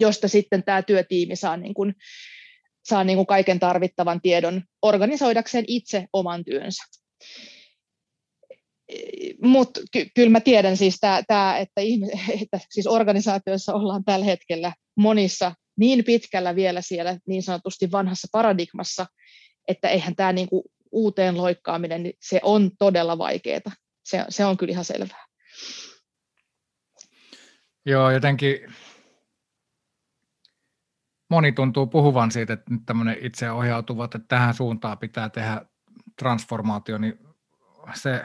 josta 0.00 0.28
sitten 0.28 0.62
tämä 0.62 0.82
työtiimi 0.82 1.36
saa 1.36 1.56
niin 1.56 1.74
kuin 1.74 1.94
saa 2.84 3.04
niin 3.04 3.16
kuin 3.16 3.26
kaiken 3.26 3.60
tarvittavan 3.60 4.20
tiedon 4.20 4.62
organisoidakseen 4.82 5.64
itse 5.68 6.06
oman 6.12 6.44
työnsä. 6.44 6.84
Mutta 9.42 9.80
ky- 9.92 10.06
kyllä 10.14 10.30
mä 10.30 10.40
tiedän 10.40 10.76
siis, 10.76 10.98
tää, 11.00 11.58
että, 11.58 11.80
ihmis- 11.80 12.30
että 12.42 12.60
siis 12.70 12.86
organisaatioissa 12.86 13.74
ollaan 13.74 14.04
tällä 14.04 14.24
hetkellä 14.24 14.72
monissa 14.96 15.54
niin 15.78 16.04
pitkällä 16.04 16.56
vielä 16.56 16.80
siellä 16.80 17.18
niin 17.26 17.42
sanotusti 17.42 17.90
vanhassa 17.92 18.28
paradigmassa, 18.32 19.06
että 19.68 19.88
eihän 19.88 20.16
tämä 20.16 20.32
niinku 20.32 20.64
uuteen 20.92 21.36
loikkaaminen, 21.36 22.02
niin 22.02 22.14
se 22.22 22.40
on 22.42 22.70
todella 22.78 23.18
vaikeaa. 23.18 23.72
Se, 24.04 24.24
se 24.28 24.44
on 24.44 24.56
kyllä 24.56 24.70
ihan 24.70 24.84
selvää. 24.84 25.26
Joo, 27.86 28.10
jotenkin 28.10 28.74
moni 31.30 31.52
tuntuu 31.52 31.86
puhuvan 31.86 32.30
siitä, 32.30 32.52
että 32.52 32.70
nyt 32.70 32.82
tämmöinen 32.86 33.16
itseohjautuva, 33.20 34.04
että 34.04 34.18
tähän 34.28 34.54
suuntaan 34.54 34.98
pitää 34.98 35.28
tehdä 35.28 35.62
transformaatio, 36.18 36.98
niin 36.98 37.18
se, 37.94 38.24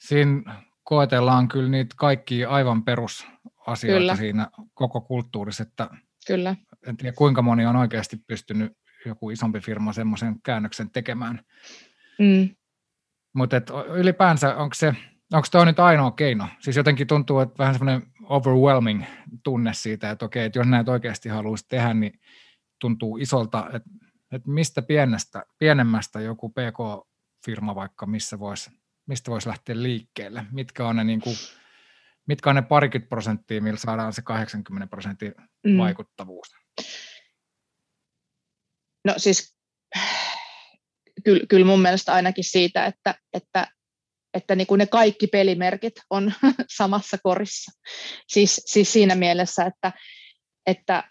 siinä 0.00 0.62
koetellaan 0.82 1.48
kyllä 1.48 1.68
niitä 1.68 1.94
kaikki 1.98 2.44
aivan 2.44 2.84
perusasioita 2.84 4.00
kyllä. 4.00 4.16
siinä 4.16 4.50
koko 4.74 5.00
kulttuurissa, 5.00 5.62
että 5.62 5.90
kyllä. 6.26 6.56
en 6.86 6.96
tiedä 6.96 7.16
kuinka 7.16 7.42
moni 7.42 7.66
on 7.66 7.76
oikeasti 7.76 8.16
pystynyt 8.26 8.72
joku 9.06 9.30
isompi 9.30 9.60
firma 9.60 9.92
semmoisen 9.92 10.42
käännöksen 10.42 10.90
tekemään. 10.90 11.44
Mm. 12.18 12.48
Mutta 13.32 13.56
ylipäänsä 13.94 14.56
onko 14.56 14.74
se, 14.74 14.94
onko 15.32 15.48
tuo 15.52 15.64
nyt 15.64 15.78
ainoa 15.78 16.10
keino? 16.10 16.48
Siis 16.60 16.76
jotenkin 16.76 17.06
tuntuu, 17.06 17.40
että 17.40 17.58
vähän 17.58 17.74
semmoinen 17.74 18.02
overwhelming 18.22 19.04
tunne 19.44 19.74
siitä, 19.74 20.10
että 20.10 20.24
okei, 20.24 20.44
että 20.44 20.58
jos 20.58 20.66
näitä 20.66 20.92
oikeasti 20.92 21.28
haluaisi 21.28 21.68
tehdä, 21.68 21.94
niin 21.94 22.20
tuntuu 22.80 23.16
isolta, 23.16 23.66
että, 23.66 23.90
että 24.32 24.50
mistä 24.50 24.82
pienestä, 24.82 25.42
pienemmästä 25.58 26.20
joku 26.20 26.48
PK-firma 26.48 27.74
vaikka, 27.74 28.06
missä 28.06 28.38
voisi, 28.38 28.70
mistä 29.10 29.30
voisi 29.30 29.48
lähteä 29.48 29.82
liikkeelle, 29.82 30.44
mitkä 30.52 30.86
on 30.86 30.96
ne 30.96 31.04
niin 31.04 31.20
kuin, 31.20 31.36
mitkä 32.26 32.50
on 32.50 32.56
ne 32.56 32.62
parikymmentä 32.62 33.08
prosenttia, 33.08 33.62
millä 33.62 33.78
saadaan 33.78 34.12
se 34.12 34.22
80 34.22 34.86
prosentin 34.86 35.34
mm. 35.66 35.78
vaikuttavuus? 35.78 36.48
No 39.04 39.14
siis 39.16 39.56
kyllä, 41.24 41.46
kyllä 41.48 41.66
mun 41.66 41.82
mielestä 41.82 42.12
ainakin 42.12 42.44
siitä, 42.44 42.86
että, 42.86 43.14
että, 43.32 43.66
että 44.34 44.56
niin 44.56 44.66
kuin 44.66 44.78
ne 44.78 44.86
kaikki 44.86 45.26
pelimerkit 45.26 45.94
on 46.10 46.32
samassa 46.78 47.18
korissa. 47.22 47.72
Siis, 48.28 48.62
siis 48.66 48.92
siinä 48.92 49.14
mielessä, 49.14 49.64
että, 49.64 49.92
että, 50.66 51.10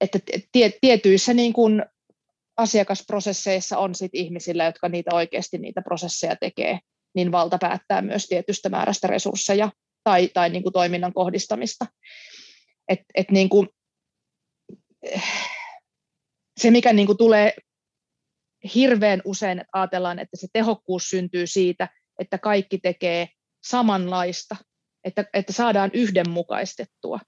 että 0.00 0.18
tietyissä 0.80 1.34
niin 1.34 1.52
kuin 1.52 1.84
asiakasprosesseissa 2.58 3.78
on 3.78 3.94
sit 3.94 4.10
ihmisillä, 4.14 4.64
jotka 4.64 4.88
niitä 4.88 5.14
oikeasti 5.14 5.58
niitä 5.58 5.82
prosesseja 5.82 6.36
tekee, 6.36 6.78
niin 7.14 7.32
valta 7.32 7.58
päättää 7.58 8.02
myös 8.02 8.26
tietystä 8.26 8.68
määrästä 8.68 9.06
resursseja 9.06 9.70
tai, 10.04 10.28
tai 10.28 10.50
niin 10.50 10.62
kuin 10.62 10.72
toiminnan 10.72 11.12
kohdistamista. 11.12 11.86
Et, 12.88 13.00
et 13.14 13.30
niin 13.30 13.48
kuin, 13.48 13.68
se, 16.60 16.70
mikä 16.70 16.92
niin 16.92 17.06
kuin 17.06 17.18
tulee 17.18 17.54
hirveän 18.74 19.22
usein, 19.24 19.58
että 19.58 19.70
ajatellaan, 19.72 20.18
että 20.18 20.36
se 20.36 20.46
tehokkuus 20.52 21.10
syntyy 21.10 21.46
siitä, 21.46 21.88
että 22.18 22.38
kaikki 22.38 22.78
tekee 22.78 23.28
samanlaista, 23.64 24.56
että, 25.04 25.24
että 25.34 25.52
saadaan 25.52 25.90
yhdenmukaistettua. 25.94 27.18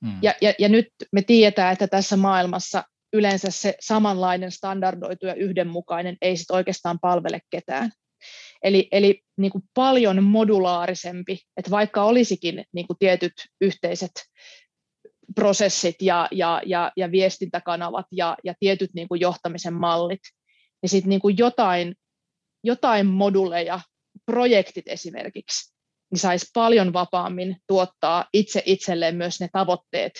Mm. 0.00 0.18
Ja, 0.22 0.34
ja, 0.40 0.54
ja 0.58 0.68
nyt 0.68 0.88
me 1.12 1.22
tiedetään, 1.22 1.72
että 1.72 1.86
tässä 1.86 2.16
maailmassa 2.16 2.84
yleensä 3.12 3.50
se 3.50 3.74
samanlainen 3.80 4.50
standardoitu 4.50 5.26
ja 5.26 5.34
yhdenmukainen 5.34 6.16
ei 6.22 6.36
sit 6.36 6.50
oikeastaan 6.50 6.98
palvele 6.98 7.40
ketään. 7.50 7.90
Eli, 8.62 8.88
eli 8.92 9.22
niin 9.36 9.52
kuin 9.52 9.64
paljon 9.74 10.24
modulaarisempi, 10.24 11.38
että 11.56 11.70
vaikka 11.70 12.04
olisikin 12.04 12.64
niin 12.72 12.86
kuin 12.86 12.96
tietyt 12.98 13.32
yhteiset 13.60 14.12
prosessit 15.34 15.96
ja, 16.02 16.28
ja, 16.30 16.62
ja, 16.66 16.92
ja 16.96 17.10
viestintäkanavat 17.10 18.06
ja, 18.12 18.36
ja 18.44 18.54
tietyt 18.60 18.90
niin 18.94 19.08
kuin 19.08 19.20
johtamisen 19.20 19.74
mallit, 19.74 20.20
niin 20.82 20.90
sitten 20.90 21.08
niin 21.08 21.20
kuin 21.20 21.38
jotain, 21.38 21.94
jotain 22.64 23.06
moduleja, 23.06 23.80
projektit 24.26 24.88
esimerkiksi, 24.88 25.74
niin 26.10 26.18
saisi 26.18 26.46
paljon 26.54 26.92
vapaammin 26.92 27.56
tuottaa 27.66 28.24
itse 28.32 28.62
itselleen 28.66 29.16
myös 29.16 29.40
ne 29.40 29.48
tavoitteet 29.52 30.12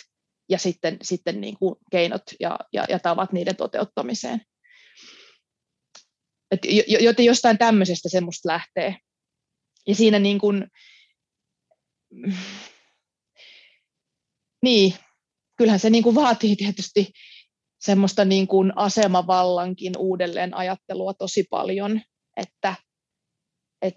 ja 0.51 0.59
sitten, 0.59 0.96
sitten 1.03 1.40
niin 1.40 1.59
kuin 1.59 1.74
keinot 1.90 2.22
ja, 2.40 2.59
ja, 2.72 2.84
ja 2.88 2.98
tavat 2.98 3.32
niiden 3.32 3.57
toteuttamiseen. 3.57 4.40
Joten 7.01 7.24
jostain 7.24 7.59
tämmöisestä 7.59 8.09
semmoista 8.09 8.48
lähtee. 8.48 8.96
Ja 9.86 9.94
siinä 9.94 10.18
niin 10.18 10.38
kuin, 10.38 10.66
niin, 14.64 14.94
kyllähän 15.57 15.80
se 15.80 15.90
niin 15.90 16.03
kuin 16.03 16.14
vaatii 16.14 16.57
tietysti 16.57 17.12
semmoista 17.80 18.24
niin 18.24 18.46
kuin 18.46 18.72
asemavallankin 18.76 19.92
uudelleen 19.98 20.55
ajattelua 20.55 21.14
tosi 21.14 21.44
paljon, 21.51 22.01
että 22.36 22.74
et, 23.82 23.96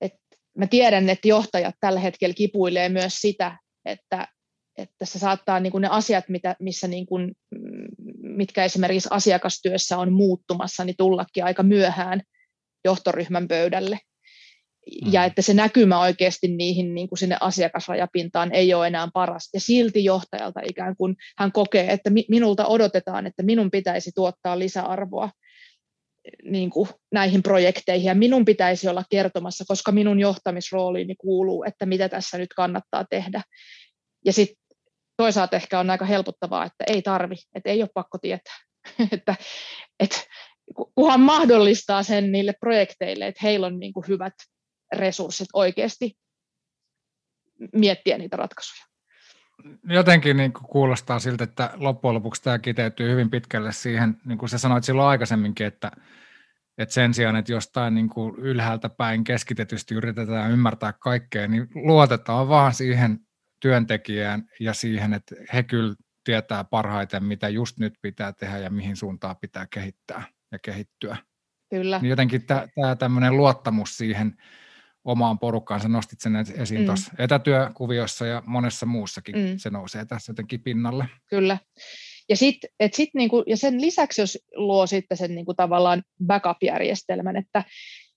et 0.00 0.12
mä 0.58 0.66
tiedän, 0.66 1.10
että 1.10 1.28
johtajat 1.28 1.74
tällä 1.80 2.00
hetkellä 2.00 2.34
kipuilee 2.34 2.88
myös 2.88 3.14
sitä, 3.14 3.58
että, 3.84 4.28
että 4.80 5.04
se 5.04 5.18
saattaa 5.18 5.60
niin 5.60 5.70
kuin 5.70 5.82
ne 5.82 5.88
asiat, 5.90 6.28
mitä, 6.28 6.56
missä 6.60 6.88
niin 6.88 7.06
kuin, 7.06 7.32
mitkä 8.22 8.64
esimerkiksi 8.64 9.08
asiakastyössä 9.12 9.98
on 9.98 10.12
muuttumassa, 10.12 10.84
niin 10.84 10.96
tullakin 10.98 11.44
aika 11.44 11.62
myöhään 11.62 12.22
johtoryhmän 12.84 13.48
pöydälle 13.48 13.98
ja 15.04 15.20
mm. 15.20 15.26
että 15.26 15.42
se 15.42 15.54
näkymä 15.54 16.00
oikeasti 16.00 16.48
niihin 16.48 16.94
niin 16.94 17.08
kuin 17.08 17.18
sinne 17.18 17.36
asiakasrajapintaan 17.40 18.52
ei 18.52 18.74
ole 18.74 18.86
enää 18.86 19.08
paras. 19.14 19.48
Ja 19.54 19.60
silti 19.60 20.04
johtajalta 20.04 20.60
ikään 20.68 20.96
kuin 20.96 21.16
hän 21.38 21.52
kokee, 21.52 21.92
että 21.92 22.10
minulta 22.28 22.66
odotetaan, 22.66 23.26
että 23.26 23.42
minun 23.42 23.70
pitäisi 23.70 24.10
tuottaa 24.14 24.58
lisäarvoa 24.58 25.30
niin 26.44 26.70
kuin 26.70 26.88
näihin 27.12 27.42
projekteihin 27.42 28.06
ja 28.06 28.14
minun 28.14 28.44
pitäisi 28.44 28.88
olla 28.88 29.04
kertomassa, 29.10 29.64
koska 29.68 29.92
minun 29.92 30.20
johtamisrooliini 30.20 31.14
kuuluu, 31.14 31.64
että 31.64 31.86
mitä 31.86 32.08
tässä 32.08 32.38
nyt 32.38 32.54
kannattaa 32.56 33.04
tehdä. 33.10 33.42
Ja 34.24 34.32
sitten 34.32 34.59
toisaalta 35.20 35.56
ehkä 35.56 35.80
on 35.80 35.90
aika 35.90 36.04
helpottavaa, 36.04 36.64
että 36.64 36.84
ei 36.86 37.02
tarvi, 37.02 37.34
että 37.54 37.70
ei 37.70 37.82
ole 37.82 37.90
pakko 37.94 38.18
tietää. 38.18 38.54
että, 39.12 39.34
että 40.00 40.16
kunhan 40.94 41.20
mahdollistaa 41.20 42.02
sen 42.02 42.32
niille 42.32 42.54
projekteille, 42.60 43.26
että 43.26 43.40
heillä 43.42 43.66
on 43.66 43.80
niin 43.80 43.92
kuin 43.92 44.08
hyvät 44.08 44.32
resurssit 44.96 45.48
oikeasti 45.52 46.18
miettiä 47.72 48.18
niitä 48.18 48.36
ratkaisuja. 48.36 48.86
Jotenkin 49.84 50.36
niin 50.36 50.52
kuin 50.52 50.64
kuulostaa 50.64 51.18
siltä, 51.18 51.44
että 51.44 51.70
loppujen 51.74 52.14
lopuksi 52.14 52.42
tämä 52.42 52.58
kiteytyy 52.58 53.10
hyvin 53.10 53.30
pitkälle 53.30 53.72
siihen, 53.72 54.16
niin 54.24 54.38
kuin 54.38 54.48
sä 54.48 54.58
sanoit 54.58 54.84
silloin 54.84 55.08
aikaisemminkin, 55.08 55.66
että, 55.66 55.90
että 56.78 56.94
sen 56.94 57.14
sijaan, 57.14 57.36
että 57.36 57.52
jostain 57.52 57.94
niin 57.94 58.08
kuin 58.08 58.34
ylhäältä 58.36 58.88
päin 58.88 59.24
keskitetysti 59.24 59.94
yritetään 59.94 60.50
ymmärtää 60.50 60.92
kaikkea, 60.92 61.48
niin 61.48 61.68
luotetaan 61.74 62.48
vaan 62.48 62.74
siihen 62.74 63.29
työntekijään 63.60 64.48
ja 64.60 64.74
siihen, 64.74 65.14
että 65.14 65.34
he 65.52 65.62
kyllä 65.62 65.94
tietää 66.24 66.64
parhaiten, 66.64 67.24
mitä 67.24 67.48
just 67.48 67.78
nyt 67.78 67.94
pitää 68.02 68.32
tehdä 68.32 68.58
ja 68.58 68.70
mihin 68.70 68.96
suuntaan 68.96 69.36
pitää 69.36 69.66
kehittää 69.66 70.22
ja 70.52 70.58
kehittyä. 70.58 71.16
Kyllä. 71.70 71.98
Niin 72.02 72.10
jotenkin 72.10 72.42
tämä 72.46 72.96
tämmöinen 72.96 73.36
luottamus 73.36 73.96
siihen 73.96 74.36
omaan 75.04 75.38
porukkaan. 75.38 75.80
Sä 75.80 75.88
nostit 75.88 76.20
sen 76.20 76.32
esiin 76.36 76.80
mm. 76.80 76.86
tuossa 76.86 77.12
etätyökuviossa 77.18 78.26
ja 78.26 78.42
monessa 78.46 78.86
muussakin 78.86 79.36
mm. 79.36 79.56
se 79.56 79.70
nousee 79.70 80.04
tässä 80.04 80.30
jotenkin 80.30 80.62
pinnalle. 80.62 81.08
Kyllä. 81.26 81.58
Ja, 82.28 82.36
sit, 82.36 82.56
et 82.80 82.94
sit 82.94 83.10
niinku, 83.14 83.44
ja 83.46 83.56
sen 83.56 83.80
lisäksi, 83.80 84.20
jos 84.20 84.38
luo 84.54 84.86
sitten 84.86 85.16
sen 85.16 85.34
niinku 85.34 85.54
tavallaan 85.54 86.02
backup-järjestelmän, 86.26 87.36
että 87.36 87.64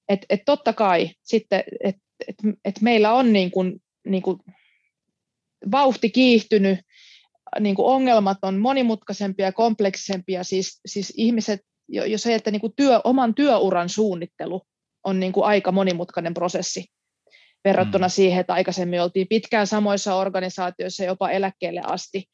et, 0.10 0.26
et 0.30 0.42
totta 0.46 0.74
kai 0.74 1.10
sitten, 1.24 1.64
että 1.84 2.02
et, 2.28 2.36
et 2.66 2.82
meillä 2.82 3.14
on 3.14 3.34
niinku, 3.34 3.64
niinku 4.08 4.40
vauhti 5.72 6.10
kiihtynyt, 6.10 6.80
niinku 7.60 7.88
ongelmat 7.88 8.38
on 8.42 8.58
monimutkaisempia 8.58 9.46
ja 9.46 9.52
kompleksisempia, 9.52 10.44
siis, 10.44 10.82
siis 10.86 11.14
ihmiset, 11.18 11.62
jo, 11.88 12.06
jo 12.06 12.18
se, 12.18 12.36
että 12.36 12.52
niinku 12.52 12.74
työ, 12.76 13.02
oman 13.04 13.36
työuran 13.36 13.90
suunnittelu 13.90 14.62
on 15.04 15.20
niin 15.20 15.32
kuin 15.32 15.46
aika 15.46 15.72
monimutkainen 15.72 16.34
prosessi 16.34 16.86
verrattuna 17.64 18.08
mm. 18.08 18.12
siihen, 18.12 18.40
että 18.40 18.54
aikaisemmin 18.54 19.02
oltiin 19.02 19.28
pitkään 19.28 19.68
samoissa 19.68 20.16
organisaatioissa 20.16 21.04
jopa 21.04 21.30
eläkkeelle 21.30 21.82
asti. 21.84 22.26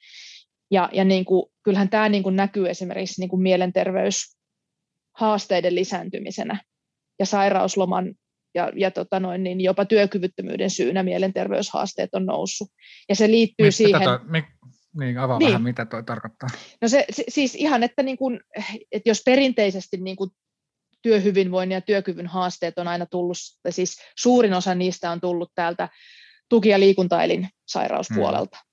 Ja, 0.71 0.89
ja 0.93 1.03
niin 1.03 1.25
kuin, 1.25 1.51
kyllähän 1.63 1.89
tämä 1.89 2.09
niin 2.09 2.23
kuin 2.23 2.35
näkyy 2.35 2.69
esimerkiksi 2.69 3.21
niin 3.21 3.29
kuin 3.29 3.41
mielenterveyshaasteiden 3.41 5.75
lisääntymisenä 5.75 6.63
ja 7.19 7.25
sairausloman 7.25 8.15
ja, 8.59 8.71
ja 8.75 8.91
tota 8.91 9.19
noin, 9.19 9.43
niin 9.43 9.61
jopa 9.61 9.85
työkyvyttömyyden 9.85 10.69
syynä 10.69 11.03
mielenterveyshaasteet 11.03 12.09
on 12.13 12.25
noussut. 12.25 12.69
Ja 13.09 13.15
se 13.15 13.27
liittyy 13.27 13.65
mistä 13.65 13.77
siihen... 13.77 14.01
Tätä, 14.01 14.19
mi, 14.23 14.43
Niin, 14.99 15.17
avaa 15.17 15.39
niin. 15.39 15.47
vähän, 15.47 15.63
mitä 15.63 15.85
toi 15.85 16.03
tarkoittaa. 16.03 16.49
No 16.81 16.87
se, 16.87 17.05
se 17.09 17.23
siis 17.29 17.55
ihan, 17.55 17.83
että, 17.83 18.03
niin 18.03 18.17
kun, 18.17 18.39
että 18.91 19.09
jos 19.09 19.21
perinteisesti 19.25 19.97
niin 19.97 20.15
kun 20.15 20.31
työhyvinvoinnin 21.01 21.75
ja 21.75 21.81
työkyvyn 21.81 22.27
haasteet 22.27 22.79
on 22.79 22.87
aina 22.87 23.05
tullut, 23.05 23.37
tai 23.63 23.71
siis 23.71 23.97
suurin 24.17 24.53
osa 24.53 24.75
niistä 24.75 25.11
on 25.11 25.21
tullut 25.21 25.51
täältä 25.55 25.89
tuki- 26.49 26.69
ja 26.69 26.79
liikuntaelinsairauspuolelta. 26.79 28.57
Hmm. 28.57 28.69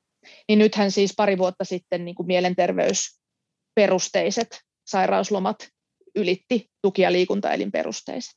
Niin 0.48 0.58
nythän 0.58 0.90
siis 0.90 1.12
pari 1.16 1.38
vuotta 1.38 1.64
sitten 1.64 2.04
niin 2.04 2.14
kuin 2.14 2.26
mielenterveysperusteiset 2.26 4.60
sairauslomat 4.86 5.68
ylitti 6.14 6.70
tuki- 6.82 7.02
ja 7.02 7.12
liikuntaelinperusteiset. 7.12 8.34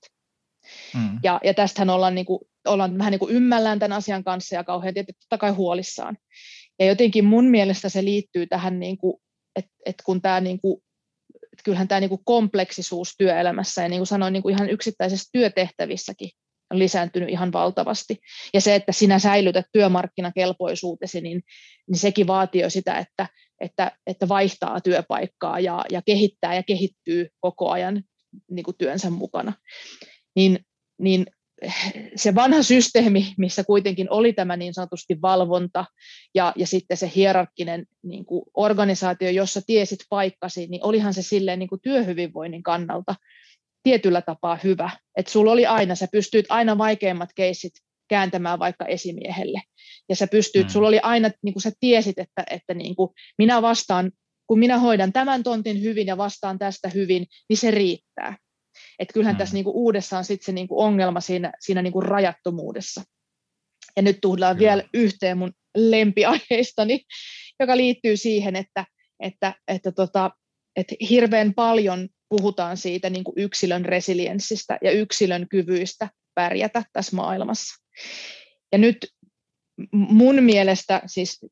Mm. 0.95 1.19
Ja, 1.23 1.39
ja 1.43 1.53
tästähän 1.53 1.89
ollaan, 1.89 2.15
niin 2.15 2.25
kuin, 2.25 2.39
ollaan 2.67 2.97
vähän 2.97 3.11
niin 3.11 3.19
kuin 3.19 3.35
ymmällään 3.35 3.79
tämän 3.79 3.97
asian 3.97 4.23
kanssa 4.23 4.55
ja 4.55 4.63
kauhean 4.63 4.93
tietysti 4.93 5.19
totta 5.19 5.37
kai 5.37 5.51
huolissaan. 5.51 6.17
Ja 6.79 6.85
jotenkin 6.85 7.25
mun 7.25 7.45
mielestä 7.45 7.89
se 7.89 8.03
liittyy 8.03 8.47
tähän, 8.47 8.79
niin 8.79 8.97
kuin, 8.97 9.21
että, 9.55 9.71
että 9.85 10.03
kun 10.05 10.21
tämä 10.21 10.41
niin 10.41 10.61
kuin, 10.61 10.81
kyllähän 11.63 11.87
tämä 11.87 11.99
niin 11.99 12.09
kuin 12.09 12.21
kompleksisuus 12.25 13.15
työelämässä 13.17 13.83
ja 13.83 13.89
niin 13.89 13.99
kuin 13.99 14.07
sanoin, 14.07 14.33
niin 14.33 14.43
kuin 14.43 14.55
ihan 14.55 14.69
yksittäisissä 14.69 15.29
työtehtävissäkin 15.31 16.29
on 16.73 16.79
lisääntynyt 16.79 17.29
ihan 17.29 17.53
valtavasti. 17.53 18.17
Ja 18.53 18.61
se, 18.61 18.75
että 18.75 18.91
sinä 18.91 19.19
säilytät 19.19 19.65
työmarkkinakelpoisuutesi, 19.71 21.21
niin, 21.21 21.41
niin 21.87 21.99
sekin 21.99 22.27
vaatii 22.27 22.61
jo 22.61 22.69
sitä, 22.69 22.97
että, 22.97 23.27
että, 23.61 23.91
että 24.07 24.27
vaihtaa 24.27 24.81
työpaikkaa 24.81 25.59
ja, 25.59 25.85
ja 25.91 26.01
kehittää 26.05 26.55
ja 26.55 26.63
kehittyy 26.63 27.27
koko 27.39 27.69
ajan 27.69 28.03
niin 28.51 28.63
kuin 28.63 28.77
työnsä 28.77 29.09
mukana. 29.09 29.53
Niin, 30.35 30.59
niin 31.01 31.25
se 32.15 32.35
vanha 32.35 32.63
systeemi, 32.63 33.33
missä 33.37 33.63
kuitenkin 33.63 34.07
oli 34.09 34.33
tämä 34.33 34.57
niin 34.57 34.73
sanotusti 34.73 35.21
valvonta 35.21 35.85
ja, 36.35 36.53
ja 36.55 36.67
sitten 36.67 36.97
se 36.97 37.11
hierarkkinen 37.15 37.85
niin 38.03 38.25
kuin 38.25 38.43
organisaatio, 38.53 39.29
jossa 39.29 39.61
tiesit 39.67 39.99
paikkasi, 40.09 40.67
niin 40.67 40.85
olihan 40.85 41.13
se 41.13 41.21
silleen 41.21 41.59
niin 41.59 41.69
kuin 41.69 41.81
työhyvinvoinnin 41.81 42.63
kannalta 42.63 43.15
tietyllä 43.83 44.21
tapaa 44.21 44.59
hyvä. 44.63 44.89
Että 45.17 45.31
sulla 45.31 45.51
oli 45.51 45.65
aina, 45.65 45.95
sä 45.95 46.07
pystyit 46.11 46.45
aina 46.49 46.77
vaikeimmat 46.77 47.29
keissit 47.35 47.73
kääntämään 48.09 48.59
vaikka 48.59 48.85
esimiehelle. 48.85 49.61
Ja 50.09 50.15
sä 50.15 50.27
pystyit, 50.27 50.67
mm. 50.67 50.69
sulla 50.69 50.87
oli 50.87 50.99
aina, 50.99 51.29
niin 51.43 51.53
kuin 51.53 51.63
sä 51.63 51.71
tiesit, 51.79 52.19
että, 52.19 52.43
että 52.49 52.73
niin 52.73 52.95
kuin 52.95 53.09
minä 53.37 53.61
vastaan, 53.61 54.11
kun 54.47 54.59
minä 54.59 54.77
hoidan 54.79 55.13
tämän 55.13 55.43
tontin 55.43 55.81
hyvin 55.81 56.07
ja 56.07 56.17
vastaan 56.17 56.59
tästä 56.59 56.89
hyvin, 56.89 57.25
niin 57.49 57.57
se 57.57 57.71
riittää. 57.71 58.37
Että 58.99 59.13
kyllähän 59.13 59.35
mm. 59.35 59.37
tässä 59.37 59.53
niin 59.53 59.63
kuin 59.63 59.75
uudessa 59.75 60.17
on 60.17 60.25
sitten 60.25 60.45
se 60.45 60.51
niin 60.51 60.67
kuin 60.67 60.85
ongelma 60.85 61.21
siinä, 61.21 61.53
siinä 61.59 61.81
niin 61.81 61.93
kuin 61.93 62.05
rajattomuudessa. 62.05 63.03
Ja 63.95 64.01
nyt 64.01 64.17
Kyllä. 64.21 64.57
vielä 64.57 64.83
yhteen 64.93 65.37
mun 65.37 65.51
lempiaiheistani, 65.77 67.01
joka 67.59 67.77
liittyy 67.77 68.17
siihen, 68.17 68.55
että, 68.55 68.85
että, 69.19 69.53
että, 69.67 69.91
tota, 69.91 70.31
että 70.75 70.95
hirveän 71.09 71.53
paljon 71.53 72.07
puhutaan 72.29 72.77
siitä 72.77 73.09
niin 73.09 73.23
kuin 73.23 73.33
yksilön 73.37 73.85
resilienssistä 73.85 74.77
ja 74.83 74.91
yksilön 74.91 75.47
kyvyistä 75.49 76.09
pärjätä 76.35 76.83
tässä 76.93 77.15
maailmassa. 77.15 77.85
Ja 78.71 78.77
nyt 78.77 78.97
mun 79.91 80.43
mielestä 80.43 81.01
siis 81.05 81.45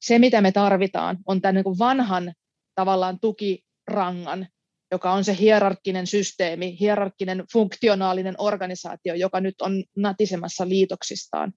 se, 0.00 0.18
mitä 0.18 0.40
me 0.40 0.52
tarvitaan, 0.52 1.18
on 1.26 1.40
tämän 1.40 1.54
niin 1.54 1.64
kuin 1.64 1.78
vanhan 1.78 2.32
tavallaan 2.74 3.18
tukirangan, 3.20 4.46
joka 4.92 5.12
on 5.12 5.24
se 5.24 5.36
hierarkkinen 5.40 6.06
systeemi, 6.06 6.76
hierarkkinen 6.80 7.44
funktionaalinen 7.52 8.34
organisaatio, 8.38 9.14
joka 9.14 9.40
nyt 9.40 9.54
on 9.62 9.84
natisemassa 9.96 10.68
liitoksistaan, 10.68 11.52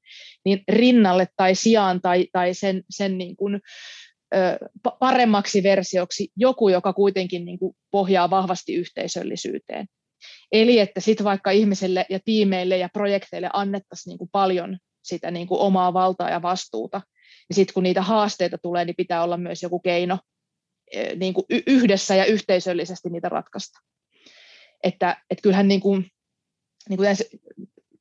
niin 0.45 0.63
rinnalle 0.69 1.27
tai 1.37 1.55
sijaan 1.55 2.01
tai, 2.01 2.27
tai 2.31 2.53
sen, 2.53 2.83
sen 2.89 3.17
niin 3.17 3.35
kuin, 3.35 3.61
paremmaksi 4.99 5.63
versioksi 5.63 6.31
joku, 6.37 6.69
joka 6.69 6.93
kuitenkin 6.93 7.45
niin 7.45 7.59
kuin 7.59 7.75
pohjaa 7.91 8.29
vahvasti 8.29 8.73
yhteisöllisyyteen. 8.75 9.85
Eli 10.51 10.79
että 10.79 10.99
sitten 10.99 11.23
vaikka 11.23 11.51
ihmiselle 11.51 12.05
ja 12.09 12.19
tiimeille 12.25 12.77
ja 12.77 12.89
projekteille 12.93 13.49
annettaisiin 13.53 14.11
niin 14.11 14.17
kuin 14.17 14.29
paljon 14.31 14.77
sitä 15.03 15.31
niin 15.31 15.47
kuin 15.47 15.61
omaa 15.61 15.93
valtaa 15.93 16.29
ja 16.29 16.41
vastuuta, 16.41 17.01
niin 17.49 17.55
sitten 17.55 17.73
kun 17.73 17.83
niitä 17.83 18.01
haasteita 18.01 18.57
tulee, 18.57 18.85
niin 18.85 18.95
pitää 18.95 19.23
olla 19.23 19.37
myös 19.37 19.63
joku 19.63 19.79
keino 19.79 20.19
niin 21.15 21.33
kuin 21.33 21.45
yhdessä 21.67 22.15
ja 22.15 22.25
yhteisöllisesti 22.25 23.09
niitä 23.09 23.29
ratkaista. 23.29 23.79
Että, 24.83 25.17
että 25.29 25.41
kyllähän 25.41 25.67
niin 25.67 25.81
kuin, 25.81 26.11
niin, 26.89 26.97
kuin 26.97 27.17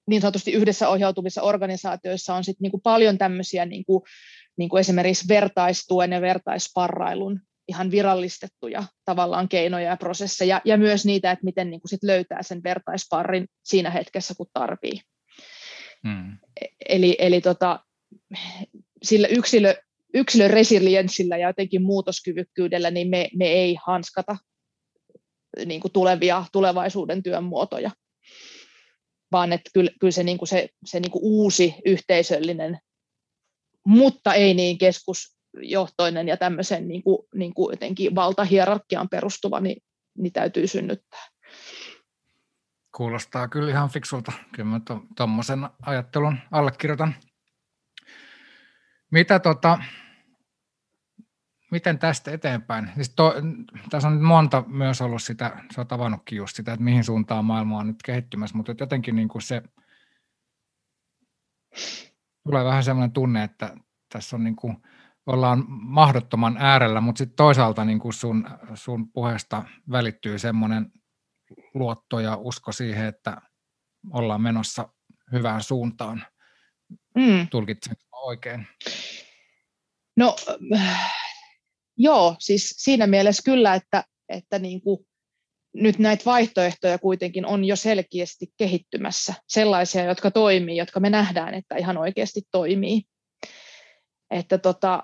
niin 0.06 0.20
sanotusti 0.20 0.52
yhdessä 0.52 0.88
ohjautuvissa 0.88 1.42
organisaatioissa 1.42 2.34
on 2.34 2.44
sit 2.44 2.60
niin 2.60 2.70
kuin 2.70 2.82
paljon 2.82 3.18
tämmöisiä 3.18 3.66
niin 3.66 3.84
kuin 3.84 4.02
niin 4.56 4.68
kuin 4.68 4.80
esimerkiksi 4.80 5.28
vertaistuen 5.28 6.12
ja 6.12 6.20
vertaisparrailun 6.20 7.40
ihan 7.68 7.90
virallistettuja 7.90 8.84
tavallaan 9.04 9.48
keinoja 9.48 9.88
ja 9.88 9.96
prosesseja, 9.96 10.60
ja 10.64 10.76
myös 10.76 11.06
niitä, 11.06 11.30
että 11.30 11.44
miten 11.44 11.70
niin 11.70 11.80
kuin 11.80 11.88
sit 11.88 12.02
löytää 12.02 12.42
sen 12.42 12.62
vertaisparrin 12.62 13.48
siinä 13.64 13.90
hetkessä, 13.90 14.34
kun 14.34 14.46
tarvii. 14.52 15.00
Hmm. 16.08 16.38
Eli, 16.88 17.16
eli 17.18 17.40
tota, 17.40 17.80
sillä 19.02 19.28
yksilö, 19.28 19.74
yksilön 20.14 20.50
resilienssillä 20.50 21.36
ja 21.36 21.48
jotenkin 21.48 21.82
muutoskyvykkyydellä, 21.82 22.90
niin 22.90 23.08
me, 23.08 23.28
me 23.38 23.46
ei 23.46 23.76
hanskata 23.86 24.36
niin 25.66 25.80
kuin 25.80 25.92
tulevia 25.92 26.44
tulevaisuuden 26.52 27.22
työn 27.22 27.44
muotoja, 27.44 27.90
vaan 29.32 29.52
että 29.52 29.70
kyllä, 29.74 29.90
kyllä 30.00 30.10
se, 30.10 30.22
niin 30.22 30.38
kuin 30.38 30.48
se, 30.48 30.68
se 30.84 31.00
niin 31.00 31.10
kuin 31.10 31.24
uusi 31.24 31.74
yhteisöllinen 31.84 32.78
mutta 33.86 34.34
ei 34.34 34.54
niin 34.54 34.78
keskusjohtoinen 34.78 36.28
ja 36.28 36.36
tämmöisen 36.36 36.88
niin 36.88 37.02
kuin, 37.02 37.18
niin 37.34 37.54
kuin 37.54 37.72
jotenkin 37.72 38.14
valtahierarkiaan 38.14 39.08
perustuva, 39.08 39.60
niin, 39.60 39.82
niin 40.18 40.32
täytyy 40.32 40.66
synnyttää. 40.66 41.26
Kuulostaa 42.96 43.48
kyllä 43.48 43.70
ihan 43.70 43.90
fiksulta. 43.90 44.32
Kyllä 44.54 44.68
mä 44.68 44.80
tuommoisen 45.16 45.60
to, 45.60 45.68
ajattelun 45.82 46.38
allekirjoitan. 46.50 47.14
Mitä 49.10 49.38
tota, 49.38 49.78
miten 51.74 51.98
tästä 51.98 52.30
eteenpäin? 52.30 52.90
Siis 52.94 53.10
to, 53.10 53.34
tässä 53.90 54.08
on 54.08 54.14
nyt 54.14 54.22
monta 54.22 54.64
myös 54.66 55.00
ollut 55.00 55.22
sitä, 55.22 55.64
se 55.70 55.80
on 55.80 55.86
tavannutkin 55.86 56.36
just 56.36 56.56
sitä, 56.56 56.72
että 56.72 56.84
mihin 56.84 57.04
suuntaan 57.04 57.44
maailma 57.44 57.78
on 57.78 57.86
nyt 57.86 58.02
kehittymässä, 58.04 58.56
mutta 58.56 58.74
jotenkin 58.80 59.16
niin 59.16 59.28
kuin 59.28 59.42
se 59.42 59.62
tulee 62.44 62.64
vähän 62.64 62.84
sellainen 62.84 63.12
tunne, 63.12 63.44
että 63.44 63.76
tässä 64.12 64.36
on 64.36 64.44
niin 64.44 64.56
kuin, 64.56 64.76
ollaan 65.26 65.64
mahdottoman 65.68 66.56
äärellä, 66.58 67.00
mutta 67.00 67.18
sitten 67.18 67.36
toisaalta 67.36 67.84
niin 67.84 67.98
kuin 67.98 68.12
sun, 68.12 68.46
sun 68.74 69.12
puheesta 69.12 69.64
välittyy 69.90 70.38
semmoinen 70.38 70.92
luotto 71.74 72.20
ja 72.20 72.36
usko 72.36 72.72
siihen, 72.72 73.06
että 73.06 73.42
ollaan 74.10 74.42
menossa 74.42 74.88
hyvään 75.32 75.62
suuntaan. 75.62 76.26
Mm. 77.14 77.48
Tulkitsen 77.50 77.96
oikein? 78.12 78.66
No 80.16 80.36
joo, 81.96 82.36
siis 82.38 82.74
siinä 82.76 83.06
mielessä 83.06 83.42
kyllä, 83.44 83.74
että, 83.74 84.04
että 84.28 84.58
niin 84.58 84.80
kuin 84.80 85.06
nyt 85.74 85.98
näitä 85.98 86.24
vaihtoehtoja 86.24 86.98
kuitenkin 86.98 87.46
on 87.46 87.64
jo 87.64 87.76
selkeästi 87.76 88.46
kehittymässä, 88.56 89.34
sellaisia, 89.48 90.04
jotka 90.04 90.30
toimii, 90.30 90.76
jotka 90.76 91.00
me 91.00 91.10
nähdään, 91.10 91.54
että 91.54 91.76
ihan 91.76 91.98
oikeasti 91.98 92.42
toimii. 92.50 93.02
Että 94.30 94.58
tota, 94.58 95.02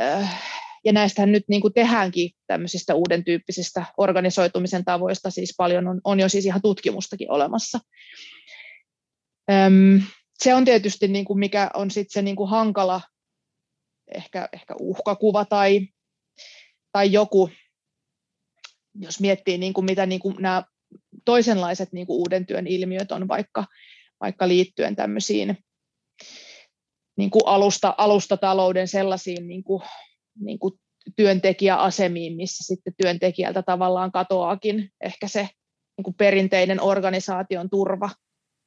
äh, 0.00 0.42
ja 0.84 0.92
näistähän 0.92 1.32
nyt 1.32 1.44
niin 1.48 1.60
kuin 1.60 1.74
tehdäänkin 1.74 2.30
tämmöisistä 2.46 2.94
uuden 2.94 3.24
tyyppisistä 3.24 3.84
organisoitumisen 3.96 4.84
tavoista, 4.84 5.30
siis 5.30 5.54
paljon 5.56 5.88
on, 5.88 6.00
on 6.04 6.20
jo 6.20 6.28
siis 6.28 6.46
ihan 6.46 6.62
tutkimustakin 6.62 7.30
olemassa. 7.30 7.80
Se 10.38 10.54
on 10.54 10.64
tietysti, 10.64 11.08
niin 11.08 11.24
kuin 11.24 11.38
mikä 11.38 11.70
on 11.74 11.90
sitten 11.90 12.12
se 12.12 12.22
niin 12.22 12.36
kuin 12.36 12.50
hankala 12.50 13.00
ehkä, 14.14 14.48
ehkä 14.52 14.74
uhkakuva 14.80 15.44
tai, 15.44 15.88
tai 16.92 17.12
joku, 17.12 17.50
jos 18.94 19.20
miettii 19.20 19.58
niin 19.58 19.72
kuin 19.72 19.84
mitä 19.84 20.06
niin 20.06 20.20
kuin 20.20 20.36
nämä 20.38 20.62
toisenlaiset 21.24 21.92
niin 21.92 22.06
kuin 22.06 22.16
uuden 22.16 22.46
työn 22.46 22.66
ilmiöt 22.66 23.12
on 23.12 23.28
vaikka, 23.28 23.64
vaikka 24.20 24.48
liittyen 24.48 24.96
tämmöisiin 24.96 25.58
niin 27.16 27.30
kuin 27.30 27.42
alusta, 27.46 27.94
alustatalouden 27.98 28.88
sellaisiin 28.88 29.48
niin 29.48 29.64
kuin, 29.64 29.82
niin 30.40 30.58
kuin 30.58 30.74
työntekijäasemiin, 31.16 32.36
missä 32.36 32.74
sitten 32.74 32.94
työntekijältä 33.02 33.62
tavallaan 33.62 34.12
katoaakin 34.12 34.90
ehkä 35.00 35.28
se 35.28 35.48
niin 35.96 36.04
kuin 36.04 36.14
perinteinen 36.14 36.82
organisaation 36.82 37.70
turva 37.70 38.10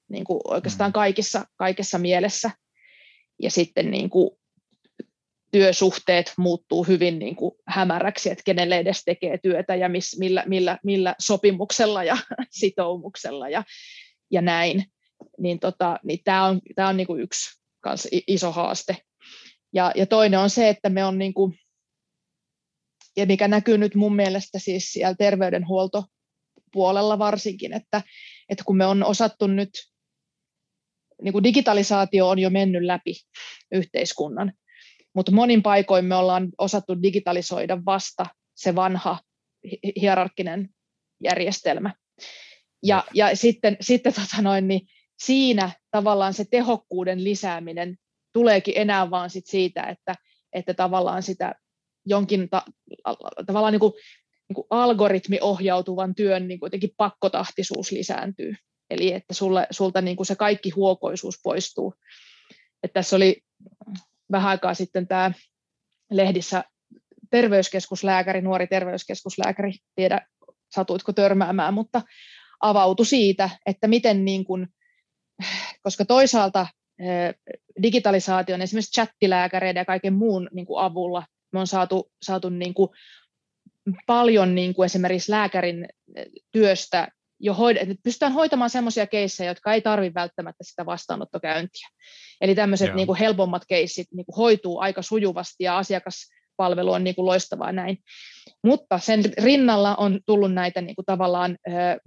niin 0.09 0.23
kuin 0.23 0.41
oikeastaan 0.43 0.89
mm. 0.89 0.93
kaikissa, 0.93 1.45
kaikessa 1.55 1.97
mielessä. 1.97 2.51
Ja 3.41 3.51
sitten 3.51 3.91
niin 3.91 4.09
kuin 4.09 4.38
työsuhteet 5.51 6.33
muuttuu 6.37 6.83
hyvin 6.83 7.19
niin 7.19 7.35
kuin 7.35 7.51
hämäräksi, 7.67 8.31
että 8.31 8.43
kenelle 8.45 8.77
edes 8.77 9.03
tekee 9.05 9.37
työtä 9.37 9.75
ja 9.75 9.89
miss, 9.89 10.19
millä, 10.19 10.43
millä, 10.47 10.79
millä 10.83 11.15
sopimuksella 11.19 12.03
ja 12.03 12.17
sitoumuksella 12.59 13.49
ja, 13.49 13.63
ja 14.31 14.41
näin. 14.41 14.85
Niin, 15.37 15.59
tota, 15.59 15.99
niin 16.03 16.19
tämä 16.23 16.45
on, 16.45 16.61
tää 16.75 16.87
on 16.87 16.97
niin 16.97 17.07
kuin 17.07 17.21
yksi 17.21 17.59
kans 17.81 18.07
iso 18.27 18.51
haaste. 18.51 18.97
Ja, 19.73 19.91
ja 19.95 20.05
toinen 20.05 20.39
on 20.39 20.49
se, 20.49 20.69
että 20.69 20.89
me 20.89 21.05
on 21.05 21.17
niin 21.17 21.33
kuin, 21.33 21.59
ja 23.17 23.25
mikä 23.25 23.47
näkyy 23.47 23.77
nyt 23.77 23.95
mun 23.95 24.15
mielestä 24.15 24.59
siis 24.59 24.93
siellä 24.93 25.15
terveydenhuoltopuolella 25.15 27.19
varsinkin, 27.19 27.73
että, 27.73 28.01
että 28.49 28.63
kun 28.63 28.77
me 28.77 28.85
on 28.85 29.03
osattu 29.03 29.47
nyt, 29.47 29.69
niin 31.21 31.31
kuin 31.31 31.43
digitalisaatio 31.43 32.29
on 32.29 32.39
jo 32.39 32.49
mennyt 32.49 32.83
läpi 32.83 33.13
yhteiskunnan, 33.71 34.53
mutta 35.19 35.31
monin 35.31 35.63
paikoin 35.63 36.05
me 36.05 36.15
ollaan 36.15 36.49
osattu 36.57 37.01
digitalisoida 37.01 37.85
vasta 37.85 38.25
se 38.55 38.75
vanha 38.75 39.19
hierarkkinen 40.01 40.69
järjestelmä. 41.23 41.93
Ja, 42.83 43.03
ja 43.13 43.35
sitten, 43.35 43.77
sitten 43.81 44.13
tota 44.13 44.41
noin, 44.41 44.67
niin 44.67 44.81
siinä 45.23 45.71
tavallaan 45.91 46.33
se 46.33 46.45
tehokkuuden 46.51 47.23
lisääminen 47.23 47.95
tuleekin 48.33 48.73
enää 48.77 49.09
vaan 49.09 49.29
sit 49.29 49.47
siitä, 49.47 49.83
että, 49.83 50.15
että 50.53 50.73
tavallaan 50.73 51.23
sitä 51.23 51.55
jonkin 52.05 52.49
ta, 52.49 52.65
tavallaan 53.45 53.73
niin 53.73 53.79
kuin, 53.79 53.93
niin 54.49 54.55
kuin 54.55 54.67
algoritmiohjautuvan 54.69 56.15
työn 56.15 56.47
niin 56.47 56.59
kuin 56.59 56.71
pakkotahtisuus 56.97 57.91
lisääntyy. 57.91 58.55
Eli 58.89 59.13
että 59.13 59.33
sulle, 59.33 59.67
sulta 59.71 60.01
niin 60.01 60.17
kuin 60.17 60.27
se 60.27 60.35
kaikki 60.35 60.69
huokoisuus 60.69 61.39
poistuu. 61.43 61.93
Että 62.83 62.93
tässä 62.93 63.15
oli 63.15 63.41
vähän 64.31 64.49
aikaa 64.49 64.73
sitten 64.73 65.07
tämä 65.07 65.31
lehdissä 66.11 66.63
terveyskeskuslääkäri, 67.31 68.41
nuori 68.41 68.67
terveyskeskuslääkäri, 68.67 69.71
tiedä 69.95 70.21
satuitko 70.75 71.13
törmäämään, 71.13 71.73
mutta 71.73 72.01
avautui 72.61 73.05
siitä, 73.05 73.49
että 73.65 73.87
miten 73.87 74.25
niin 74.25 74.45
kuin, 74.45 74.67
koska 75.83 76.05
toisaalta 76.05 76.67
digitalisaation, 77.81 78.61
esimerkiksi 78.61 78.91
chattilääkäreiden 78.91 79.81
ja 79.81 79.85
kaiken 79.85 80.13
muun 80.13 80.49
niin 80.53 80.65
kuin 80.65 80.83
avulla 80.83 81.23
me 81.51 81.59
on 81.59 81.67
saatu, 81.67 82.11
saatu 82.21 82.49
niin 82.49 82.73
kuin 82.73 82.89
paljon 84.05 84.55
niin 84.55 84.73
kuin 84.73 84.85
esimerkiksi 84.85 85.31
lääkärin 85.31 85.87
työstä 86.51 87.07
jo 87.39 87.53
hoid- 87.53 87.77
että 87.77 87.95
pystytään 88.03 88.33
hoitamaan 88.33 88.69
sellaisia 88.69 89.07
keissejä, 89.07 89.51
jotka 89.51 89.73
ei 89.73 89.81
tarvitse 89.81 90.13
välttämättä 90.13 90.63
sitä 90.63 90.85
vastaanottokäyntiä. 90.85 91.87
Eli 92.41 92.55
tämmöiset 92.55 92.95
niin 92.95 93.07
kuin 93.07 93.19
helpommat 93.19 93.63
keissit 93.67 94.07
niin 94.13 94.25
kuin 94.25 94.35
hoituu 94.35 94.79
aika 94.79 95.01
sujuvasti 95.01 95.63
ja 95.63 95.77
asiakaspalvelu 95.77 96.91
on 96.91 97.03
niin 97.03 97.15
kuin 97.15 97.25
loistavaa 97.25 97.71
näin. 97.71 97.97
Mutta 98.63 98.99
sen 98.99 99.23
rinnalla 99.37 99.95
on 99.95 100.19
tullut 100.25 100.53
näitä 100.53 100.81
niin 100.81 100.95
kuin 100.95 101.05
tavallaan 101.05 101.57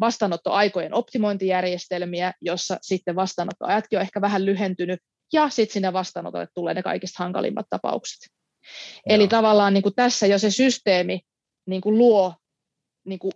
vastaanottoaikojen 0.01 0.95
optimointijärjestelmiä, 0.95 2.33
jossa 2.41 2.79
sitten 2.83 3.17
vastaanottoajatkin 3.17 3.99
on 3.99 4.03
ehkä 4.03 4.21
vähän 4.21 4.47
lyhentynyt, 4.47 5.01
ja 5.33 5.49
sitten 5.49 5.73
sinne 5.73 5.93
vastaanotolle 5.93 6.49
tulee 6.55 6.75
ne 6.75 6.83
kaikista 6.83 7.23
hankalimmat 7.23 7.67
tapaukset. 7.71 8.19
Joo. 8.23 9.15
Eli 9.17 9.29
tavallaan 9.29 9.75
niin 9.75 9.83
kuin 9.83 9.95
tässä 9.95 10.27
jo 10.27 10.39
se 10.39 10.51
systeemi 10.51 11.21
niin 11.67 11.81
kuin 11.81 11.99
luo 11.99 12.35
niin 13.07 13.19
kuin 13.19 13.33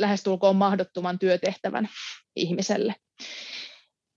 lähestulkoon 0.00 0.56
mahdottoman 0.56 1.18
työtehtävän 1.18 1.88
ihmiselle. 2.36 2.94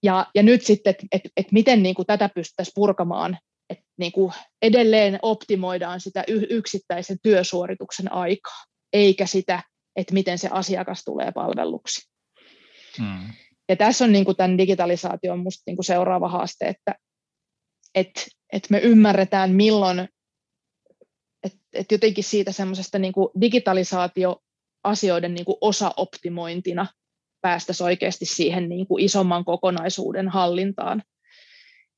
Ja, 0.04 0.26
ja 0.36 0.44
nyt 0.44 0.66
sitten, 0.66 0.92
että 0.92 1.08
et, 1.12 1.22
et 1.38 1.52
miten 1.52 1.84
niin 1.84 1.96
kuin 1.96 2.06
tätä 2.06 2.30
pystyttäisiin 2.36 2.74
purkamaan, 2.76 3.38
että 3.70 3.84
niin 3.98 4.12
kuin 4.12 4.34
edelleen 4.62 5.20
optimoidaan 5.22 6.00
sitä 6.00 6.24
yksittäisen 6.28 7.18
työsuorituksen 7.24 8.14
aikaa, 8.14 8.64
eikä 8.94 9.26
sitä, 9.26 9.64
että 9.96 10.14
miten 10.14 10.38
se 10.38 10.50
asiakas 10.52 11.04
tulee 11.04 11.32
palvelluksi. 11.32 12.10
Hmm. 12.98 13.34
Ja 13.70 13.76
tässä 13.76 14.06
on 14.06 14.12
niin 14.12 14.26
kuin 14.26 14.38
tämän 14.38 14.58
digitalisaation 14.58 15.40
musta 15.40 15.64
niin 15.66 15.78
kuin 15.78 15.86
seuraava 15.86 16.30
haaste, 16.30 16.68
että 16.68 16.96
et, 17.96 18.28
et 18.54 18.70
me 18.70 18.80
ymmärretään 18.80 19.52
milloin, 19.52 20.00
että 21.44 21.60
et 21.74 21.92
jotenkin 21.92 22.24
siitä 22.24 22.52
semmoisesta 22.52 23.00
niin 23.00 23.14
digitalisaatio 23.42 24.42
asioiden 24.84 25.34
niin 25.34 25.46
kuin 25.46 25.58
osaoptimointina 25.62 26.88
päästäisiin 27.42 27.86
oikeasti 27.86 28.26
siihen 28.26 28.70
niin 28.70 28.88
kuin 28.88 29.04
isomman 29.04 29.46
kokonaisuuden 29.46 30.30
hallintaan. 30.30 31.04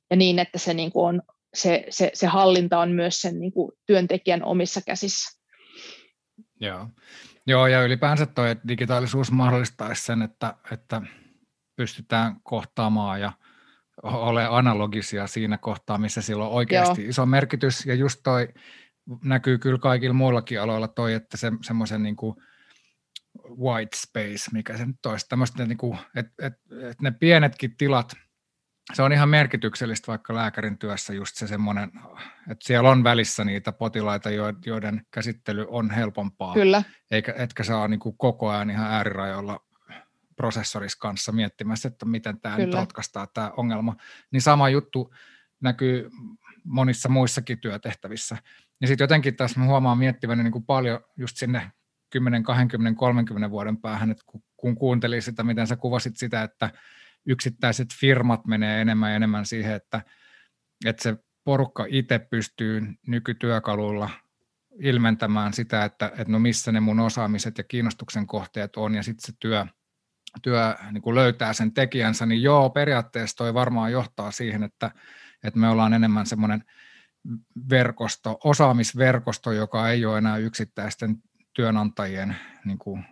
Ja 0.10 0.16
niin, 0.16 0.40
että 0.40 0.58
se, 0.58 0.74
niin 0.74 0.92
kuin 0.92 1.06
on, 1.06 1.22
se, 1.54 1.86
se, 1.90 2.12
se 2.14 2.28
hallinta 2.28 2.80
on 2.80 2.92
myös 2.92 3.22
sen 3.22 3.40
niin 3.40 3.52
kuin 3.52 3.72
työntekijän 3.86 4.44
omissa 4.44 4.82
käsissä. 4.86 5.40
Joo. 6.60 6.88
Joo, 7.48 7.68
ja 7.68 7.84
ylipäänsä 7.84 8.26
tuo, 8.26 8.46
digitaalisuus 8.68 9.32
mahdollistaisi 9.32 10.06
sen, 10.06 10.22
että, 10.22 10.56
että 10.72 11.02
pystytään 11.76 12.36
kohtaamaan 12.44 13.22
ja 13.22 13.32
ole 14.04 14.46
analogisia 14.46 15.28
siinä 15.28 15.58
kohtaa, 15.58 15.98
missä 15.98 16.22
sillä 16.22 16.46
on 16.46 16.52
oikeasti 16.52 17.02
Joo. 17.02 17.10
iso 17.10 17.26
merkitys. 17.26 17.86
Ja 17.86 17.96
just 17.96 18.20
toi 18.24 18.48
näkyy 19.24 19.58
kyllä 19.58 19.78
kaikilla 19.78 20.14
muillakin 20.14 20.62
aloilla 20.62 20.88
toi, 20.88 21.14
että 21.14 21.38
se, 21.38 21.52
semmoisen 21.62 22.04
niin 22.04 22.16
kuin 22.16 22.36
white 23.60 23.98
space, 23.98 24.52
mikä 24.52 24.78
se 24.78 24.86
nyt 24.86 25.06
olisi, 25.06 25.30
tämmöistä, 25.30 25.66
niin 25.66 25.78
kuin, 25.78 26.00
että, 26.16 26.48
että, 26.48 26.60
että 26.90 27.04
ne 27.04 27.12
pienetkin 27.12 27.78
tilat, 27.78 28.14
se 28.94 29.02
on 29.02 29.14
ihan 29.14 29.30
merkityksellistä 29.30 30.08
vaikka 30.08 30.36
lääkärin 30.36 30.78
työssä 30.78 31.14
just 31.14 31.36
se 31.36 31.48
semmoinen, 31.48 31.92
että 32.52 32.66
siellä 32.66 32.90
on 32.90 33.04
välissä 33.04 33.44
niitä 33.44 33.72
potilaita, 33.72 34.30
joiden 34.66 35.06
käsittely 35.12 35.66
on 35.70 35.92
helpompaa. 35.92 36.54
Kyllä. 36.54 36.84
Eikä, 37.12 37.34
etkä 37.38 37.64
saa 37.64 37.88
niin 37.88 38.00
kuin 38.00 38.18
koko 38.18 38.50
ajan 38.50 38.70
ihan 38.70 38.92
äärirajoilla 38.92 39.60
prosessorissa 40.36 40.98
kanssa 41.00 41.32
miettimässä, 41.32 41.88
että 41.88 42.06
miten 42.06 42.40
tämä 42.40 42.56
Kyllä. 42.56 42.66
nyt 42.66 42.76
ratkaistaan 42.76 43.28
tämä 43.34 43.52
ongelma. 43.58 43.96
Niin 44.32 44.42
sama 44.42 44.70
juttu 44.70 45.14
näkyy 45.62 46.10
monissa 46.64 47.10
muissakin 47.10 47.60
työtehtävissä. 47.60 48.38
Ja 48.82 48.88
sitten 48.88 49.04
jotenkin 49.04 49.36
tässä 49.36 49.60
mä 49.60 49.66
huomaan 49.66 49.98
miettiväni 49.98 50.44
niin 50.44 50.52
kuin 50.52 50.66
paljon 50.66 51.00
just 51.18 51.38
sinne 51.38 51.72
10, 52.14 52.44
20, 52.44 53.00
30 53.00 53.50
vuoden 53.50 53.78
päähän, 53.78 54.12
että 54.12 54.24
kun 54.58 54.76
kuuntelin 54.76 55.22
sitä, 55.22 55.44
miten 55.44 55.68
sä 55.68 55.76
kuvasit 55.76 56.18
sitä, 56.18 56.44
että 56.44 56.70
yksittäiset 57.26 57.88
firmat 58.00 58.48
menee 58.48 58.82
enemmän 58.82 59.10
ja 59.10 59.16
enemmän 59.16 59.46
siihen, 59.46 59.74
että, 59.74 60.02
että 60.86 61.04
se 61.04 61.16
porukka 61.44 61.86
itse 61.90 62.20
pystyy 62.20 62.82
nykytyökaluilla 63.08 64.10
ilmentämään 64.80 65.54
sitä, 65.54 65.86
että, 65.86 66.06
että 66.06 66.32
no 66.32 66.40
missä 66.40 66.72
ne 66.72 66.80
mun 66.80 67.00
osaamiset 67.00 67.58
ja 67.58 67.64
kiinnostuksen 67.64 68.28
kohteet 68.28 68.78
on, 68.78 68.96
ja 68.96 69.04
sitten 69.04 69.26
se 69.26 69.34
työ, 69.40 69.66
työ 70.42 70.76
niin 70.92 71.02
kuin 71.02 71.16
löytää 71.16 71.54
sen 71.54 71.74
tekijänsä, 71.74 72.26
niin 72.26 72.42
joo, 72.42 72.70
periaatteessa 72.70 73.38
toi 73.38 73.54
varmaan 73.54 73.92
johtaa 73.92 74.32
siihen, 74.32 74.64
että, 74.64 74.92
että 75.44 75.60
me 75.60 75.70
ollaan 75.70 75.94
enemmän 75.94 76.26
semmoinen 76.26 76.64
verkosto, 77.70 78.38
osaamisverkosto, 78.44 79.52
joka 79.52 79.90
ei 79.90 80.06
ole 80.06 80.18
enää 80.18 80.38
yksittäisten 80.38 81.18
työnantajien 81.54 82.36
niin 82.66 82.78
kuin, 82.78 83.06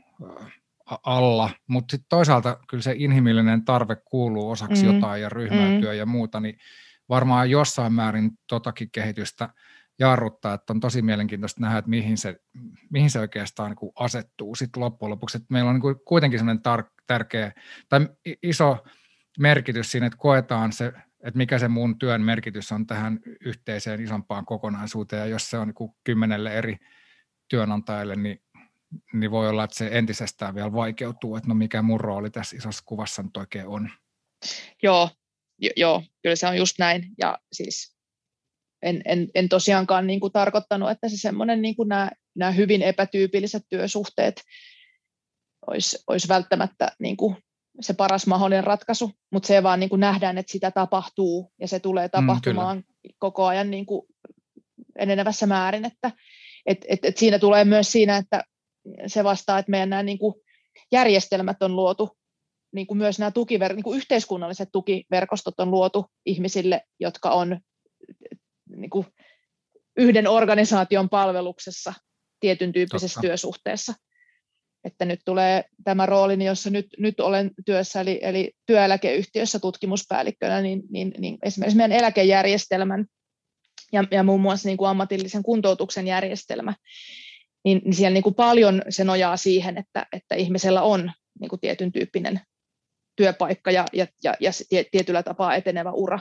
alla, 1.06 1.50
mutta 1.68 1.92
sitten 1.92 2.10
toisaalta 2.10 2.58
kyllä 2.70 2.84
se 2.84 2.94
inhimillinen 2.98 3.66
tarve 3.66 3.96
kuuluu 3.96 4.50
osaksi 4.50 4.86
mm. 4.86 4.94
jotain 4.94 5.22
ja 5.22 5.30
ryhmätyö 5.30 5.92
mm. 5.92 5.98
ja 5.98 6.06
muuta, 6.06 6.39
niin 6.39 6.58
varmaan 7.10 7.50
jossain 7.50 7.94
määrin 7.94 8.32
totakin 8.48 8.92
kehitystä 8.92 9.50
jarruttaa, 10.00 10.54
että 10.54 10.74
on 10.74 10.80
tosi 10.80 11.02
mielenkiintoista 11.02 11.62
nähdä, 11.62 11.78
että 11.78 11.89
mihin 11.89 12.18
se, 12.18 12.36
mihin 12.89 13.10
se 13.10 13.20
oikeastaan 13.20 13.72
niin 13.72 13.78
kuin 13.78 13.92
asettuu 13.96 14.56
sitten 14.56 14.82
loppujen 14.82 15.12
lopuksi. 15.12 15.38
Että 15.38 15.48
meillä 15.50 15.70
on 15.70 15.76
niin 15.76 15.82
kuin 15.82 15.96
kuitenkin 16.06 16.39
sellainen 16.39 16.64
tar- 16.68 16.92
tärkeä 17.08 17.52
tai 17.89 18.10
iso 18.44 18.84
merkitys 19.39 19.92
siinä, 19.92 20.06
että 20.06 20.18
koetaan 20.18 20.74
se, 20.74 20.88
että 21.24 21.38
mikä 21.38 21.60
se 21.60 21.68
mun 21.68 22.00
työn 22.00 22.22
merkitys 22.22 22.72
on 22.72 22.88
tähän 22.88 23.20
yhteiseen 23.46 24.02
isompaan 24.02 24.46
kokonaisuuteen, 24.46 25.20
ja 25.20 25.26
jos 25.26 25.50
se 25.50 25.58
on 25.58 25.68
niin 25.68 25.76
kuin 25.76 25.92
kymmenelle 26.04 26.54
eri 26.54 26.78
työnantajalle, 27.52 28.16
niin, 28.16 28.41
niin 29.14 29.32
voi 29.32 29.49
olla, 29.49 29.64
että 29.64 29.78
se 29.78 29.89
entisestään 29.91 30.56
vielä 30.56 30.74
vaikeutuu, 30.74 31.36
että 31.36 31.49
no 31.49 31.56
mikä 31.56 31.82
mun 31.82 31.99
rooli 31.99 32.30
tässä 32.30 32.58
isossa 32.58 32.84
kuvassa 32.86 33.24
nyt 33.24 33.38
oikein 33.38 33.68
on. 33.68 33.89
Joo, 34.84 35.10
jo, 35.62 35.70
joo 35.76 36.04
kyllä 36.22 36.36
se 36.36 36.47
on 36.47 36.58
just 36.58 36.80
näin. 36.80 37.06
Ja 37.18 37.39
siis 37.52 37.95
en, 38.82 39.02
en, 39.06 39.28
en 39.36 39.49
tosiaankaan 39.49 40.08
niin 40.08 40.20
kuin 40.20 40.34
tarkoittanut, 40.34 40.89
että 40.89 41.10
se 41.10 41.18
semmoinen 41.18 41.62
niin 41.62 41.76
kuin 41.76 41.89
nämä, 41.89 42.12
nämä 42.36 42.52
hyvin 42.52 42.82
epätyypilliset 42.82 43.64
työsuhteet 43.70 44.41
olisi, 45.68 46.04
olisi 46.08 46.28
välttämättä 46.28 46.91
niin 46.99 47.18
kuin 47.18 47.36
se 47.82 47.93
paras 47.93 48.28
mahdollinen 48.28 48.64
ratkaisu, 48.64 49.12
mutta 49.32 49.47
se 49.47 49.64
vaan 49.64 49.80
niin 49.80 49.89
kuin 49.89 49.99
nähdään, 49.99 50.38
että 50.38 50.52
sitä 50.52 50.72
tapahtuu 50.72 51.52
ja 51.60 51.68
se 51.68 51.80
tulee 51.80 52.08
mm, 52.08 52.12
tapahtumaan 52.12 52.78
mm, 52.78 52.84
koko 53.20 53.45
ajan 53.45 53.72
niin 53.72 53.86
kuin 53.86 54.08
enenevässä 54.95 55.45
määrin, 55.45 55.86
että, 55.86 56.12
et, 56.66 56.86
et, 56.88 57.05
et 57.05 57.18
siinä 57.18 57.39
tulee 57.39 57.66
myös 57.66 57.91
siinä, 57.91 58.18
että 58.18 58.43
se 59.07 59.24
vastaa, 59.24 59.59
että 59.59 59.72
meidän 59.72 59.89
nämä 59.89 60.03
niin 60.03 60.20
kuin 60.20 60.36
järjestelmät 60.91 61.64
on 61.64 61.76
luotu, 61.76 62.18
niin 62.74 62.88
kuin 62.88 62.97
myös 62.97 63.20
nämä 63.20 63.32
tukiver- 63.32 63.74
niin 63.74 63.84
kuin 63.84 63.97
yhteiskunnalliset 63.97 64.70
tukiverkostot 64.72 65.59
on 65.59 65.72
luotu 65.72 66.05
ihmisille, 66.26 66.82
jotka 66.99 67.30
on 67.30 67.59
niin 68.76 68.89
kuin 68.89 69.05
yhden 69.97 70.28
organisaation 70.28 71.09
palveluksessa 71.09 71.93
tietyn 72.39 72.74
tyyppisessä 72.74 73.16
Totta. 73.16 73.28
työsuhteessa. 73.28 73.93
Että 74.84 75.05
nyt 75.05 75.20
tulee 75.26 75.64
tämä 75.84 76.05
rooli, 76.05 76.45
jossa 76.45 76.70
nyt, 76.70 76.88
nyt 76.97 77.20
olen 77.20 77.51
työssä, 77.66 78.01
eli, 78.01 78.20
eli 78.22 78.53
työeläkeyhtiössä 78.66 79.59
tutkimuspäällikkönä, 79.59 80.62
niin, 80.62 80.82
niin, 80.89 81.14
niin 81.18 81.38
esimerkiksi 81.43 81.78
meidän 81.78 81.97
eläkejärjestelmän 81.97 83.05
ja, 83.92 84.04
ja 84.12 84.24
muun 84.24 84.42
muassa 84.42 84.70
niin 84.70 84.78
kuin 84.78 84.89
ammatillisen 84.89 85.44
kuntoutuksen 85.44 86.08
järjestelmä, 86.08 86.74
niin, 87.66 87.82
niin 87.86 87.94
siellä 87.94 88.14
niin 88.14 88.24
kuin 88.24 88.36
paljon 88.36 88.82
se 88.89 89.04
nojaa 89.04 89.38
siihen, 89.38 89.78
että, 89.78 90.06
että 90.14 90.36
ihmisellä 90.36 90.82
on 90.82 91.12
niin 91.39 91.50
kuin 91.50 91.60
tietyn 91.60 91.92
tyyppinen 91.92 92.42
työpaikka 93.16 93.72
ja, 93.72 93.86
ja, 93.94 94.08
ja, 94.24 94.34
ja 94.39 94.52
tietyllä 94.92 95.24
tapaa 95.24 95.56
etenevä 95.56 95.92
ura. 95.92 96.20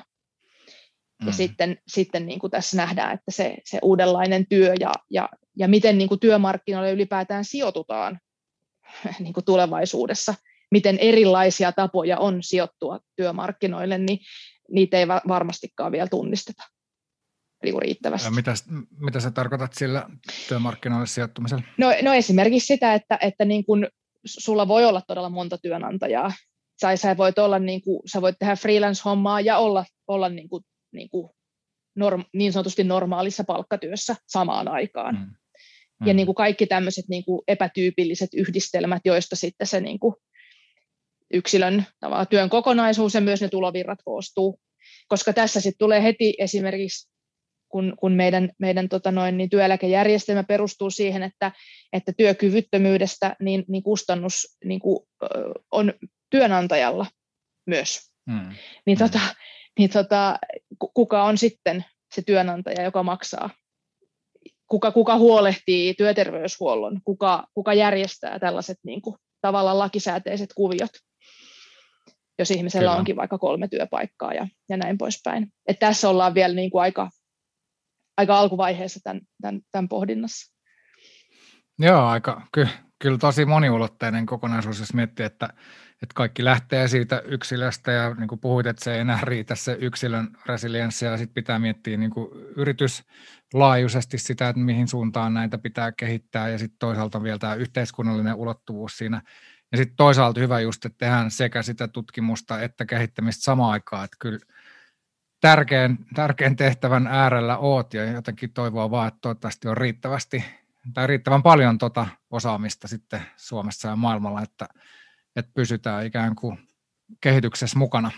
Ja 1.20 1.26
mm. 1.26 1.32
sitten, 1.32 1.78
sitten 1.88 2.26
niin 2.26 2.38
kuin 2.38 2.50
tässä 2.50 2.76
nähdään, 2.76 3.14
että 3.14 3.30
se, 3.30 3.56
se 3.64 3.78
uudenlainen 3.82 4.46
työ 4.46 4.74
ja, 4.80 4.92
ja, 5.10 5.28
ja 5.58 5.68
miten 5.68 5.98
niin 5.98 6.08
kuin 6.08 6.20
työmarkkinoille 6.20 6.92
ylipäätään 6.92 7.44
sijoitutaan 7.44 8.20
niin 9.20 9.32
kuin 9.32 9.44
tulevaisuudessa, 9.44 10.34
miten 10.70 10.98
erilaisia 10.98 11.72
tapoja 11.72 12.18
on 12.18 12.42
sijoittua 12.42 13.00
työmarkkinoille, 13.16 13.98
niin 13.98 14.18
niitä 14.70 14.98
ei 14.98 15.08
varmastikaan 15.08 15.92
vielä 15.92 16.08
tunnisteta 16.08 16.62
niin 17.64 17.82
riittävästi. 17.82 18.26
Ja 18.26 18.30
mitä, 18.30 18.54
mitä 18.98 19.20
sä 19.20 19.30
tarkoitat 19.30 19.74
sillä 19.74 20.06
työmarkkinoille 20.48 21.06
sijoittumisella? 21.06 21.62
No, 21.78 21.92
no 22.02 22.14
esimerkiksi 22.14 22.66
sitä, 22.66 22.94
että, 22.94 23.18
että 23.20 23.44
niin 23.44 23.64
kun 23.64 23.88
sulla 24.26 24.68
voi 24.68 24.84
olla 24.84 25.02
todella 25.08 25.28
monta 25.28 25.58
työnantajaa. 25.58 26.32
Tai 26.80 26.96
sä 26.96 27.16
voit, 27.16 27.38
olla 27.38 27.58
niin, 27.58 27.82
kuin, 27.82 28.02
sä 28.12 28.22
voit 28.22 28.36
tehdä 28.38 28.56
freelance-hommaa 28.56 29.40
ja 29.40 29.58
olla, 29.58 29.84
olla 30.08 30.28
niin, 30.28 30.48
kuin, 30.48 30.64
niin, 30.92 31.10
kuin 31.10 31.30
norm, 31.96 32.24
niin 32.34 32.52
sanotusti 32.52 32.84
normaalissa 32.84 33.44
palkkatyössä 33.44 34.16
samaan 34.26 34.68
aikaan. 34.68 35.14
Mm. 35.14 35.20
Mm. 36.00 36.06
Ja 36.06 36.14
niin 36.14 36.26
kuin 36.26 36.36
kaikki 36.36 36.66
tämmöiset 36.66 37.04
niin 37.08 37.24
kuin 37.24 37.42
epätyypilliset 37.48 38.28
yhdistelmät, 38.34 39.02
joista 39.04 39.36
sitten 39.36 39.66
se 39.66 39.80
niin 39.80 39.98
kuin 40.00 40.14
yksilön 41.32 41.86
työn 42.30 42.50
kokonaisuus 42.50 43.14
ja 43.14 43.20
myös 43.20 43.40
ne 43.40 43.48
tulovirrat 43.48 43.98
koostuu. 44.04 44.60
Koska 45.08 45.32
tässä 45.32 45.60
sitten 45.60 45.78
tulee 45.78 46.02
heti 46.02 46.34
esimerkiksi 46.38 47.09
kun, 47.70 47.94
kun 48.00 48.12
meidän, 48.12 48.50
meidän 48.58 48.88
tota 48.88 49.10
noin, 49.10 49.36
niin 49.36 49.50
työeläkejärjestelmä 49.50 50.44
perustuu 50.44 50.90
siihen, 50.90 51.22
että, 51.22 51.52
että 51.92 52.12
työkyvyttömyydestä 52.16 53.36
niin, 53.40 53.64
niin 53.68 53.82
kustannus 53.82 54.56
niin 54.64 54.80
kuin, 54.80 55.06
on 55.72 55.92
työnantajalla 56.30 57.06
myös. 57.66 58.10
Mm. 58.26 58.48
Niin, 58.86 58.98
mm. 58.98 59.04
Tota, 59.04 59.20
niin 59.78 59.90
tota, 59.90 60.38
kuka 60.94 61.24
on 61.24 61.38
sitten 61.38 61.84
se 62.14 62.22
työnantaja, 62.22 62.82
joka 62.82 63.02
maksaa? 63.02 63.50
Kuka, 64.66 64.92
kuka 64.92 65.18
huolehtii 65.18 65.94
työterveyshuollon? 65.94 67.00
Kuka, 67.04 67.46
kuka 67.54 67.74
järjestää 67.74 68.38
tällaiset 68.38 68.78
niin 68.84 69.02
kuin, 69.02 69.16
tavallaan 69.40 69.78
lakisääteiset 69.78 70.50
kuviot? 70.54 70.90
jos 72.40 72.50
ihmisellä 72.50 72.88
Kyllä. 72.88 72.98
onkin 72.98 73.16
vaikka 73.16 73.38
kolme 73.38 73.68
työpaikkaa 73.68 74.34
ja, 74.34 74.48
ja 74.68 74.76
näin 74.76 74.98
poispäin. 74.98 75.52
Et 75.66 75.78
tässä 75.78 76.08
ollaan 76.08 76.34
vielä 76.34 76.54
niin 76.54 76.70
kuin 76.70 76.82
aika, 76.82 77.10
aika 78.20 78.38
alkuvaiheessa 78.38 79.00
tämän, 79.04 79.20
tämän, 79.42 79.60
tämän 79.70 79.88
pohdinnassa. 79.88 80.52
Joo, 81.78 82.06
aika, 82.06 82.46
ky, 82.52 82.68
kyllä 82.98 83.18
tosi 83.18 83.44
moniulotteinen 83.44 84.26
kokonaisuus, 84.26 84.80
jos 84.80 84.94
miettii, 84.94 85.26
että, 85.26 85.48
että 86.02 86.14
kaikki 86.14 86.44
lähtee 86.44 86.88
siitä 86.88 87.22
yksilöstä 87.24 87.92
ja 87.92 88.14
niin 88.14 88.28
kuin 88.28 88.38
puhuit, 88.38 88.66
että 88.66 88.84
se 88.84 88.94
ei 88.94 89.00
enää 89.00 89.18
riitä 89.22 89.54
se 89.54 89.76
yksilön 89.80 90.28
resilienssi 90.46 91.04
ja 91.04 91.16
sitten 91.16 91.34
pitää 91.34 91.58
miettiä 91.58 91.96
niin 91.96 92.10
kuin 92.10 92.28
yrityslaajuisesti 92.56 94.18
sitä, 94.18 94.48
että 94.48 94.60
mihin 94.60 94.88
suuntaan 94.88 95.34
näitä 95.34 95.58
pitää 95.58 95.92
kehittää 95.92 96.48
ja 96.48 96.58
sitten 96.58 96.78
toisaalta 96.78 97.22
vielä 97.22 97.38
tämä 97.38 97.54
yhteiskunnallinen 97.54 98.34
ulottuvuus 98.34 98.98
siinä. 98.98 99.22
Ja 99.72 99.78
sitten 99.78 99.96
toisaalta 99.96 100.40
hyvä 100.40 100.60
just, 100.60 100.84
että 100.84 100.98
tehdään 100.98 101.30
sekä 101.30 101.62
sitä 101.62 101.88
tutkimusta 101.88 102.62
että 102.62 102.86
kehittämistä 102.86 103.42
samaan 103.42 103.72
aikaan, 103.72 104.04
että 104.04 104.16
kyllä 104.20 104.38
tärkeän, 105.40 105.98
tärkeän 106.14 106.56
tehtävän 106.56 107.06
äärellä 107.06 107.58
oot 107.58 107.94
ja 107.94 108.04
jotenkin 108.04 108.52
toivoa 108.52 108.90
vaan, 108.90 109.08
että 109.08 109.18
toivottavasti 109.20 109.68
on 109.68 109.76
riittävästi 109.76 110.44
tai 110.94 111.06
riittävän 111.06 111.42
paljon 111.42 111.78
tuota 111.78 112.06
osaamista 112.30 112.88
sitten 112.88 113.22
Suomessa 113.36 113.88
ja 113.88 113.96
maailmalla, 113.96 114.42
että, 114.42 114.68
että 115.36 115.52
pysytään 115.54 116.06
ikään 116.06 116.36
kuin 116.36 116.58
kehityksessä 117.20 117.78
mukana. 117.78 118.10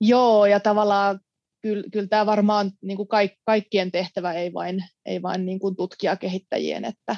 Joo, 0.00 0.46
ja 0.46 0.60
tavallaan 0.60 1.20
kyllä, 1.62 1.84
kyllä 1.92 2.06
tämä 2.06 2.26
varmaan 2.26 2.70
niin 2.82 2.96
kuin 2.96 3.08
kaik, 3.08 3.32
kaikkien 3.44 3.92
tehtävä, 3.92 4.32
ei 4.32 4.52
vain, 4.52 4.84
ei 5.06 5.22
vain 5.22 5.46
niin 5.46 5.58
kuin 5.58 5.76
tutkijakehittäjien, 5.76 6.84
että, 6.84 7.16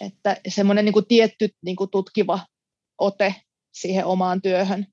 että 0.00 0.36
semmoinen 0.48 0.84
niin 0.84 0.92
kuin 0.92 1.06
tietty 1.06 1.48
niin 1.62 1.76
kuin 1.76 1.90
tutkiva 1.90 2.40
ote 2.98 3.34
siihen 3.72 4.04
omaan 4.04 4.42
työhön 4.42 4.86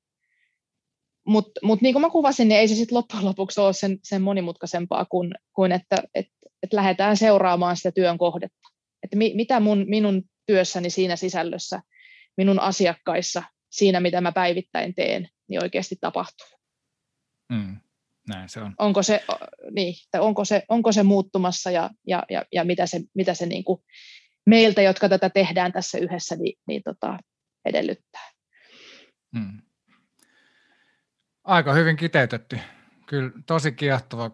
mutta 1.28 1.59
mut 1.63 1.82
niin 1.82 1.93
kuin 1.93 2.01
mä 2.01 2.09
kuvasin, 2.09 2.47
niin 2.47 2.59
ei 2.59 2.67
se 2.67 2.75
sitten 2.75 2.95
loppujen 2.95 3.25
lopuksi 3.25 3.61
ole 3.61 3.73
sen, 3.73 3.99
sen 4.03 4.21
monimutkaisempaa 4.21 5.05
kuin, 5.05 5.32
kuin 5.53 5.71
että 5.71 5.95
et, 6.15 6.28
et 6.63 6.73
lähdetään 6.73 7.17
seuraamaan 7.17 7.78
sitä 7.78 7.91
työn 7.91 8.17
kohdetta. 8.17 8.69
Että 9.03 9.17
mi, 9.17 9.34
mitä 9.36 9.59
mun, 9.59 9.86
minun 9.88 10.23
työssäni 10.45 10.89
siinä 10.89 11.15
sisällössä, 11.15 11.82
minun 12.38 12.59
asiakkaissa, 12.59 13.43
siinä 13.71 13.99
mitä 13.99 14.21
mä 14.21 14.32
päivittäin 14.32 14.95
teen, 14.95 15.30
niin 15.49 15.63
oikeasti 15.63 15.95
tapahtuu. 16.01 16.47
Mm, 17.49 17.78
näin 18.30 18.49
se 18.49 18.59
on. 18.59 18.75
Onko 18.80 19.03
se, 19.03 19.23
niin, 19.71 19.93
onko 20.19 20.45
se, 20.45 20.63
onko 20.69 20.91
se 20.91 21.03
muuttumassa 21.03 21.71
ja, 21.71 21.89
ja, 22.07 22.23
ja, 22.30 22.45
ja 22.51 22.63
mitä 22.63 22.86
se, 22.86 23.01
mitä 23.13 23.34
se 23.34 23.45
niin 23.45 23.63
kuin 23.63 23.82
meiltä, 24.45 24.82
jotka 24.82 25.09
tätä 25.09 25.30
tehdään 25.30 25.71
tässä 25.71 25.97
yhdessä, 25.97 26.36
niin, 26.36 26.59
niin 26.67 26.82
tota, 26.84 27.19
edellyttää. 27.65 28.32
Mm. 29.32 29.61
Aika 31.47 31.73
hyvin 31.73 31.95
kiteytetty. 31.95 32.59
Kyllä 33.05 33.31
tosi 33.45 33.71
kiehtova 33.71 34.31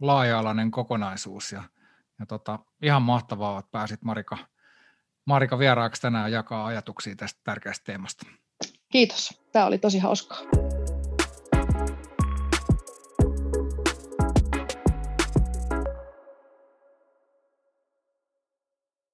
laaja-alainen 0.00 0.70
kokonaisuus 0.70 1.52
ja, 1.52 1.62
ja 2.18 2.26
tota, 2.26 2.58
ihan 2.82 3.02
mahtavaa, 3.02 3.58
että 3.58 3.70
pääsit 3.72 4.02
Marika, 4.02 4.38
Marika 5.24 5.58
vieraaksi 5.58 6.02
tänään 6.02 6.32
jakaa 6.32 6.66
ajatuksia 6.66 7.16
tästä 7.16 7.40
tärkeästä 7.44 7.84
teemasta. 7.84 8.26
Kiitos. 8.92 9.40
Tämä 9.52 9.66
oli 9.66 9.78
tosi 9.78 9.98
hauskaa. 9.98 10.38